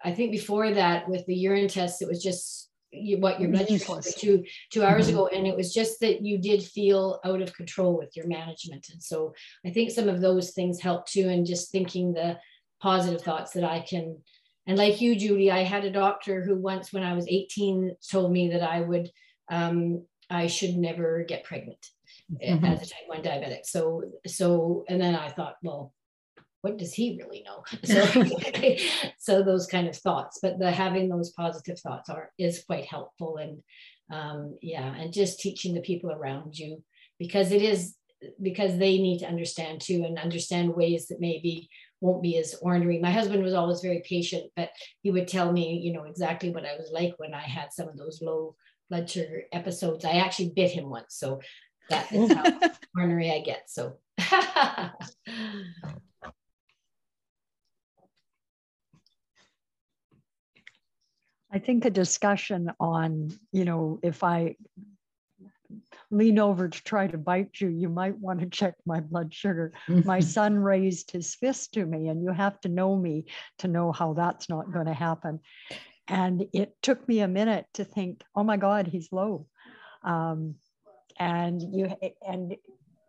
i 0.04 0.12
think 0.12 0.30
before 0.30 0.72
that 0.72 1.08
with 1.08 1.26
the 1.26 1.34
urine 1.34 1.68
tests 1.68 2.00
it 2.00 2.08
was 2.08 2.22
just 2.22 2.65
you, 2.90 3.18
what 3.18 3.40
your 3.40 3.50
blood 3.50 3.68
sugar 3.68 4.00
two 4.16 4.44
two 4.70 4.82
hours 4.82 5.06
mm-hmm. 5.06 5.16
ago, 5.16 5.28
and 5.28 5.46
it 5.46 5.56
was 5.56 5.72
just 5.72 6.00
that 6.00 6.22
you 6.22 6.38
did 6.38 6.62
feel 6.62 7.20
out 7.24 7.42
of 7.42 7.54
control 7.54 7.96
with 7.96 8.16
your 8.16 8.26
management, 8.26 8.86
and 8.92 9.02
so 9.02 9.34
I 9.64 9.70
think 9.70 9.90
some 9.90 10.08
of 10.08 10.20
those 10.20 10.52
things 10.52 10.80
help 10.80 11.06
too, 11.06 11.28
and 11.28 11.46
just 11.46 11.70
thinking 11.70 12.12
the 12.12 12.38
positive 12.80 13.22
thoughts 13.22 13.52
that 13.52 13.64
I 13.64 13.80
can. 13.80 14.18
And 14.66 14.76
like 14.76 15.00
you, 15.00 15.14
Julie, 15.14 15.50
I 15.50 15.62
had 15.62 15.84
a 15.84 15.92
doctor 15.92 16.42
who 16.42 16.56
once, 16.56 16.92
when 16.92 17.04
I 17.04 17.14
was 17.14 17.28
18, 17.28 17.96
told 18.10 18.32
me 18.32 18.50
that 18.50 18.62
I 18.62 18.80
would, 18.80 19.08
um, 19.48 20.04
I 20.28 20.48
should 20.48 20.76
never 20.76 21.24
get 21.26 21.44
pregnant 21.44 21.86
mm-hmm. 22.32 22.64
as 22.64 22.82
a 22.82 22.86
type 22.86 23.06
one 23.06 23.22
diabetic. 23.22 23.64
So, 23.64 24.02
so, 24.26 24.84
and 24.88 25.00
then 25.00 25.14
I 25.14 25.28
thought, 25.28 25.54
well, 25.62 25.92
what 26.66 26.78
does 26.78 26.92
he 26.92 27.16
really 27.22 27.44
know? 27.46 27.62
So, 27.84 28.76
so 29.18 29.42
those 29.42 29.66
kind 29.66 29.86
of 29.86 29.96
thoughts, 29.96 30.40
but 30.42 30.58
the 30.58 30.70
having 30.72 31.08
those 31.08 31.30
positive 31.30 31.78
thoughts 31.78 32.10
are 32.10 32.32
is 32.38 32.64
quite 32.64 32.86
helpful. 32.86 33.36
And 33.36 33.62
um, 34.10 34.58
yeah, 34.60 34.92
and 34.94 35.12
just 35.12 35.38
teaching 35.38 35.74
the 35.74 35.80
people 35.80 36.10
around 36.10 36.58
you 36.58 36.82
because 37.20 37.52
it 37.52 37.62
is 37.62 37.94
because 38.42 38.78
they 38.78 38.98
need 38.98 39.18
to 39.20 39.28
understand 39.28 39.80
too 39.80 40.02
and 40.04 40.18
understand 40.18 40.74
ways 40.74 41.06
that 41.06 41.20
maybe 41.20 41.68
won't 42.00 42.22
be 42.22 42.36
as 42.38 42.56
ornery. 42.60 42.98
My 42.98 43.12
husband 43.12 43.44
was 43.44 43.54
always 43.54 43.80
very 43.80 44.02
patient, 44.04 44.50
but 44.56 44.70
he 45.02 45.12
would 45.12 45.28
tell 45.28 45.52
me, 45.52 45.78
you 45.78 45.92
know, 45.92 46.04
exactly 46.04 46.50
what 46.50 46.66
I 46.66 46.76
was 46.76 46.90
like 46.92 47.14
when 47.18 47.34
I 47.34 47.42
had 47.42 47.72
some 47.72 47.88
of 47.88 47.96
those 47.96 48.20
low 48.20 48.56
blood 48.90 49.08
sugar 49.08 49.42
episodes. 49.52 50.04
I 50.04 50.14
actually 50.14 50.50
bit 50.50 50.72
him 50.72 50.90
once, 50.90 51.14
so 51.14 51.40
that 51.90 52.10
is 52.12 52.32
how 52.32 52.44
ornery 52.96 53.30
I 53.30 53.40
get. 53.40 53.70
So 53.70 53.98
I 61.56 61.58
think 61.58 61.86
a 61.86 61.90
discussion 61.90 62.70
on, 62.78 63.30
you 63.50 63.64
know, 63.64 63.98
if 64.02 64.22
I 64.22 64.56
lean 66.10 66.38
over 66.38 66.68
to 66.68 66.84
try 66.84 67.06
to 67.06 67.16
bite 67.16 67.62
you, 67.62 67.68
you 67.68 67.88
might 67.88 68.18
want 68.18 68.40
to 68.40 68.46
check 68.46 68.74
my 68.84 69.00
blood 69.00 69.32
sugar. 69.32 69.72
my 70.04 70.20
son 70.20 70.58
raised 70.58 71.12
his 71.12 71.34
fist 71.34 71.72
to 71.72 71.86
me, 71.86 72.08
and 72.08 72.22
you 72.22 72.30
have 72.30 72.60
to 72.60 72.68
know 72.68 72.94
me 72.94 73.24
to 73.60 73.68
know 73.68 73.90
how 73.90 74.12
that's 74.12 74.50
not 74.50 74.70
going 74.70 74.84
to 74.84 74.92
happen. 74.92 75.40
And 76.08 76.44
it 76.52 76.76
took 76.82 77.08
me 77.08 77.20
a 77.20 77.28
minute 77.28 77.64
to 77.72 77.86
think, 77.86 78.22
oh 78.34 78.44
my 78.44 78.58
God, 78.58 78.86
he's 78.86 79.10
low. 79.10 79.46
Um, 80.04 80.56
and 81.18 81.62
you 81.74 81.90
and 82.20 82.54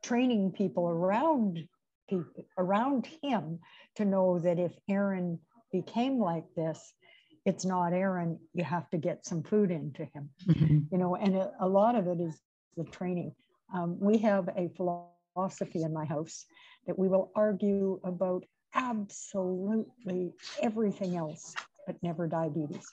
training 0.04 0.54
people 0.54 0.88
around 0.88 1.68
people 2.10 2.46
around 2.58 3.10
him 3.22 3.60
to 3.96 4.06
know 4.06 4.40
that 4.40 4.58
if 4.58 4.72
Aaron 4.90 5.38
became 5.74 6.18
like 6.18 6.46
this, 6.56 6.94
it's 7.48 7.64
not 7.64 7.94
Aaron, 7.94 8.38
you 8.54 8.66
have 8.66 8.90
to 8.90 8.98
get 8.98 9.26
some 9.26 9.42
food 9.42 9.72
into 9.72 10.04
him. 10.14 10.30
Mm-hmm. 10.50 10.80
You 10.92 10.98
know, 10.98 11.16
and 11.16 11.34
a, 11.38 11.50
a, 11.62 11.68
lot 11.68 11.96
of 11.96 12.06
it 12.06 12.20
is 12.20 12.38
the 12.76 12.84
training. 12.84 13.34
Um, 13.74 13.98
we 14.02 14.18
have 14.18 14.50
a 14.50 14.70
philosophy 14.76 15.84
in 15.84 15.94
my 15.94 16.04
house 16.04 16.46
that 16.88 17.00
we 17.00 17.08
will 17.08 17.32
argue 17.38 18.02
about 18.04 18.44
absolutely 18.76 20.34
everything 20.62 21.16
else, 21.16 21.56
but 21.86 21.96
never 22.04 22.28
diabetes. 22.28 22.86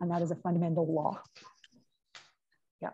And 0.00 0.10
that 0.10 0.22
is 0.22 0.32
a 0.32 0.36
fundamental 0.36 0.92
law. 0.92 1.22
Yeah. 2.82 2.90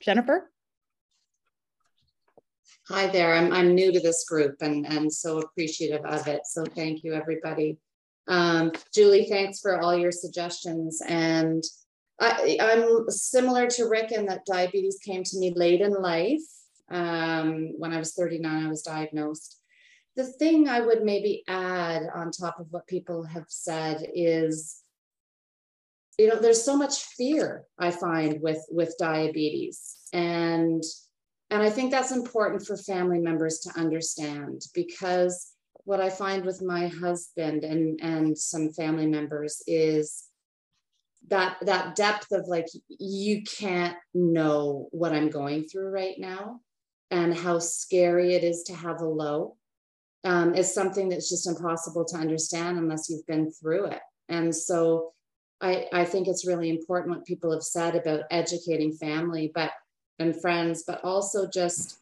Jennifer? 0.00 0.52
Hi 2.90 3.06
there, 3.06 3.34
I'm, 3.34 3.52
I'm 3.52 3.74
new 3.74 3.92
to 3.92 4.00
this 4.00 4.24
group 4.24 4.62
and, 4.62 4.86
and 4.86 5.12
so 5.12 5.40
appreciative 5.40 6.02
of 6.06 6.26
it. 6.26 6.46
So 6.46 6.64
thank 6.64 7.04
you, 7.04 7.12
everybody. 7.12 7.76
Um, 8.28 8.72
Julie, 8.94 9.26
thanks 9.28 9.60
for 9.60 9.78
all 9.78 9.94
your 9.94 10.10
suggestions. 10.10 11.02
And 11.06 11.62
I, 12.18 12.56
I'm 12.58 13.10
similar 13.10 13.66
to 13.66 13.84
Rick 13.84 14.12
in 14.12 14.24
that 14.26 14.46
diabetes 14.46 14.98
came 15.04 15.22
to 15.22 15.38
me 15.38 15.52
late 15.54 15.82
in 15.82 15.92
life. 15.92 16.40
Um, 16.90 17.74
when 17.76 17.92
I 17.92 17.98
was 17.98 18.14
39, 18.14 18.64
I 18.64 18.68
was 18.70 18.80
diagnosed. 18.80 19.60
The 20.16 20.24
thing 20.24 20.66
I 20.66 20.80
would 20.80 21.04
maybe 21.04 21.44
add 21.46 22.04
on 22.14 22.30
top 22.30 22.58
of 22.58 22.68
what 22.70 22.86
people 22.86 23.22
have 23.24 23.48
said 23.48 24.08
is, 24.14 24.78
you 26.16 26.28
know, 26.28 26.40
there's 26.40 26.64
so 26.64 26.74
much 26.74 27.02
fear 27.02 27.66
I 27.78 27.90
find 27.90 28.40
with 28.40 28.64
with 28.70 28.94
diabetes, 28.98 29.98
and 30.14 30.82
and 31.50 31.62
I 31.62 31.70
think 31.70 31.90
that's 31.90 32.12
important 32.12 32.66
for 32.66 32.76
family 32.76 33.18
members 33.18 33.60
to 33.60 33.78
understand 33.78 34.62
because 34.74 35.52
what 35.84 36.00
I 36.00 36.10
find 36.10 36.44
with 36.44 36.60
my 36.62 36.88
husband 36.88 37.64
and, 37.64 37.98
and 38.02 38.36
some 38.36 38.70
family 38.72 39.06
members 39.06 39.62
is 39.66 40.24
that 41.28 41.56
that 41.62 41.96
depth 41.96 42.30
of 42.32 42.46
like 42.46 42.66
you 42.88 43.42
can't 43.42 43.96
know 44.14 44.88
what 44.90 45.12
I'm 45.12 45.30
going 45.30 45.64
through 45.64 45.88
right 45.90 46.14
now 46.18 46.60
and 47.10 47.34
how 47.34 47.58
scary 47.58 48.34
it 48.34 48.44
is 48.44 48.64
to 48.64 48.74
have 48.74 49.00
a 49.00 49.08
low 49.08 49.56
um, 50.24 50.54
is 50.54 50.72
something 50.72 51.08
that's 51.08 51.30
just 51.30 51.48
impossible 51.48 52.04
to 52.06 52.16
understand 52.16 52.78
unless 52.78 53.08
you've 53.08 53.26
been 53.26 53.50
through 53.50 53.86
it. 53.86 54.00
And 54.28 54.54
so 54.54 55.12
I, 55.60 55.86
I 55.92 56.04
think 56.04 56.28
it's 56.28 56.46
really 56.46 56.70
important 56.70 57.16
what 57.16 57.26
people 57.26 57.52
have 57.52 57.62
said 57.62 57.96
about 57.96 58.24
educating 58.30 58.92
family, 58.92 59.50
but 59.54 59.70
and 60.18 60.40
friends, 60.40 60.84
but 60.86 61.04
also 61.04 61.48
just 61.48 61.98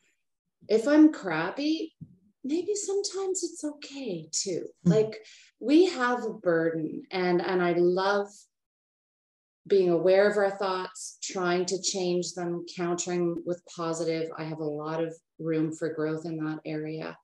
if 0.69 0.89
I'm 0.89 1.13
crabby, 1.13 1.95
maybe 2.45 2.75
sometimes 2.75 3.43
it's 3.45 3.65
okay 3.65 4.29
too. 4.33 4.67
Mm-hmm. 4.87 4.93
Like 4.93 5.19
we 5.61 5.87
have 5.87 6.25
a 6.25 6.31
burden 6.31 7.03
and 7.11 7.41
and 7.41 7.63
I 7.63 7.73
love 7.73 8.29
being 9.69 9.91
aware 9.91 10.31
of 10.31 10.37
our 10.37 10.51
thoughts, 10.51 11.19
trying 11.23 11.67
to 11.67 11.83
change 11.83 12.35
them, 12.35 12.65
countering 12.77 13.43
with 13.45 13.61
positive. 13.75 14.31
I 14.39 14.45
have 14.45 14.61
a 14.61 14.65
lot 14.65 15.03
of 15.03 15.13
room 15.41 15.73
for 15.73 15.93
growth 15.93 16.25
in 16.25 16.37
that 16.45 16.61
area. 16.65 17.19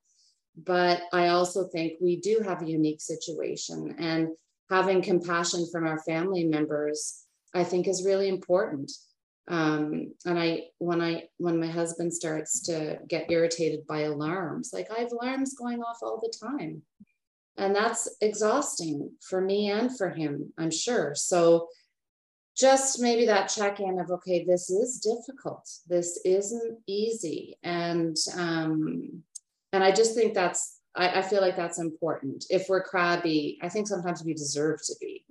But 0.55 1.01
I 1.13 1.29
also 1.29 1.67
think 1.69 1.93
we 2.01 2.17
do 2.17 2.41
have 2.45 2.61
a 2.61 2.69
unique 2.69 3.01
situation 3.01 3.95
and 3.97 4.27
having 4.69 5.01
compassion 5.01 5.67
from 5.71 5.87
our 5.87 5.99
family 5.99 6.43
members, 6.43 7.23
I 7.53 7.63
think 7.63 7.87
is 7.87 8.05
really 8.05 8.27
important 8.27 8.91
um, 9.49 10.13
and 10.25 10.39
i 10.39 10.63
when 10.77 11.01
i 11.01 11.23
when 11.37 11.59
my 11.59 11.67
husband 11.67 12.13
starts 12.13 12.61
to 12.61 12.97
get 13.07 13.29
irritated 13.29 13.85
by 13.87 14.01
alarms 14.01 14.71
like 14.73 14.89
i 14.95 15.01
have 15.01 15.11
alarms 15.11 15.53
going 15.55 15.81
off 15.81 15.97
all 16.01 16.21
the 16.21 16.33
time. 16.47 16.81
And 17.55 17.75
that's 17.75 18.09
exhausting 18.19 19.11
for 19.21 19.39
me 19.39 19.69
and 19.69 19.95
for 19.95 20.09
him 20.09 20.53
i'm 20.57 20.71
sure. 20.71 21.13
So 21.15 21.67
just 22.55 23.01
maybe 23.01 23.25
that 23.25 23.47
check 23.47 23.79
in 23.79 23.99
of 23.99 24.11
okay 24.11 24.45
this 24.45 24.69
is 24.69 24.99
difficult. 24.99 25.69
This 25.87 26.19
isn't 26.23 26.79
easy. 26.87 27.57
And 27.63 28.15
um 28.37 29.23
and 29.73 29.83
i 29.83 29.91
just 29.91 30.15
think 30.15 30.33
that's 30.33 30.79
I, 30.95 31.19
I 31.19 31.21
feel 31.23 31.41
like 31.41 31.55
that's 31.55 31.79
important. 31.79 32.45
If 32.49 32.69
we're 32.69 32.83
crabby 32.83 33.59
i 33.61 33.69
think 33.69 33.87
sometimes 33.87 34.23
we 34.23 34.33
deserve 34.33 34.79
to 34.85 34.95
be. 35.01 35.25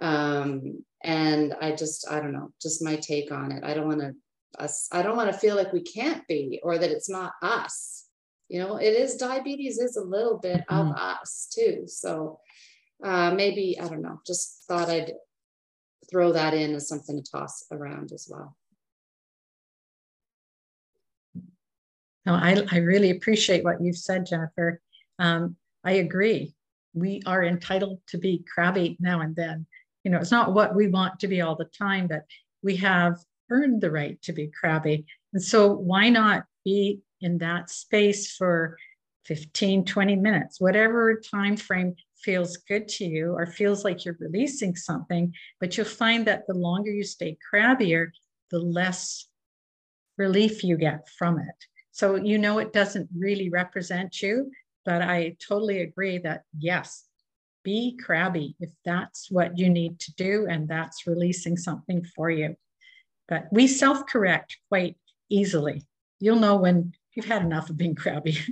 Um 0.00 0.84
and 1.04 1.54
i 1.60 1.72
just 1.72 2.08
i 2.10 2.20
don't 2.20 2.32
know 2.32 2.52
just 2.60 2.82
my 2.82 2.96
take 2.96 3.32
on 3.32 3.52
it. 3.52 3.64
I 3.64 3.74
don't 3.74 3.88
want 3.88 4.00
to 4.00 4.14
us 4.58 4.88
i 4.92 5.02
don't 5.02 5.16
want 5.16 5.32
to 5.32 5.38
feel 5.38 5.56
like 5.56 5.72
we 5.72 5.82
can't 5.82 6.26
be 6.28 6.60
or 6.62 6.78
that 6.78 6.90
it's 6.90 7.08
not 7.08 7.32
us. 7.42 8.06
You 8.48 8.60
know 8.60 8.76
it 8.76 8.94
is 8.94 9.16
diabetes 9.16 9.78
is 9.78 9.96
a 9.96 10.04
little 10.04 10.38
bit 10.38 10.62
mm-hmm. 10.70 10.90
of 10.90 10.96
us 10.96 11.48
too. 11.52 11.84
So 11.86 12.40
uh, 13.02 13.32
maybe 13.34 13.78
i 13.80 13.88
don't 13.88 14.02
know 14.02 14.20
just 14.26 14.64
thought 14.68 14.88
i'd 14.88 15.12
throw 16.10 16.32
that 16.32 16.54
in 16.54 16.74
as 16.74 16.88
something 16.88 17.16
to 17.16 17.30
toss 17.30 17.64
around 17.72 18.12
as 18.12 18.28
well. 18.30 18.56
No 22.26 22.34
i, 22.34 22.62
I 22.70 22.76
really 22.78 23.10
appreciate 23.10 23.64
what 23.64 23.80
you've 23.80 23.96
said 23.96 24.26
jennifer. 24.26 24.80
Um, 25.18 25.56
i 25.84 25.92
agree. 25.92 26.54
We 26.94 27.22
are 27.24 27.42
entitled 27.42 28.00
to 28.08 28.18
be 28.18 28.44
crabby 28.52 28.98
now 29.00 29.22
and 29.22 29.34
then 29.34 29.66
you 30.04 30.10
know, 30.10 30.18
it's 30.18 30.30
not 30.30 30.52
what 30.52 30.74
we 30.74 30.88
want 30.88 31.20
to 31.20 31.28
be 31.28 31.40
all 31.40 31.56
the 31.56 31.64
time, 31.64 32.06
but 32.08 32.24
we 32.62 32.76
have 32.76 33.18
earned 33.50 33.80
the 33.80 33.90
right 33.90 34.20
to 34.22 34.32
be 34.32 34.48
crabby. 34.48 35.06
And 35.32 35.42
so 35.42 35.72
why 35.72 36.08
not 36.08 36.44
be 36.64 37.00
in 37.20 37.38
that 37.38 37.70
space 37.70 38.34
for 38.34 38.76
15, 39.26 39.84
20 39.84 40.16
minutes, 40.16 40.60
whatever 40.60 41.20
time 41.20 41.56
frame 41.56 41.94
feels 42.16 42.56
good 42.56 42.88
to 42.88 43.04
you 43.04 43.32
or 43.32 43.46
feels 43.46 43.84
like 43.84 44.04
you're 44.04 44.16
releasing 44.18 44.74
something, 44.74 45.32
but 45.60 45.76
you'll 45.76 45.86
find 45.86 46.26
that 46.26 46.46
the 46.46 46.54
longer 46.54 46.90
you 46.90 47.04
stay 47.04 47.36
crabbier, 47.52 48.10
the 48.50 48.58
less 48.58 49.28
relief 50.18 50.64
you 50.64 50.76
get 50.76 51.08
from 51.08 51.38
it. 51.38 51.66
So 51.92 52.16
you 52.16 52.38
know 52.38 52.58
it 52.58 52.72
doesn't 52.72 53.08
really 53.16 53.48
represent 53.48 54.22
you, 54.22 54.50
but 54.84 55.02
I 55.02 55.36
totally 55.46 55.80
agree 55.80 56.18
that 56.18 56.42
yes, 56.58 57.04
be 57.62 57.96
crabby 57.96 58.56
if 58.60 58.70
that's 58.84 59.30
what 59.30 59.58
you 59.58 59.70
need 59.70 59.98
to 60.00 60.12
do 60.14 60.46
and 60.48 60.68
that's 60.68 61.06
releasing 61.06 61.56
something 61.56 62.04
for 62.16 62.30
you. 62.30 62.56
But 63.28 63.46
we 63.52 63.66
self 63.66 64.06
correct 64.06 64.58
quite 64.68 64.96
easily. 65.28 65.84
You'll 66.20 66.40
know 66.40 66.56
when 66.56 66.92
you've 67.14 67.26
had 67.26 67.42
enough 67.42 67.70
of 67.70 67.76
being 67.76 67.94
crabby. 67.94 68.38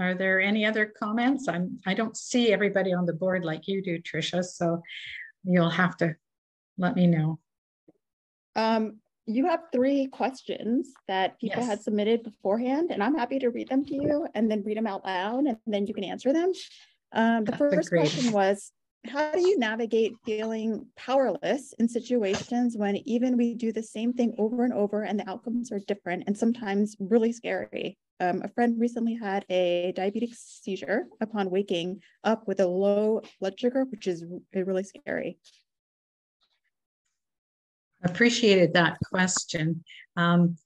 Are 0.00 0.14
there 0.14 0.40
any 0.40 0.64
other 0.64 0.86
comments? 0.86 1.46
I'm, 1.46 1.78
I 1.86 1.92
don't 1.92 2.16
see 2.16 2.52
everybody 2.52 2.94
on 2.94 3.04
the 3.04 3.12
board 3.12 3.44
like 3.44 3.68
you 3.68 3.82
do, 3.82 3.98
Tricia, 3.98 4.42
so 4.42 4.80
you'll 5.44 5.68
have 5.68 5.96
to 5.98 6.16
let 6.78 6.96
me 6.96 7.06
know. 7.06 7.38
Um, 8.56 9.00
you 9.26 9.46
have 9.46 9.60
three 9.72 10.06
questions 10.06 10.92
that 11.08 11.38
people 11.38 11.60
yes. 11.60 11.68
had 11.68 11.82
submitted 11.82 12.22
beforehand, 12.22 12.90
and 12.90 13.02
I'm 13.02 13.14
happy 13.14 13.38
to 13.40 13.48
read 13.48 13.68
them 13.68 13.84
to 13.84 13.94
you 13.94 14.26
and 14.34 14.50
then 14.50 14.62
read 14.64 14.76
them 14.76 14.86
out 14.86 15.04
loud, 15.04 15.46
and 15.46 15.56
then 15.66 15.86
you 15.86 15.94
can 15.94 16.04
answer 16.04 16.32
them. 16.32 16.52
Um, 17.12 17.44
the 17.44 17.52
That's 17.52 17.58
first 17.58 17.90
question 17.90 18.32
was, 18.32 18.72
how 19.06 19.32
do 19.32 19.40
you 19.40 19.58
navigate 19.58 20.12
feeling 20.26 20.86
powerless 20.96 21.72
in 21.78 21.88
situations 21.88 22.76
when 22.76 22.96
even 23.08 23.36
we 23.36 23.54
do 23.54 23.72
the 23.72 23.82
same 23.82 24.12
thing 24.12 24.34
over 24.36 24.62
and 24.62 24.74
over 24.74 25.04
and 25.04 25.18
the 25.18 25.28
outcomes 25.28 25.72
are 25.72 25.80
different 25.80 26.24
and 26.26 26.36
sometimes 26.36 26.96
really 27.00 27.32
scary? 27.32 27.96
Um, 28.20 28.42
a 28.44 28.48
friend 28.48 28.78
recently 28.78 29.14
had 29.14 29.46
a 29.48 29.94
diabetic 29.96 30.34
seizure 30.34 31.06
upon 31.22 31.48
waking 31.48 32.02
up 32.24 32.46
with 32.46 32.60
a 32.60 32.66
low 32.66 33.22
blood 33.40 33.58
sugar, 33.58 33.84
which 33.84 34.06
is 34.06 34.24
really 34.54 34.82
scary 34.82 35.38
appreciated 38.02 38.74
that 38.74 38.98
question. 39.08 39.84
Um, 40.16 40.56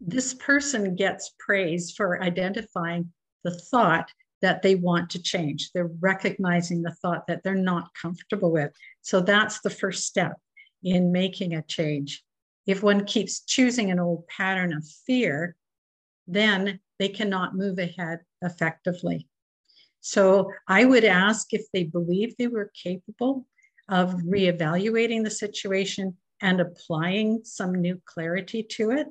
this 0.00 0.34
person 0.34 0.94
gets 0.94 1.34
praise 1.38 1.90
for 1.90 2.22
identifying 2.22 3.12
the 3.44 3.58
thought 3.58 4.10
that 4.40 4.62
they 4.62 4.76
want 4.76 5.10
to 5.10 5.22
change. 5.22 5.72
They're 5.72 5.90
recognizing 6.00 6.82
the 6.82 6.94
thought 7.02 7.26
that 7.26 7.42
they're 7.42 7.54
not 7.54 7.90
comfortable 8.00 8.52
with. 8.52 8.72
So 9.02 9.20
that's 9.20 9.60
the 9.60 9.70
first 9.70 10.06
step 10.06 10.34
in 10.84 11.10
making 11.10 11.54
a 11.54 11.62
change. 11.62 12.22
If 12.66 12.82
one 12.82 13.04
keeps 13.04 13.40
choosing 13.40 13.90
an 13.90 13.98
old 13.98 14.26
pattern 14.28 14.72
of 14.72 14.86
fear, 15.06 15.56
then 16.26 16.78
they 16.98 17.08
cannot 17.08 17.56
move 17.56 17.78
ahead 17.78 18.20
effectively. 18.42 19.26
So 20.00 20.52
I 20.68 20.84
would 20.84 21.04
ask 21.04 21.52
if 21.52 21.64
they 21.72 21.84
believe 21.84 22.36
they 22.36 22.46
were 22.46 22.70
capable 22.80 23.46
of 23.88 24.14
reevaluating 24.14 25.24
the 25.24 25.30
situation 25.30 26.16
and 26.40 26.60
applying 26.60 27.40
some 27.44 27.72
new 27.72 28.00
clarity 28.04 28.62
to 28.62 28.90
it. 28.90 29.06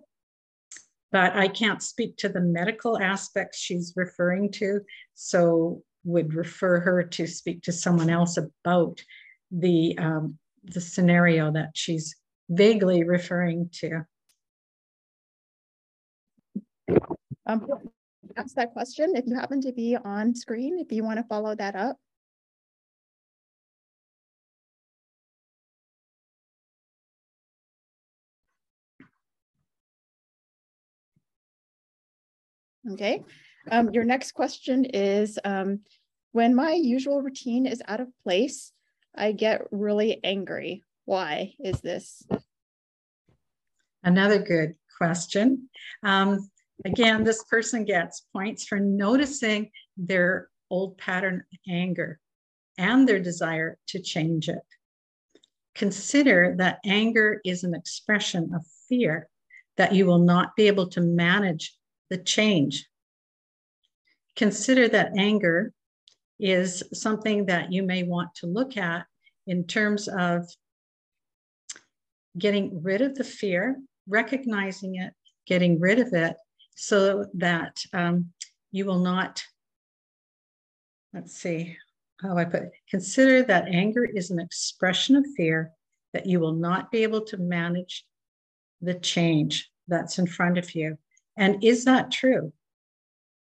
But 1.12 1.36
I 1.36 1.48
can't 1.48 1.82
speak 1.82 2.18
to 2.18 2.30
the 2.30 2.42
medical 2.42 2.98
aspects 2.98 3.60
she's 3.60 3.94
referring 3.96 4.52
to, 4.54 4.82
so 5.14 5.84
would 6.04 6.34
refer 6.34 6.80
her 6.80 7.04
to 7.04 7.28
speak 7.28 7.64
to 7.64 7.72
someone 7.72 8.10
else 8.10 8.38
about 8.38 9.02
the, 9.52 9.98
um, 9.98 10.38
the 10.64 10.82
scenario 10.82 11.52
that 11.52 11.72
she's 11.74 12.16
vaguely 12.50 13.04
referring 13.04 13.70
to. 13.74 14.06
Um, 17.46 17.66
ask 18.36 18.56
that 18.56 18.74
question 18.74 19.16
if 19.16 19.26
you 19.26 19.36
happen 19.36 19.62
to 19.62 19.72
be 19.72 19.96
on 19.96 20.36
screen, 20.36 20.80
if 20.80 20.92
you 20.92 21.04
want 21.04 21.18
to 21.18 21.24
follow 21.24 21.56
that 21.56 21.76
up. 21.76 21.98
Okay, 32.92 33.24
um, 33.70 33.92
your 33.92 34.06
next 34.06 34.32
question 34.32 34.86
is, 34.86 35.38
um, 35.44 35.82
when 36.32 36.56
my 36.56 36.72
usual 36.72 37.22
routine 37.22 37.66
is 37.66 37.82
out 37.88 38.00
of 38.00 38.08
place, 38.24 38.72
I 39.16 39.32
get 39.32 39.62
really 39.72 40.24
angry. 40.24 40.84
Why 41.06 41.54
is 41.60 41.82
this? 41.82 42.26
Another 44.04 44.40
good 44.40 44.76
question. 44.98 45.70
Um, 46.04 46.50
again, 46.86 47.24
this 47.24 47.44
person 47.44 47.84
gets 47.84 48.26
points 48.34 48.66
for 48.66 48.80
noticing 48.80 49.72
their 49.98 50.50
old 50.70 50.98
pattern 50.98 51.44
of 51.52 51.60
anger 51.70 52.20
and 52.78 53.08
their 53.08 53.20
desire 53.20 53.78
to 53.88 54.02
change 54.02 54.50
it. 54.50 54.64
Consider 55.76 56.56
that 56.58 56.80
anger 56.86 57.42
is 57.44 57.64
an 57.64 57.74
expression 57.74 58.52
of 58.54 58.66
fear 58.88 59.28
that 59.78 59.94
you 59.94 60.06
will 60.06 60.20
not 60.20 60.56
be 60.56 60.68
able 60.68 60.88
to 60.90 61.02
manage 61.02 61.77
the 62.10 62.18
change. 62.18 62.88
Consider 64.36 64.88
that 64.90 65.18
anger 65.18 65.74
is 66.40 66.84
something 66.94 67.46
that 67.48 67.72
you 67.72 67.84
may 67.84 68.04
want 68.04 68.30
to 68.36 68.46
look 68.46 68.78
at 68.78 69.06
in 69.48 69.66
terms 69.66 70.08
of 70.08 70.46
getting 72.38 72.82
rid 72.84 73.02
of 73.02 73.16
the 73.16 73.24
fear, 73.24 73.76
recognizing 74.08 74.96
it, 74.96 75.14
getting 75.48 75.80
rid 75.80 76.00
of 76.00 76.14
it 76.14 76.36
so 76.76 77.26
that 77.34 77.76
um, 77.94 78.32
you 78.72 78.86
will 78.86 79.00
not, 79.00 79.44
let's 81.14 81.34
see 81.36 81.76
how 82.22 82.38
I 82.38 82.46
put 82.46 82.64
it. 82.64 82.72
Consider 82.90 83.44
that 83.44 83.68
anger 83.68 84.06
is 84.06 84.30
an 84.30 84.40
expression 84.40 85.16
of 85.16 85.26
fear 85.36 85.72
that 86.14 86.26
you 86.26 86.40
will 86.40 86.54
not 86.54 86.92
be 86.92 87.04
able 87.04 87.22
to 87.22 87.38
manage 87.38 88.06
the 88.82 88.94
change 88.94 89.70
that's 89.88 90.20
in 90.20 90.28
front 90.28 90.58
of 90.58 90.76
you. 90.76 90.98
And 91.38 91.64
is 91.64 91.86
that 91.86 92.12
true? 92.12 92.52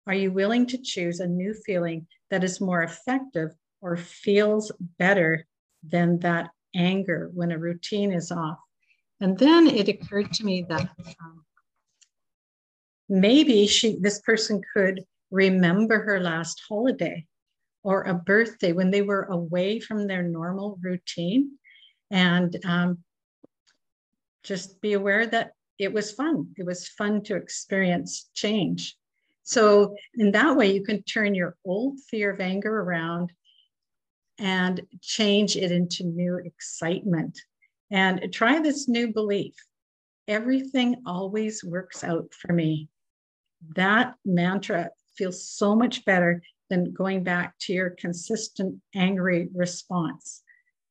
Are 0.07 0.13
you 0.13 0.31
willing 0.31 0.67
to 0.67 0.77
choose 0.77 1.19
a 1.19 1.27
new 1.27 1.53
feeling 1.53 2.07
that 2.29 2.43
is 2.43 2.61
more 2.61 2.83
effective 2.83 3.51
or 3.81 3.97
feels 3.97 4.71
better 4.97 5.45
than 5.83 6.19
that 6.19 6.49
anger 6.75 7.29
when 7.33 7.51
a 7.51 7.57
routine 7.57 8.11
is 8.11 8.31
off? 8.31 8.59
And 9.19 9.37
then 9.37 9.67
it 9.67 9.89
occurred 9.89 10.31
to 10.33 10.45
me 10.45 10.65
that 10.69 10.89
um, 11.21 11.43
maybe 13.09 13.67
she, 13.67 13.97
this 13.99 14.21
person 14.21 14.61
could 14.73 15.03
remember 15.31 15.99
her 16.03 16.19
last 16.19 16.61
holiday 16.67 17.25
or 17.83 18.03
a 18.03 18.13
birthday 18.13 18.71
when 18.71 18.91
they 18.91 19.01
were 19.01 19.23
away 19.23 19.79
from 19.79 20.07
their 20.07 20.23
normal 20.23 20.77
routine 20.81 21.51
and 22.11 22.55
um, 22.65 22.99
just 24.43 24.81
be 24.81 24.93
aware 24.93 25.25
that 25.25 25.51
it 25.79 25.93
was 25.93 26.11
fun. 26.11 26.49
It 26.57 26.65
was 26.65 26.89
fun 26.89 27.23
to 27.23 27.35
experience 27.35 28.29
change. 28.33 28.95
So, 29.43 29.95
in 30.15 30.31
that 30.33 30.55
way, 30.55 30.71
you 30.73 30.83
can 30.83 31.01
turn 31.03 31.33
your 31.33 31.55
old 31.65 31.99
fear 32.01 32.31
of 32.31 32.39
anger 32.39 32.81
around 32.81 33.31
and 34.37 34.81
change 35.01 35.55
it 35.55 35.71
into 35.71 36.03
new 36.03 36.35
excitement. 36.37 37.39
And 37.89 38.31
try 38.31 38.59
this 38.59 38.87
new 38.87 39.11
belief 39.11 39.55
everything 40.27 40.95
always 41.07 41.63
works 41.63 42.03
out 42.03 42.31
for 42.33 42.53
me. 42.53 42.87
That 43.75 44.13
mantra 44.23 44.91
feels 45.17 45.49
so 45.49 45.75
much 45.75 46.05
better 46.05 46.43
than 46.69 46.93
going 46.93 47.23
back 47.23 47.55
to 47.61 47.73
your 47.73 47.89
consistent 47.89 48.79
angry 48.93 49.49
response 49.55 50.43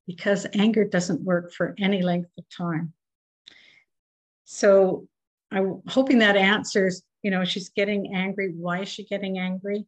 because 0.09 0.47
anger 0.55 0.85
doesn't 0.85 1.23
work 1.23 1.53
for 1.53 1.75
any 1.79 2.03
length 2.03 2.31
of 2.37 2.45
time. 2.49 2.93
So 4.51 5.07
I'm 5.53 5.83
hoping 5.87 6.21
that 6.21 6.35
answers, 6.35 7.03
you 7.23 7.31
know, 7.31 7.45
she's 7.45 7.69
getting 7.69 8.15
angry. 8.15 8.55
Why 8.57 8.81
is 8.81 8.89
she 8.89 9.05
getting 9.05 9.39
angry? 9.39 9.85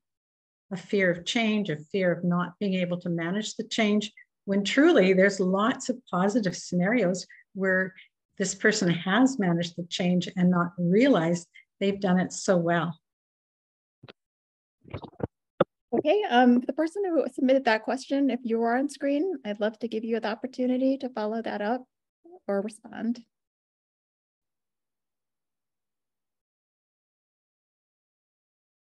A 0.71 0.77
fear 0.77 1.11
of 1.11 1.25
change, 1.25 1.71
a 1.71 1.79
fear 1.79 2.13
of 2.13 2.25
not 2.25 2.53
being 2.61 2.75
able 2.75 3.01
to 3.01 3.09
manage 3.09 3.55
the 3.55 3.65
change, 3.65 4.13
when 4.45 4.63
truly 4.63 5.15
there's 5.15 5.41
lots 5.41 5.89
of 5.89 5.99
positive 6.11 6.55
scenarios 6.55 7.27
where 7.55 7.95
this 8.37 8.55
person 8.55 8.91
has 8.91 9.39
managed 9.39 9.77
the 9.79 9.87
change 9.89 10.29
and 10.37 10.51
not 10.51 10.73
realized 10.77 11.49
they've 11.81 11.99
done 11.99 12.21
it 12.21 12.31
so 12.31 12.59
well. 12.59 13.01
Okay, 15.95 16.23
um, 16.29 16.61
the 16.61 16.75
person 16.75 17.03
who 17.07 17.25
submitted 17.33 17.65
that 17.65 17.83
question, 17.83 18.29
if 18.29 18.41
you 18.43 18.61
are 18.61 18.77
on 18.77 18.91
screen, 18.91 19.37
I'd 19.43 19.59
love 19.59 19.79
to 19.79 19.89
give 19.89 20.05
you 20.05 20.21
the 20.21 20.29
opportunity 20.29 20.99
to 20.99 21.09
follow 21.09 21.41
that 21.41 21.63
up 21.63 21.87
or 22.47 22.61
respond. 22.61 23.23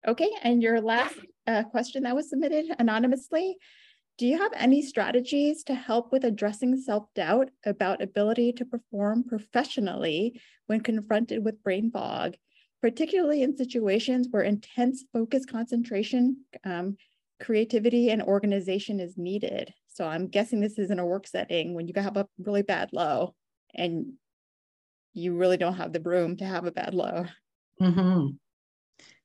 Okay, 0.07 0.31
and 0.43 0.63
your 0.63 0.81
last 0.81 1.17
uh, 1.47 1.65
question 1.65 2.03
that 2.03 2.15
was 2.15 2.29
submitted 2.29 2.67
anonymously. 2.79 3.57
Do 4.19 4.27
you 4.27 4.39
have 4.39 4.53
any 4.55 4.83
strategies 4.83 5.65
to 5.65 5.75
help 5.75 6.13
with 6.13 6.25
addressing 6.25 6.77
self-doubt 6.81 7.51
about 7.65 8.03
ability 8.03 8.53
to 8.53 8.65
perform 8.65 9.25
professionally 9.25 10.41
when 10.67 10.81
confronted 10.81 11.45
with 11.45 11.63
brain 11.63 11.91
fog, 11.91 12.35
particularly 12.81 13.43
in 13.43 13.57
situations 13.57 14.29
where 14.31 14.43
intense 14.43 15.05
focus 15.13 15.45
concentration, 15.45 16.45
um, 16.65 16.97
creativity, 17.41 18.11
and 18.11 18.23
organization 18.23 19.01
is 19.01 19.17
needed? 19.17 19.75
So 19.89 20.07
I'm 20.07 20.29
guessing 20.29 20.61
this 20.61 20.79
is 20.79 20.91
in 20.91 20.99
a 20.99 21.07
work 21.07 21.27
setting 21.27 21.75
when 21.75 21.89
you 21.89 21.95
have 21.97 22.17
a 22.17 22.29
really 22.39 22.63
bad 22.63 22.91
low 22.93 23.35
and 23.75 24.13
you 25.13 25.37
really 25.37 25.57
don't 25.57 25.75
have 25.75 25.93
the 25.93 26.01
room 26.01 26.37
to 26.37 26.45
have 26.45 26.67
a 26.67 26.73
bad 26.73 26.95
low. 26.95 27.25
Mm 27.81 27.95
-hmm. 27.95 28.39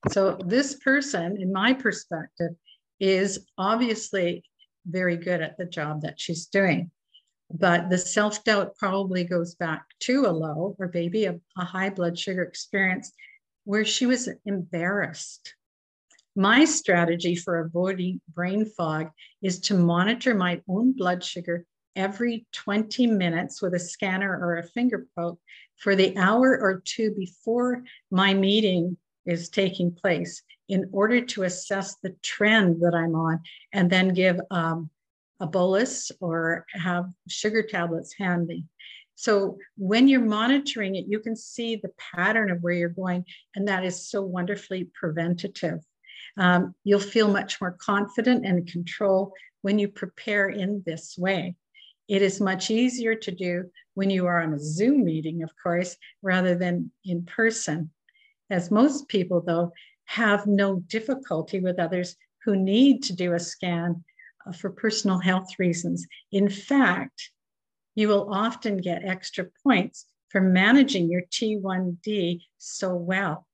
So 0.09 0.37
this 0.45 0.75
person, 0.75 1.37
in 1.41 1.51
my 1.51 1.73
perspective, 1.73 2.51
is 2.99 3.45
obviously 3.57 4.43
very 4.85 5.17
good 5.17 5.41
at 5.41 5.57
the 5.57 5.65
job 5.65 6.01
that 6.01 6.19
she's 6.19 6.45
doing. 6.45 6.91
But 7.51 7.89
the 7.89 7.97
self 7.97 8.43
doubt 8.43 8.75
probably 8.75 9.23
goes 9.23 9.55
back 9.55 9.85
to 10.01 10.25
a 10.25 10.31
low 10.31 10.75
or 10.79 10.91
maybe 10.93 11.25
a, 11.25 11.39
a 11.57 11.65
high 11.65 11.89
blood 11.89 12.17
sugar 12.17 12.43
experience 12.43 13.11
where 13.65 13.85
she 13.85 14.05
was 14.05 14.29
embarrassed. 14.45 15.55
My 16.35 16.63
strategy 16.65 17.35
for 17.35 17.59
avoiding 17.59 18.21
brain 18.33 18.65
fog 18.65 19.09
is 19.41 19.59
to 19.61 19.73
monitor 19.73 20.35
my 20.35 20.61
own 20.69 20.93
blood 20.95 21.23
sugar 21.23 21.65
every 21.95 22.45
20 22.53 23.07
minutes 23.07 23.61
with 23.61 23.73
a 23.73 23.79
scanner 23.79 24.31
or 24.31 24.57
a 24.57 24.63
finger 24.63 25.07
poke 25.17 25.39
for 25.77 25.95
the 25.95 26.15
hour 26.17 26.57
or 26.59 26.81
two 26.85 27.13
before 27.15 27.83
my 28.11 28.33
meeting 28.33 28.95
is 29.29 29.49
taking 29.49 29.93
place 29.93 30.41
in 30.67 30.89
order 30.91 31.21
to 31.21 31.43
assess 31.43 31.95
the 31.95 32.15
trend 32.23 32.81
that 32.81 32.93
I'm 32.95 33.15
on 33.15 33.39
and 33.73 33.89
then 33.89 34.13
give 34.13 34.39
um, 34.51 34.89
a 35.39 35.47
bolus 35.47 36.11
or 36.19 36.65
have 36.73 37.05
sugar 37.27 37.63
tablets 37.63 38.13
handy. 38.17 38.65
So 39.15 39.57
when 39.77 40.07
you're 40.07 40.21
monitoring 40.21 40.95
it, 40.95 41.05
you 41.07 41.19
can 41.19 41.35
see 41.35 41.75
the 41.75 41.91
pattern 42.15 42.49
of 42.49 42.61
where 42.61 42.73
you're 42.73 42.89
going, 42.89 43.25
and 43.53 43.67
that 43.67 43.83
is 43.83 44.09
so 44.09 44.21
wonderfully 44.21 44.89
preventative. 44.97 45.79
Um, 46.37 46.73
you'll 46.85 47.01
feel 47.01 47.27
much 47.27 47.59
more 47.59 47.75
confident 47.79 48.45
and 48.45 48.65
control 48.71 49.33
when 49.61 49.77
you 49.77 49.89
prepare 49.89 50.47
in 50.47 50.83
this 50.85 51.17
way. 51.17 51.55
It 52.07 52.21
is 52.21 52.39
much 52.39 52.71
easier 52.71 53.13
to 53.15 53.31
do 53.31 53.65
when 53.93 54.09
you 54.09 54.25
are 54.25 54.41
on 54.41 54.53
a 54.53 54.59
Zoom 54.59 55.03
meeting, 55.03 55.43
of 55.43 55.51
course, 55.61 55.97
rather 56.21 56.55
than 56.55 56.91
in 57.03 57.25
person 57.25 57.91
as 58.49 58.71
most 58.71 59.07
people, 59.07 59.41
though, 59.41 59.71
have 60.05 60.47
no 60.47 60.79
difficulty 60.87 61.59
with 61.59 61.79
others 61.79 62.15
who 62.43 62.55
need 62.55 63.03
to 63.03 63.13
do 63.13 63.33
a 63.33 63.39
scan 63.39 64.03
uh, 64.45 64.51
for 64.51 64.71
personal 64.71 65.19
health 65.19 65.59
reasons. 65.59 66.07
In 66.31 66.49
fact, 66.49 67.31
you 67.95 68.07
will 68.07 68.33
often 68.33 68.77
get 68.77 69.05
extra 69.05 69.45
points 69.63 70.05
for 70.29 70.41
managing 70.41 71.11
your 71.11 71.23
T1D 71.31 72.41
so 72.57 72.95
well. 72.95 73.45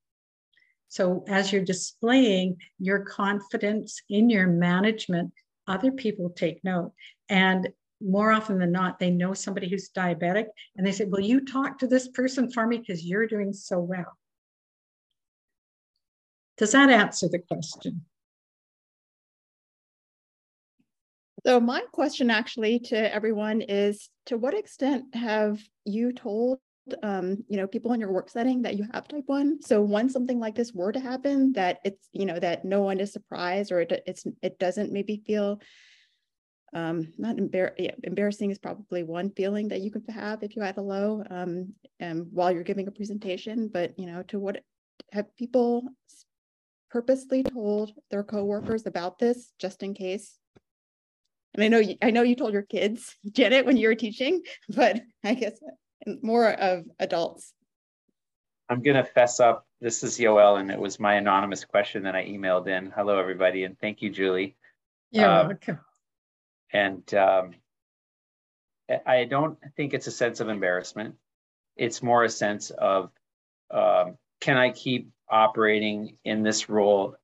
So, 0.88 1.26
as 1.28 1.52
you're 1.52 1.64
displaying 1.64 2.58
your 2.80 3.00
confidence 3.00 4.02
in 4.10 4.30
your 4.30 4.48
management, 4.48 5.34
other 5.68 5.92
people 5.92 6.30
take 6.30 6.64
note. 6.64 6.94
And 7.28 7.70
more 8.02 8.32
often 8.32 8.60
than 8.60 8.72
not, 8.72 9.00
they 9.00 9.10
know 9.10 9.34
somebody 9.34 9.68
who's 9.68 9.90
diabetic 9.90 10.46
and 10.76 10.86
they 10.86 10.92
say, 10.92 11.06
Will 11.06 11.22
you 11.22 11.44
talk 11.44 11.80
to 11.80 11.88
this 11.88 12.08
person 12.10 12.52
for 12.52 12.68
me? 12.68 12.78
Because 12.78 13.04
you're 13.04 13.28
doing 13.28 13.52
so 13.52 13.80
well. 13.80 14.18
Does 16.58 16.72
that 16.72 16.90
answer 16.90 17.28
the 17.28 17.40
question? 17.40 18.06
So 21.46 21.60
my 21.60 21.82
question 21.92 22.32
actually 22.32 22.80
to 22.80 23.14
everyone 23.14 23.62
is, 23.62 24.10
to 24.28 24.38
what 24.38 24.54
extent 24.54 25.14
have 25.14 25.62
you 25.86 26.12
told 26.12 26.60
um, 27.04 27.44
you 27.48 27.58
know, 27.58 27.68
people 27.68 27.94
in 27.94 28.00
your 28.00 28.12
work 28.12 28.30
setting 28.30 28.62
that 28.62 28.78
you 28.78 28.86
have 28.94 29.08
type 29.08 29.24
one. 29.26 29.62
So 29.62 29.82
when 29.82 30.10
something 30.10 30.40
like 30.40 30.56
this 30.56 30.74
were 30.74 30.92
to 30.92 31.00
happen, 31.00 31.54
that 31.54 31.80
it's, 31.84 32.08
you 32.12 32.26
know, 32.26 32.40
that 32.40 32.66
no 32.66 32.82
one 32.82 33.00
is 33.00 33.12
surprised 33.12 33.72
or 33.72 33.82
it, 33.82 34.04
it's, 34.06 34.26
it 34.42 34.60
doesn't 34.60 34.92
maybe 34.92 35.24
feel 35.26 35.60
um, 36.74 37.14
not 37.18 37.38
embar 37.38 37.72
yeah, 37.78 37.92
embarrassing 38.04 38.52
is 38.52 38.60
probably 38.60 39.04
one 39.04 39.30
feeling 39.32 39.70
that 39.70 39.80
you 39.80 39.90
could 39.90 40.04
have 40.10 40.44
if 40.44 40.56
you 40.56 40.62
had 40.62 40.78
a 40.78 40.82
low 40.82 41.24
um, 41.30 41.74
while 42.32 42.52
you're 42.52 42.64
giving 42.64 42.88
a 42.88 42.92
presentation, 42.92 43.70
but 43.72 43.98
you 43.98 44.06
know, 44.06 44.24
to 44.24 44.40
what 44.40 44.62
have 45.14 45.34
people 45.38 45.88
purposely 46.96 47.44
told 47.44 47.92
their 48.10 48.24
coworkers 48.24 48.86
about 48.86 49.20
this 49.20 49.52
just 49.60 49.84
in 49.84 49.94
case? 49.94 50.38
And 51.54 51.62
I 51.62 51.68
know 51.68 51.80
you, 51.80 51.96
I 52.02 52.10
know 52.12 52.22
you 52.22 52.38
told 52.38 52.54
your 52.54 52.62
kids, 52.62 53.14
Janet, 53.34 53.66
when 53.66 53.76
you 53.76 53.90
were 53.90 53.96
teaching, 53.96 54.44
but 54.70 55.02
I 55.22 55.34
guess 55.34 55.60
more 56.22 56.50
of 56.50 56.86
adults. 56.98 57.52
I'm 58.70 58.82
gonna 58.82 59.04
fess 59.04 59.42
up. 59.42 59.68
This 59.82 60.04
is 60.04 60.18
Yoel, 60.18 60.58
and 60.58 60.72
it 60.72 60.80
was 60.80 60.98
my 60.98 61.16
anonymous 61.16 61.66
question 61.66 62.04
that 62.04 62.16
I 62.16 62.26
emailed 62.26 62.68
in. 62.68 62.94
Hello, 62.96 63.20
everybody, 63.20 63.66
and 63.66 63.78
thank 63.78 64.02
you, 64.02 64.10
Julie. 64.10 64.56
You're 65.12 65.30
um, 65.30 65.48
welcome. 65.48 65.80
And 66.72 67.14
um, 67.14 67.52
I 69.06 69.26
don't 69.26 69.58
think 69.76 69.94
it's 69.94 70.08
a 70.08 70.12
sense 70.12 70.40
of 70.40 70.48
embarrassment. 70.48 71.16
It's 71.76 72.02
more 72.02 72.24
a 72.24 72.30
sense 72.30 72.70
of 72.70 73.12
um, 73.70 74.18
can 74.40 74.56
I 74.56 74.70
keep 74.70 75.10
operating 75.30 76.18
in 76.24 76.44
this 76.44 76.70
role 76.70 77.16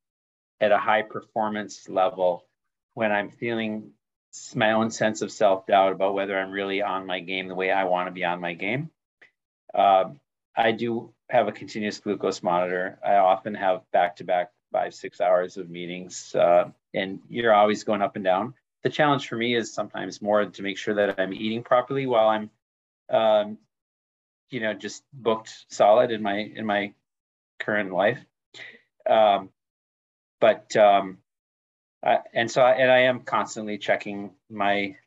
at 0.60 0.72
a 0.72 0.78
high 0.78 1.02
performance 1.02 1.88
level 1.90 2.46
when 2.94 3.12
I'm 3.12 3.30
feeling 3.30 3.92
my 4.56 4.72
own 4.72 4.92
sense 4.92 5.22
of 5.22 5.32
self 5.32 5.66
doubt 5.68 5.92
about 5.92 6.14
whether 6.14 6.38
I'm 6.38 6.52
really 6.52 6.82
on 6.82 7.06
my 7.06 7.20
game 7.20 7.48
the 7.48 7.56
way 7.56 7.72
I 7.72 7.86
want 7.86 8.08
to 8.08 8.12
be 8.12 8.24
on 8.24 8.40
my 8.40 8.54
game. 8.54 8.90
Uh, 9.74 10.12
I 10.56 10.72
do 10.72 11.14
have 11.30 11.48
a 11.48 11.52
continuous 11.52 12.00
glucose 12.00 12.44
monitor. 12.44 13.00
I 13.06 13.16
often 13.16 13.56
have 13.56 13.82
back 13.92 14.18
to 14.18 14.24
back 14.24 14.52
five, 14.72 14.94
six 14.94 15.20
hours 15.20 15.58
of 15.58 15.70
meetings, 15.70 16.34
uh, 16.36 16.70
and 16.94 17.20
you're 17.30 17.54
always 17.54 17.84
going 17.84 18.02
up 18.02 18.16
and 18.16 18.24
down 18.24 18.54
the 18.84 18.90
challenge 18.90 19.28
for 19.28 19.36
me 19.36 19.56
is 19.56 19.74
sometimes 19.74 20.22
more 20.22 20.46
to 20.46 20.64
make 20.64 20.78
sure 20.78 20.96
that 20.96 21.20
I'm 21.20 21.34
eating 21.34 21.64
properly 21.64 22.08
while 22.08 22.30
I'm, 22.30 22.50
um, 23.10 23.58
you 24.50 24.60
know, 24.60 24.74
just 24.74 25.04
booked 25.14 25.66
solid 25.70 26.12
in 26.12 26.22
my 26.22 26.38
in 26.38 26.66
my 26.66 26.94
current 27.62 27.94
life. 27.94 28.20
Um, 29.10 29.50
but 30.40 30.76
um, 30.76 31.20
I, 32.04 32.20
and 32.34 32.50
so 32.50 32.62
I, 32.62 32.74
and 32.74 32.92
I 32.92 33.00
am 33.04 33.22
constantly 33.22 33.78
checking 33.78 34.32
my 34.50 34.98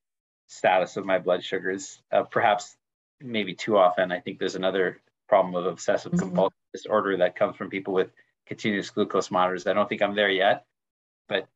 status 0.46 0.96
of 0.96 1.04
my 1.04 1.18
blood 1.18 1.44
sugars. 1.44 2.00
Uh, 2.10 2.22
perhaps 2.22 2.76
maybe 3.20 3.54
too 3.54 3.76
often. 3.76 4.12
I 4.12 4.20
think 4.20 4.38
there's 4.38 4.54
another 4.54 5.00
problem 5.28 5.54
of 5.54 5.66
obsessive 5.66 6.12
mm-hmm. 6.12 6.20
compulsive 6.20 6.58
disorder 6.72 7.18
that 7.18 7.36
comes 7.36 7.56
from 7.56 7.70
people 7.70 7.94
with 7.94 8.10
continuous 8.46 8.90
glucose 8.90 9.30
monitors. 9.30 9.66
I 9.66 9.72
don't 9.72 9.88
think 9.88 10.02
I'm 10.02 10.14
there 10.14 10.30
yet, 10.30 10.64
but 11.28 11.48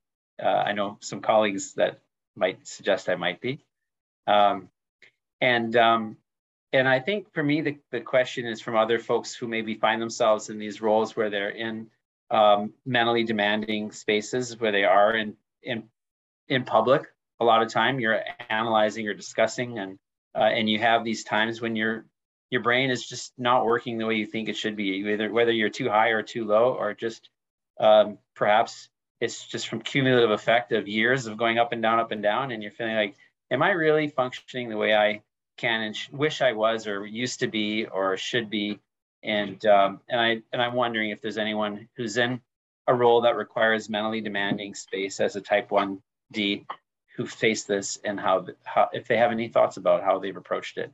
uh, 0.42 0.46
I 0.46 0.72
know 0.72 0.99
some 1.01 1.20
colleagues 1.20 1.74
that 1.74 2.01
might 2.36 2.66
suggest 2.66 3.09
I 3.09 3.16
might 3.16 3.40
be. 3.40 3.61
Um, 4.26 4.68
and 5.40 5.74
um, 5.76 6.16
and 6.73 6.89
I 6.89 7.01
think 7.01 7.33
for 7.33 7.43
me, 7.43 7.61
the, 7.62 7.79
the 7.91 8.01
question 8.01 8.47
is 8.47 8.61
from 8.61 8.77
other 8.77 8.99
folks 8.99 9.35
who 9.35 9.49
maybe 9.49 9.75
find 9.75 10.01
themselves 10.01 10.51
in 10.51 10.59
these 10.59 10.81
roles 10.81 11.16
where 11.16 11.31
they're 11.31 11.51
in 11.51 11.89
um, 12.31 12.73
mentally 12.85 13.25
demanding 13.25 13.91
spaces 13.91 14.59
where 14.61 14.73
they 14.73 14.85
are 14.85 15.14
in 15.14 15.35
in 15.62 15.85
in 16.49 16.64
public. 16.64 17.07
A 17.41 17.45
lot 17.45 17.62
of 17.62 17.73
time 17.73 18.01
you're 18.01 18.21
analyzing 18.51 19.09
or 19.09 19.14
discussing, 19.14 19.79
and 19.79 19.99
uh, 20.35 20.43
and 20.43 20.69
you 20.69 20.79
have 20.79 21.05
these 21.05 21.25
times 21.25 21.61
when 21.61 21.75
your 21.75 22.05
your 22.51 22.62
brain 22.62 22.91
is 22.91 23.07
just 23.07 23.33
not 23.39 23.64
working 23.64 23.97
the 23.97 24.07
way 24.07 24.16
you 24.16 24.27
think 24.27 24.49
it 24.49 24.57
should 24.57 24.77
be. 24.77 24.89
Either 25.12 25.33
whether 25.33 25.53
you're 25.53 25.71
too 25.71 25.89
high 25.89 26.09
or 26.09 26.23
too 26.23 26.45
low, 26.45 26.75
or 26.75 26.93
just 26.93 27.31
um, 27.81 28.19
perhaps 28.35 28.91
it's 29.21 29.47
just 29.47 29.69
from 29.69 29.81
cumulative 29.81 30.31
effect 30.31 30.73
of 30.73 30.87
years 30.87 31.27
of 31.27 31.39
going 31.39 31.59
up 31.59 31.73
and 31.73 31.83
down, 31.83 31.99
up 31.99 32.12
and 32.12 32.23
down, 32.23 32.53
and 32.53 32.62
you're 32.62 32.73
feeling 32.73 32.95
like, 32.95 33.16
am 33.51 33.62
I 33.62 33.71
really 33.71 34.09
functioning 34.09 34.69
the 34.69 34.77
way 34.77 34.95
I 34.95 35.23
can 35.59 35.83
and 35.83 35.97
sh- 35.97 36.09
wish 36.11 36.41
I 36.41 36.53
was, 36.53 36.87
or 36.87 37.07
used 37.07 37.41
to 37.41 37.49
be, 37.49 37.87
or 37.87 38.17
should 38.17 38.49
be? 38.49 38.81
And 39.23 39.65
um, 39.67 40.01
and 40.09 40.21
I 40.21 40.43
and 40.53 40.63
I'm 40.63 40.75
wondering 40.75 41.11
if 41.11 41.21
there's 41.21 41.39
anyone 41.39 41.89
who's 41.97 42.17
in 42.17 42.41
a 42.87 42.95
role 42.95 43.21
that 43.21 43.37
requires 43.37 43.91
mentally 43.91 44.21
demanding 44.21 44.75
space 44.75 45.21
as 45.21 45.37
a 45.37 45.41
Type 45.41 45.71
One 45.71 46.01
D 46.33 46.65
who 47.17 47.27
face 47.27 47.65
this 47.65 47.99
and 48.05 48.19
how, 48.19 48.47
how 48.65 48.89
if 48.93 49.09
they 49.09 49.17
have 49.17 49.33
any 49.33 49.49
thoughts 49.49 49.77
about 49.77 50.05
how 50.05 50.19
they've 50.19 50.37
approached 50.37 50.79
it. 50.79 50.93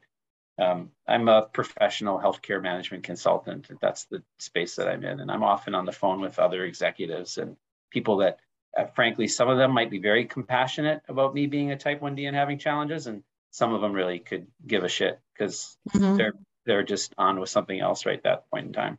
Um, 0.58 0.90
I'm 1.06 1.28
a 1.28 1.42
professional 1.42 2.18
healthcare 2.18 2.62
management 2.62 3.04
consultant. 3.04 3.68
That's 3.80 4.04
the 4.06 4.22
space 4.38 4.76
that 4.76 4.88
I'm 4.88 5.04
in, 5.04 5.20
and 5.20 5.30
I'm 5.30 5.42
often 5.42 5.74
on 5.74 5.84
the 5.84 5.92
phone 5.92 6.20
with 6.20 6.38
other 6.38 6.64
executives 6.64 7.38
and 7.38 7.56
people 7.90 8.16
that, 8.18 8.38
uh, 8.78 8.86
frankly, 8.86 9.28
some 9.28 9.48
of 9.50 9.58
them 9.58 9.72
might 9.72 9.90
be 9.90 9.98
very 9.98 10.24
compassionate 10.24 11.02
about 11.08 11.34
me 11.34 11.46
being 11.46 11.72
a 11.72 11.76
type 11.76 12.00
1D 12.00 12.26
and 12.26 12.36
having 12.36 12.58
challenges, 12.58 13.06
and 13.06 13.22
some 13.54 13.72
of 13.72 13.80
them 13.80 13.92
really 13.92 14.18
could 14.18 14.48
give 14.66 14.82
a 14.82 14.88
shit 14.88 15.20
because 15.32 15.76
mm-hmm. 15.94 16.16
they're 16.16 16.34
they're 16.66 16.82
just 16.82 17.14
on 17.16 17.38
with 17.38 17.48
something 17.48 17.78
else 17.78 18.04
right 18.04 18.16
at 18.16 18.24
that 18.24 18.50
point 18.50 18.66
in 18.66 18.72
time. 18.72 18.98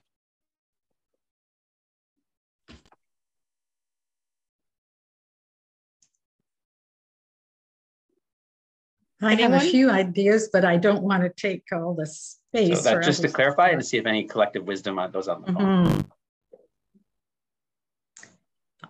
I 9.22 9.36
have 9.36 9.52
a 9.54 9.60
few 9.60 9.90
ideas, 9.90 10.50
but 10.54 10.64
I 10.64 10.78
don't 10.78 11.04
want 11.04 11.24
to 11.24 11.30
take 11.30 11.64
all 11.74 11.94
the 11.94 12.06
space. 12.06 12.84
So 12.84 12.96
that, 12.96 13.04
just 13.04 13.24
to 13.24 13.28
clarify 13.28 13.70
and 13.70 13.82
to 13.82 13.86
see 13.86 13.98
if 13.98 14.06
any 14.06 14.24
collective 14.24 14.64
wisdom 14.64 15.00
on 15.00 15.12
those 15.12 15.28
on 15.28 15.42
the 15.42 15.52
phone. 15.52 15.88
Mm-hmm 15.88 16.02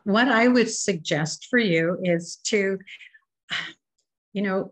what 0.03 0.27
I 0.27 0.47
would 0.47 0.69
suggest 0.69 1.47
for 1.49 1.57
you 1.57 1.97
is 2.03 2.35
to, 2.45 2.77
you 4.33 4.41
know, 4.43 4.71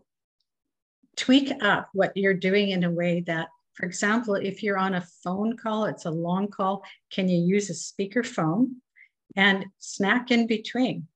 tweak 1.16 1.52
up 1.62 1.88
what 1.92 2.16
you're 2.16 2.34
doing 2.34 2.70
in 2.70 2.84
a 2.84 2.90
way 2.90 3.20
that, 3.26 3.48
for 3.74 3.86
example, 3.86 4.34
if 4.34 4.62
you're 4.62 4.78
on 4.78 4.94
a 4.94 5.06
phone 5.22 5.56
call, 5.56 5.84
it's 5.86 6.04
a 6.04 6.10
long 6.10 6.48
call, 6.48 6.82
can 7.10 7.28
you 7.28 7.38
use 7.38 7.70
a 7.70 7.74
speaker 7.74 8.22
phone 8.22 8.76
and 9.36 9.66
snack 9.78 10.30
in 10.30 10.46
between? 10.46 11.06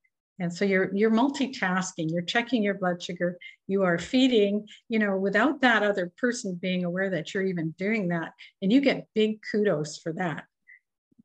And 0.41 0.53
so 0.53 0.65
you're 0.65 0.95
you're 0.95 1.11
multitasking, 1.11 2.11
you're 2.11 2.23
checking 2.23 2.63
your 2.63 2.75
blood 2.75 3.03
sugar, 3.03 3.39
you 3.67 3.83
are 3.83 3.99
feeding, 3.99 4.67
you 4.89 4.99
know, 5.01 5.17
without 5.17 5.61
that 5.63 5.83
other 5.83 6.13
person 6.17 6.59
being 6.61 6.85
aware 6.85 7.11
that 7.11 7.35
you're 7.35 7.43
even 7.43 7.71
doing 7.73 8.09
that. 8.09 8.33
And 8.63 8.73
you 8.73 8.81
get 8.81 9.09
big 9.15 9.41
kudos 9.51 9.99
for 9.99 10.13
that. 10.13 10.45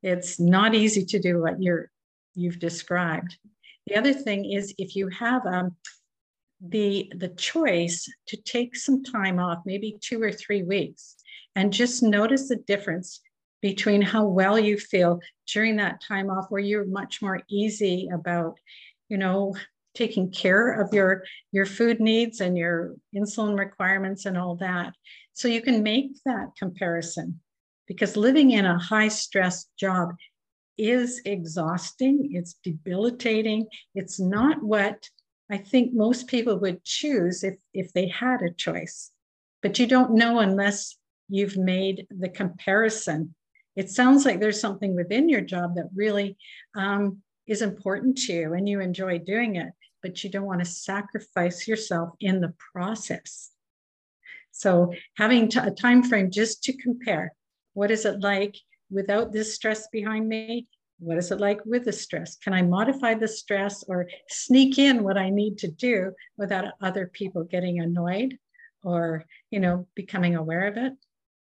It's 0.02 0.40
not 0.40 0.74
easy 0.74 1.04
to 1.06 1.18
do 1.20 1.40
what 1.40 1.62
you're 1.62 1.90
you've 2.34 2.58
described. 2.58 3.36
The 3.86 3.96
other 3.96 4.12
thing 4.12 4.50
is 4.50 4.74
if 4.78 4.96
you 4.96 5.08
have 5.08 5.46
um, 5.46 5.76
the, 6.60 7.12
the 7.16 7.28
choice 7.28 8.08
to 8.28 8.36
take 8.36 8.76
some 8.76 9.02
time 9.02 9.38
off, 9.38 9.58
maybe 9.64 9.96
two 10.00 10.22
or 10.22 10.32
three 10.32 10.62
weeks, 10.62 11.16
and 11.54 11.72
just 11.72 12.02
notice 12.02 12.48
the 12.48 12.56
difference 12.56 13.20
between 13.62 14.02
how 14.02 14.26
well 14.26 14.58
you 14.58 14.78
feel 14.78 15.20
during 15.52 15.76
that 15.76 16.02
time 16.02 16.30
off 16.30 16.46
where 16.50 16.60
you're 16.60 16.86
much 16.86 17.22
more 17.22 17.40
easy 17.48 18.08
about, 18.12 18.54
you 19.08 19.16
know, 19.16 19.54
taking 19.94 20.30
care 20.30 20.72
of 20.80 20.92
your 20.92 21.22
your 21.52 21.64
food 21.64 22.00
needs 22.00 22.40
and 22.40 22.58
your 22.58 22.96
insulin 23.14 23.56
requirements 23.56 24.26
and 24.26 24.36
all 24.36 24.56
that 24.56 24.92
so 25.34 25.46
you 25.46 25.62
can 25.62 25.84
make 25.84 26.10
that 26.26 26.48
comparison 26.58 27.40
because 27.86 28.16
living 28.16 28.52
in 28.52 28.66
a 28.66 28.78
high 28.78 29.08
stress 29.08 29.66
job 29.78 30.10
is 30.76 31.20
exhausting, 31.24 32.30
it's 32.32 32.56
debilitating. 32.64 33.66
It's 33.94 34.18
not 34.18 34.62
what 34.62 35.08
I 35.50 35.58
think 35.58 35.92
most 35.92 36.26
people 36.26 36.58
would 36.60 36.84
choose 36.84 37.44
if, 37.44 37.56
if 37.72 37.92
they 37.92 38.08
had 38.08 38.42
a 38.42 38.52
choice. 38.52 39.10
But 39.62 39.78
you 39.78 39.86
don't 39.86 40.14
know 40.14 40.40
unless 40.40 40.96
you've 41.28 41.56
made 41.56 42.06
the 42.10 42.28
comparison. 42.28 43.34
It 43.76 43.90
sounds 43.90 44.24
like 44.24 44.40
there's 44.40 44.60
something 44.60 44.94
within 44.94 45.28
your 45.28 45.40
job 45.40 45.74
that 45.76 45.90
really 45.94 46.36
um, 46.74 47.22
is 47.46 47.62
important 47.62 48.18
to 48.18 48.32
you 48.32 48.54
and 48.54 48.68
you 48.68 48.80
enjoy 48.80 49.18
doing 49.18 49.56
it, 49.56 49.72
but 50.02 50.22
you 50.22 50.30
don't 50.30 50.46
want 50.46 50.60
to 50.60 50.66
sacrifice 50.70 51.66
yourself 51.66 52.10
in 52.20 52.40
the 52.40 52.54
process. 52.72 53.50
So 54.52 54.92
having 55.16 55.48
t- 55.48 55.58
a 55.58 55.70
time 55.70 56.02
frame 56.02 56.30
just 56.30 56.62
to 56.64 56.76
compare, 56.76 57.34
what 57.72 57.90
is 57.90 58.04
it 58.04 58.20
like 58.20 58.56
without 58.90 59.32
this 59.32 59.54
stress 59.54 59.88
behind 59.88 60.28
me? 60.28 60.68
What 60.98 61.18
is 61.18 61.30
it 61.30 61.40
like 61.40 61.64
with 61.64 61.84
the 61.84 61.92
stress? 61.92 62.36
Can 62.36 62.54
I 62.54 62.62
modify 62.62 63.14
the 63.14 63.28
stress 63.28 63.84
or 63.88 64.08
sneak 64.28 64.78
in 64.78 65.02
what 65.02 65.18
I 65.18 65.30
need 65.30 65.58
to 65.58 65.68
do 65.68 66.12
without 66.36 66.72
other 66.80 67.10
people 67.12 67.44
getting 67.44 67.80
annoyed 67.80 68.38
or, 68.82 69.24
you 69.50 69.60
know, 69.60 69.86
becoming 69.94 70.36
aware 70.36 70.66
of 70.66 70.76
it? 70.76 70.92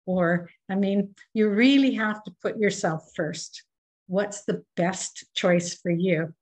Or, 0.07 0.51
I 0.69 0.75
mean, 0.75 1.15
you 1.35 1.49
really 1.49 1.95
have 1.95 2.23
to 2.25 2.33
put 2.43 2.59
yourself 2.59 3.11
first. 3.15 3.65
What's 4.07 4.45
the 4.45 4.65
best 4.77 5.27
choice 5.35 5.75
for 5.75 5.91
you? 5.91 6.35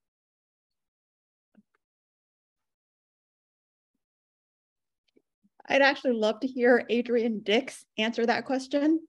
I'd 5.66 5.82
actually 5.82 6.14
love 6.14 6.40
to 6.40 6.48
hear 6.48 6.84
Adrian 6.88 7.40
Dix 7.40 7.84
answer 7.96 8.26
that 8.26 8.44
question. 8.44 9.00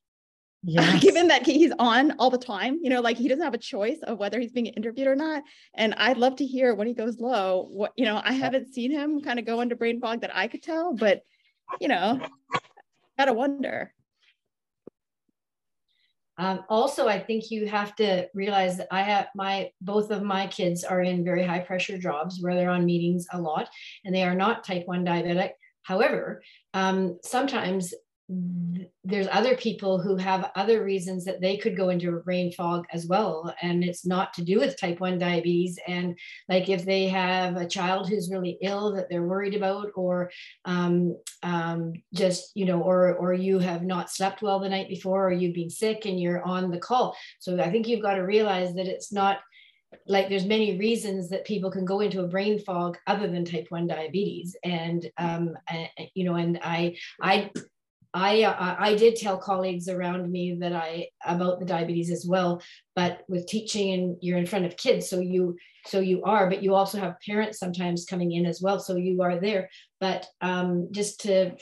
Yes. 0.68 1.02
given 1.02 1.28
that 1.30 1.44
he's 1.44 1.72
on 1.80 2.12
all 2.20 2.30
the 2.30 2.38
time, 2.38 2.78
you 2.84 2.92
know, 2.92 3.02
like 3.02 3.18
he 3.18 3.28
doesn't 3.28 3.44
have 3.44 3.56
a 3.56 3.58
choice 3.58 3.98
of 4.04 4.20
whether 4.20 4.40
he's 4.40 4.52
being 4.52 4.68
interviewed 4.68 5.08
or 5.08 5.16
not. 5.16 5.42
And 5.74 5.96
I'd 5.96 6.18
love 6.18 6.36
to 6.36 6.46
hear 6.46 6.76
when 6.76 6.86
he 6.86 6.94
goes 6.94 7.20
low, 7.20 7.68
what, 7.72 7.94
you 7.98 8.06
know, 8.06 8.22
I 8.24 8.34
haven't 8.34 8.72
seen 8.72 8.92
him 8.92 9.22
kind 9.22 9.40
of 9.40 9.46
go 9.46 9.62
into 9.62 9.76
brain 9.76 10.00
fog 10.00 10.22
that 10.22 10.36
I 10.36 10.48
could 10.48 10.62
tell, 10.62 10.94
but, 10.94 11.24
you 11.80 11.88
know, 11.88 12.22
I 12.22 12.60
gotta 13.18 13.34
wonder. 13.34 13.92
Um, 16.38 16.64
also, 16.70 17.08
I 17.08 17.20
think 17.20 17.50
you 17.50 17.68
have 17.68 17.96
to 17.96 18.28
realize 18.34 18.78
that 18.78 18.88
I 18.92 19.02
have 19.02 19.28
my 19.36 19.72
both 19.82 20.12
of 20.12 20.24
my 20.24 20.48
kids 20.48 20.84
are 20.84 21.02
in 21.02 21.24
very 21.24 21.44
high 21.44 21.60
pressure 21.60 21.98
jobs 21.98 22.40
where 22.40 22.56
they're 22.56 22.70
on 22.70 22.86
meetings 22.86 23.28
a 23.34 23.42
lot, 23.42 23.70
and 24.06 24.16
they 24.16 24.24
are 24.24 24.36
not 24.36 24.64
type 24.64 24.84
one 24.86 25.06
diabetic. 25.06 25.52
However, 25.84 26.42
um, 26.74 27.20
sometimes 27.24 27.94
there's 29.04 29.28
other 29.32 29.58
people 29.58 30.00
who 30.00 30.16
have 30.16 30.52
other 30.56 30.84
reasons 30.84 31.26
that 31.26 31.42
they 31.42 31.58
could 31.58 31.76
go 31.76 31.90
into 31.90 32.16
a 32.16 32.20
brain 32.22 32.52
fog 32.52 32.86
as 32.94 33.06
well 33.08 33.54
and 33.62 33.84
it's 33.84 34.06
not 34.06 34.34
to 34.34 34.44
do 34.44 34.60
with 34.60 34.80
type 34.80 35.00
1 35.02 35.18
diabetes 35.18 35.78
and 35.88 36.18
like 36.48 36.70
if 36.70 36.86
they 36.86 37.08
have 37.08 37.58
a 37.58 37.68
child 37.68 38.08
who's 38.08 38.32
really 38.32 38.58
ill 38.62 38.94
that 38.94 39.10
they're 39.10 39.28
worried 39.28 39.56
about 39.56 39.90
or 39.96 40.32
um, 40.66 41.18
um, 41.44 41.94
just 42.14 42.52
you 42.56 42.66
know 42.66 42.82
or 42.82 43.16
or 43.16 43.34
you 43.34 43.60
have 43.60 43.84
not 43.84 44.10
slept 44.10 44.42
well 44.42 44.60
the 44.60 44.70
night 44.70 44.88
before 44.88 45.28
or 45.28 45.32
you've 45.32 45.56
been 45.56 45.70
sick 45.70 46.06
and 46.06 46.20
you're 46.20 46.44
on 46.44 46.72
the 46.72 46.80
call. 46.80 47.16
So 47.40 47.60
i 47.60 47.70
think 47.70 47.88
you've 47.88 48.02
got 48.02 48.16
to 48.16 48.22
realize 48.22 48.74
that 48.76 48.88
it's 48.88 49.12
not 49.12 49.40
like 50.08 50.30
there's 50.30 50.46
many 50.46 50.78
reasons 50.78 51.30
that 51.30 51.46
people 51.46 51.70
can 51.70 51.86
go 51.86 52.00
into 52.00 52.22
a 52.22 52.28
brain 52.28 52.60
fog 52.60 52.98
other 53.08 53.28
than 53.28 53.44
type 53.44 53.66
1 53.70 53.88
diabetes 53.88 54.56
and 54.64 55.10
um 55.18 55.58
and, 55.68 55.90
you 56.14 56.24
know 56.24 56.36
and 56.36 56.60
i 56.64 56.96
i 57.22 57.50
I 58.14 58.44
uh, 58.44 58.76
I 58.78 58.96
did 58.96 59.16
tell 59.16 59.38
colleagues 59.38 59.88
around 59.88 60.30
me 60.30 60.56
that 60.60 60.74
I 60.74 61.08
about 61.26 61.60
the 61.60 61.66
diabetes 61.66 62.12
as 62.12 62.26
well, 62.26 62.62
but 62.96 63.24
with 63.30 63.48
teaching 63.48 63.94
and 63.94 64.18
you're 64.22 64.38
in 64.38 64.46
front 64.46 64.66
of 64.66 64.76
kids, 64.76 65.10
so 65.10 65.20
you 65.20 65.58
so 65.86 66.00
you 66.00 66.24
are, 66.24 66.50
but 66.50 66.62
you 66.62 66.76
also 66.76 67.00
have 67.00 67.22
parents 67.26 67.58
sometimes 67.58 68.06
coming 68.06 68.34
in 68.34 68.46
as 68.46 68.62
well, 68.62 68.80
so 68.80 68.96
you 68.96 69.22
are 69.22 69.40
there. 69.40 69.70
But 70.00 70.28
um, 70.42 70.90
just 70.92 71.22
to, 71.22 71.56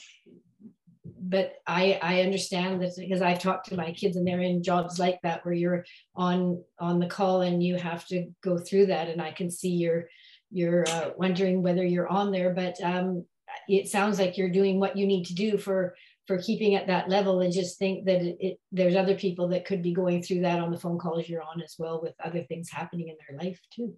but 1.05 1.53
I 1.67 1.99
I 2.01 2.21
understand 2.21 2.81
that 2.81 2.93
because 2.97 3.21
I've 3.21 3.39
talked 3.39 3.69
to 3.69 3.77
my 3.77 3.91
kids 3.91 4.17
and 4.17 4.27
they're 4.27 4.41
in 4.41 4.63
jobs 4.63 4.97
like 4.97 5.19
that 5.21 5.45
where 5.45 5.53
you're 5.53 5.85
on 6.15 6.63
on 6.79 6.99
the 6.99 7.07
call 7.07 7.41
and 7.41 7.61
you 7.63 7.75
have 7.75 8.07
to 8.07 8.27
go 8.41 8.57
through 8.57 8.87
that, 8.87 9.07
and 9.07 9.21
I 9.21 9.31
can 9.31 9.51
see 9.51 9.69
you're 9.69 10.09
you're 10.49 10.83
uh, 10.89 11.11
wondering 11.15 11.61
whether 11.61 11.85
you're 11.85 12.07
on 12.07 12.31
there, 12.31 12.55
but 12.55 12.81
um, 12.81 13.25
it 13.67 13.87
sounds 13.87 14.17
like 14.17 14.35
you're 14.35 14.49
doing 14.49 14.79
what 14.79 14.97
you 14.97 15.05
need 15.05 15.25
to 15.25 15.35
do 15.35 15.57
for 15.57 15.93
for 16.29 16.37
keeping 16.37 16.75
at 16.75 16.85
that 16.85 17.09
level 17.09 17.39
and 17.39 17.51
just 17.51 17.79
think 17.79 18.05
that 18.05 18.21
it, 18.21 18.37
it, 18.39 18.59
there's 18.71 18.95
other 18.95 19.15
people 19.15 19.47
that 19.47 19.65
could 19.65 19.81
be 19.81 19.91
going 19.91 20.21
through 20.21 20.41
that 20.41 20.59
on 20.59 20.69
the 20.69 20.77
phone 20.77 20.99
calls 20.99 21.27
you're 21.27 21.41
on 21.41 21.59
as 21.59 21.73
well 21.79 21.99
with 22.03 22.13
other 22.23 22.43
things 22.43 22.69
happening 22.69 23.07
in 23.07 23.15
their 23.17 23.35
life 23.43 23.59
too. 23.73 23.95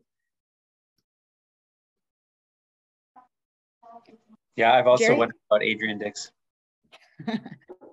Yeah, 4.56 4.72
I've 4.72 4.88
also 4.88 5.08
Jerry? 5.08 5.18
wondered 5.18 5.36
about 5.50 5.62
Adrian 5.62 6.00
Dix. 6.00 6.32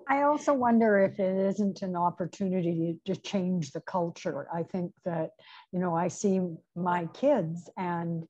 I 0.07 0.21
also 0.21 0.53
wonder 0.53 0.99
if 0.99 1.19
it 1.19 1.35
isn't 1.35 1.81
an 1.81 1.97
opportunity 1.97 2.95
to 3.07 3.17
change 3.17 3.71
the 3.71 3.81
culture. 3.81 4.47
I 4.53 4.63
think 4.63 4.93
that, 5.03 5.31
you 5.73 5.79
know, 5.79 5.93
I 5.93 6.07
see 6.07 6.39
my 6.77 7.07
kids 7.07 7.69
and 7.75 8.23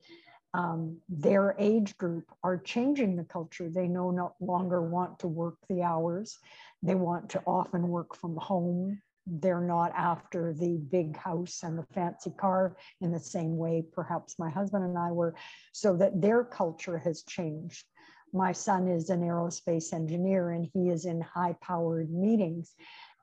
um, 0.53 0.97
their 1.07 1.55
age 1.59 1.97
group 1.97 2.25
are 2.43 2.57
changing 2.57 3.15
the 3.15 3.23
culture. 3.23 3.69
They 3.69 3.87
no, 3.87 4.11
no 4.11 4.33
longer 4.39 4.81
want 4.81 5.19
to 5.19 5.27
work 5.27 5.57
the 5.69 5.83
hours. 5.83 6.37
They 6.81 6.95
want 6.95 7.29
to 7.31 7.43
often 7.45 7.87
work 7.89 8.15
from 8.15 8.35
home. 8.37 9.01
They're 9.27 9.61
not 9.61 9.91
after 9.95 10.53
the 10.53 10.77
big 10.77 11.15
house 11.15 11.61
and 11.61 11.77
the 11.77 11.85
fancy 11.93 12.31
car 12.31 12.77
in 13.01 13.11
the 13.11 13.19
same 13.19 13.57
way 13.57 13.83
perhaps 13.93 14.39
my 14.39 14.49
husband 14.49 14.85
and 14.85 14.97
I 14.97 15.11
were, 15.11 15.35
so 15.71 15.95
that 15.97 16.19
their 16.19 16.43
culture 16.43 16.97
has 16.97 17.23
changed. 17.23 17.85
My 18.33 18.51
son 18.51 18.87
is 18.87 19.09
an 19.09 19.21
aerospace 19.21 19.93
engineer 19.93 20.51
and 20.51 20.67
he 20.73 20.89
is 20.89 21.05
in 21.05 21.21
high 21.21 21.55
powered 21.61 22.11
meetings. 22.11 22.73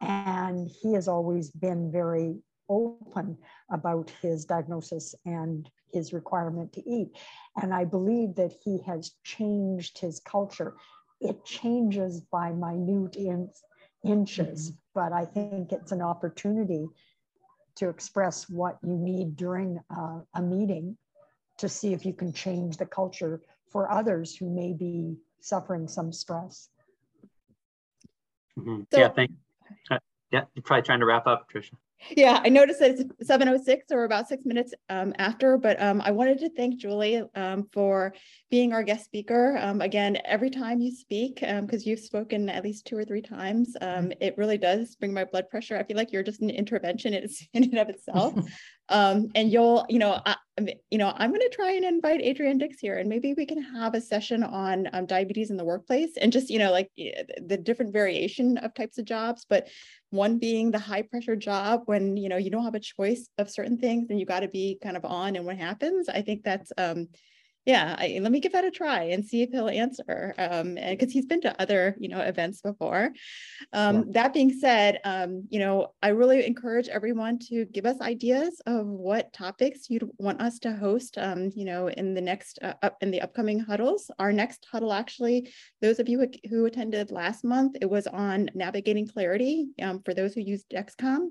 And 0.01 0.69
he 0.83 0.93
has 0.93 1.09
always 1.09 1.51
been 1.51 1.91
very 1.91 2.37
open 2.69 3.39
about 3.71 4.11
his 4.23 4.45
diagnosis 4.45 5.15
and 5.25 5.69
his 5.97 6.13
requirement 6.13 6.69
to 6.75 6.83
eat. 6.89 7.11
And 7.61 7.73
I 7.81 7.85
believe 7.85 8.35
that 8.37 8.53
he 8.65 8.75
has 8.87 9.03
changed 9.25 9.99
his 9.99 10.21
culture. 10.21 10.71
It 11.21 11.45
changes 11.45 12.21
by 12.21 12.53
minute 12.53 13.17
in, 13.17 13.51
inches, 14.05 14.59
mm-hmm. 14.71 14.77
but 14.99 15.11
I 15.13 15.25
think 15.25 15.73
it's 15.73 15.93
an 15.93 16.03
opportunity 16.03 16.85
to 17.77 17.89
express 17.89 18.49
what 18.49 18.79
you 18.83 18.97
need 19.11 19.37
during 19.37 19.81
uh, 19.91 20.21
a 20.35 20.43
meeting 20.43 20.97
to 21.59 21.69
see 21.69 21.93
if 21.93 22.05
you 22.05 22.13
can 22.13 22.33
change 22.33 22.77
the 22.77 22.87
culture 22.87 23.41
for 23.73 23.91
others 23.91 24.37
who 24.37 24.49
may 24.51 24.73
be 24.73 25.17
suffering 25.41 25.89
some 25.89 26.13
stress. 26.13 26.69
Mm-hmm. 28.59 28.83
So, 28.93 29.01
yeah, 29.01 29.09
thank. 29.09 29.31
Uh, 29.91 29.99
yeah, 30.31 30.45
you're 30.55 30.63
probably 30.63 30.83
trying 30.83 31.01
to 31.01 31.07
wrap 31.07 31.27
up, 31.27 31.49
Tricia. 31.51 31.77
Yeah, 32.17 32.41
I 32.45 32.49
noticed 32.51 32.81
that 32.81 32.93
it's 32.93 33.27
706 33.27 33.87
or 33.91 34.05
about 34.05 34.29
six 34.29 34.45
minutes 34.45 34.75
um, 34.89 35.15
after, 35.19 35.57
but 35.57 35.81
um, 35.83 36.01
I 36.03 36.11
wanted 36.11 36.39
to 36.39 36.51
thank 36.51 36.79
Julie 36.79 37.23
um, 37.35 37.69
for 37.73 38.15
being 38.51 38.73
our 38.73 38.83
guest 38.83 39.05
speaker. 39.05 39.59
Um, 39.61 39.81
again, 39.81 40.19
every 40.25 40.51
time 40.51 40.81
you 40.81 40.95
speak, 40.95 41.37
because 41.41 41.83
um, 41.83 41.83
you've 41.85 42.01
spoken 42.01 42.49
at 42.49 42.63
least 42.63 42.87
two 42.87 42.97
or 42.97 43.05
three 43.05 43.23
times, 43.23 43.77
um, 43.81 44.13
it 44.21 44.37
really 44.37 44.59
does 44.59 44.95
bring 44.97 45.13
my 45.13 45.25
blood 45.25 45.49
pressure. 45.51 45.77
I 45.77 45.85
feel 45.85 45.97
like 45.97 46.13
you're 46.13 46.23
just 46.23 46.43
an 46.43 46.51
intervention 46.51 47.15
in 47.15 47.29
and 47.55 47.79
of 47.79 47.89
itself. 47.89 48.35
and 48.89 49.53
you'll, 49.53 49.85
you 49.89 49.99
know, 49.99 50.21
I, 50.25 50.37
you 50.91 50.99
know, 50.99 51.13
I'm 51.15 51.31
going 51.31 51.41
to 51.41 51.51
try 51.51 51.73
and 51.73 51.85
invite 51.85 52.23
Adrian 52.23 52.59
Dix 52.59 52.79
here, 52.81 52.97
and 52.97 53.09
maybe 53.09 53.35
we 53.35 53.45
can 53.45 53.63
have 53.63 53.95
a 53.95 54.01
session 54.01 54.43
on 54.43 54.89
diabetes 55.07 55.51
in 55.51 55.57
the 55.57 55.65
workplace 55.65 56.17
and 56.17 56.33
just, 56.33 56.49
you 56.49 56.59
know, 56.59 56.71
like 56.71 56.91
the 56.97 57.57
different 57.57 57.93
variation 57.93 58.57
of 58.59 58.75
types 58.75 58.99
of 58.99 59.05
jobs, 59.05 59.47
but 59.49 59.69
one 60.11 60.39
being 60.39 60.71
the 60.71 60.79
high 60.79 61.03
pressure 61.03 61.37
job 61.37 61.83
when 61.87 62.17
you 62.17 62.29
know 62.29 62.37
you 62.37 62.51
don't 62.51 62.65
have 62.65 62.75
a 62.75 62.81
choice 62.81 63.29
of 63.39 63.51
certain 63.51 63.77
things 63.77 64.09
and 64.11 64.21
you 64.21 64.27
got 64.27 64.41
to 64.41 64.49
be 64.49 64.79
kind 64.83 64.97
of 64.97 65.05
on 65.05 65.37
and 65.37 65.45
what 65.45 65.57
happens 65.57 66.09
i 66.09 66.23
think 66.23 66.43
that's 66.45 66.73
um 66.79 67.09
yeah, 67.67 67.97
I, 67.99 68.21
let 68.23 68.31
me 68.31 68.39
give 68.39 68.53
that 68.53 68.65
a 68.65 68.71
try 68.71 69.03
and 69.03 69.25
see 69.25 69.43
if 69.43 69.51
he'll 69.51 69.69
answer. 69.69 70.35
Um, 70.39 70.77
because 70.77 71.13
he's 71.13 71.27
been 71.27 71.41
to 71.41 71.61
other, 71.61 71.97
you 71.99 72.09
know, 72.09 72.21
events 72.21 72.63
before. 72.63 73.11
Um, 73.73 73.97
yeah. 73.97 74.03
That 74.11 74.33
being 74.33 74.53
said, 74.53 75.01
um, 75.05 75.47
you 75.51 75.59
know, 75.59 75.89
I 76.01 76.09
really 76.09 76.47
encourage 76.47 76.87
everyone 76.89 77.41
to 77.51 77.65
give 77.65 77.85
us 77.85 78.01
ideas 78.01 78.63
of 78.67 78.87
what 78.87 79.33
topics 79.33 79.91
you'd 79.91 80.09
want 80.19 80.41
us 80.41 80.61
to 80.61 80.77
host. 80.77 81.19
Um, 81.19 81.51
you 81.57 81.65
know, 81.65 81.89
in 81.89 82.15
the 82.15 82.21
next 82.21 82.61
uh, 82.63 82.75
up 82.85 82.99
in 83.01 83.11
the 83.11 83.21
upcoming 83.21 83.59
huddles. 83.59 84.13
Our 84.21 84.33
next 84.33 84.65
huddle, 84.71 84.93
actually, 84.93 85.53
those 85.83 85.99
of 85.99 86.09
you 86.09 86.21
who, 86.21 86.29
who 86.49 86.67
attended 86.67 87.11
last 87.11 87.43
month, 87.45 87.77
it 87.81 87.91
was 87.91 88.07
on 88.07 88.49
navigating 88.55 89.09
clarity 89.09 89.67
um, 89.83 90.03
for 90.05 90.15
those 90.15 90.35
who 90.35 90.41
use 90.41 90.65
Dexcom. 90.73 91.31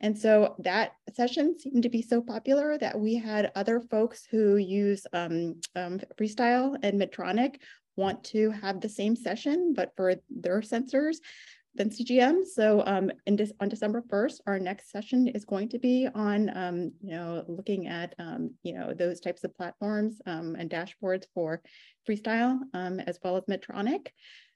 And 0.00 0.16
so 0.16 0.54
that 0.60 0.92
session 1.14 1.58
seemed 1.58 1.82
to 1.82 1.90
be 1.90 2.02
so 2.02 2.22
popular 2.22 2.78
that 2.78 2.98
we 2.98 3.16
had 3.16 3.52
other 3.54 3.80
folks 3.80 4.26
who 4.30 4.56
use 4.56 5.06
um, 5.12 5.60
um, 5.76 6.00
Freestyle 6.18 6.76
and 6.82 7.00
Medtronic 7.00 7.56
want 7.96 8.24
to 8.24 8.50
have 8.50 8.80
the 8.80 8.88
same 8.88 9.14
session, 9.14 9.74
but 9.74 9.92
for 9.96 10.14
their 10.30 10.60
sensors 10.60 11.16
than 11.74 11.90
CGM. 11.90 12.44
So 12.44 12.82
um, 12.86 13.12
on 13.28 13.68
December 13.68 14.02
1st, 14.02 14.40
our 14.46 14.58
next 14.58 14.90
session 14.90 15.28
is 15.28 15.44
going 15.44 15.68
to 15.68 15.78
be 15.78 16.08
on, 16.14 16.56
um, 16.56 16.92
you 17.00 17.12
know, 17.12 17.44
looking 17.46 17.86
at, 17.86 18.14
um, 18.18 18.52
you 18.62 18.72
know, 18.72 18.92
those 18.92 19.20
types 19.20 19.44
of 19.44 19.56
platforms 19.56 20.20
um, 20.26 20.56
and 20.58 20.68
dashboards 20.68 21.26
for 21.32 21.62
Freestyle 22.08 22.58
um, 22.74 23.00
as 23.00 23.18
well 23.22 23.36
as 23.36 23.44
Medtronic. 23.44 24.08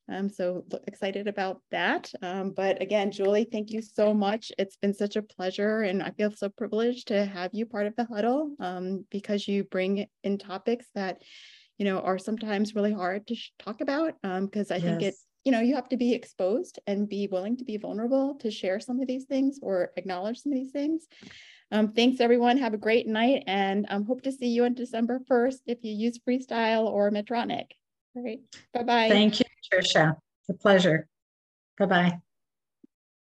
Um, 0.09 0.29
so 0.29 0.65
excited 0.87 1.29
about 1.29 1.61
that. 1.71 2.11
Um, 2.21 2.53
but 2.55 2.83
again, 2.83 3.11
Julie, 3.11 3.49
thank 3.51 3.71
you 3.71 3.81
so 3.81 4.13
much. 4.13 4.53
It's 4.59 4.77
been 4.77 4.93
such 4.93 5.17
a 5.17 5.23
pleasure 5.23 5.81
and 5.81 6.03
I 6.03 6.11
feel 6.11 6.31
so 6.31 6.49
privileged 6.51 7.09
to 7.09 7.25
have 7.25 7.51
you 7.55 7.65
part 7.65 7.87
of 7.87 7.97
the 7.97 8.05
huddle 8.05 8.55
um, 8.61 9.07
because 9.11 9.49
you 9.49 9.65
bring 9.65 10.07
in 10.23 10.39
topics 10.39 10.87
that, 10.95 11.23
you 11.79 11.87
know, 11.87 12.01
are 12.01 12.19
sometimes 12.19 12.75
really 12.75 12.93
hard 12.93 13.27
to 13.29 13.37
talk 13.59 13.81
about 13.81 14.15
because 14.23 14.71
um, 14.71 14.75
I 14.75 14.79
yes. 14.79 14.83
think 14.83 15.03
it, 15.03 15.15
you 15.45 15.53
know, 15.53 15.61
you 15.61 15.75
have 15.75 15.89
to 15.89 15.97
be 15.97 16.13
exposed 16.13 16.79
and 16.87 17.09
be 17.09 17.27
willing 17.27 17.57
to 17.57 17.65
be 17.65 17.79
vulnerable 17.79 18.35
to 18.41 18.51
share 18.51 18.81
some 18.81 19.01
of 19.01 19.07
these 19.07 19.25
things 19.25 19.59
or 19.63 19.91
acknowledge 19.97 20.41
some 20.41 20.53
of 20.53 20.59
these 20.59 20.73
things. 20.73 21.07
Um, 21.71 21.93
thanks 21.93 22.21
everyone. 22.21 22.59
Have 22.59 22.75
a 22.75 22.79
great 22.79 23.07
night 23.07 23.45
and 23.47 23.87
um, 23.89 24.05
hope 24.05 24.23
to 24.23 24.33
see 24.33 24.49
you 24.49 24.65
on 24.65 24.75
December 24.75 25.21
1st 25.31 25.61
if 25.67 25.79
you 25.83 25.93
use 25.93 26.19
Freestyle 26.19 26.85
or 26.85 27.11
Medtronic. 27.11 27.67
All 28.17 28.23
right. 28.23 28.41
Bye-bye. 28.73 29.09
Thank 29.09 29.41
you, 29.41 29.47
Tricia. 29.73 30.17
It's 30.41 30.51
a 30.51 30.55
pleasure. 30.55 31.09
Bye-bye. 31.79 32.21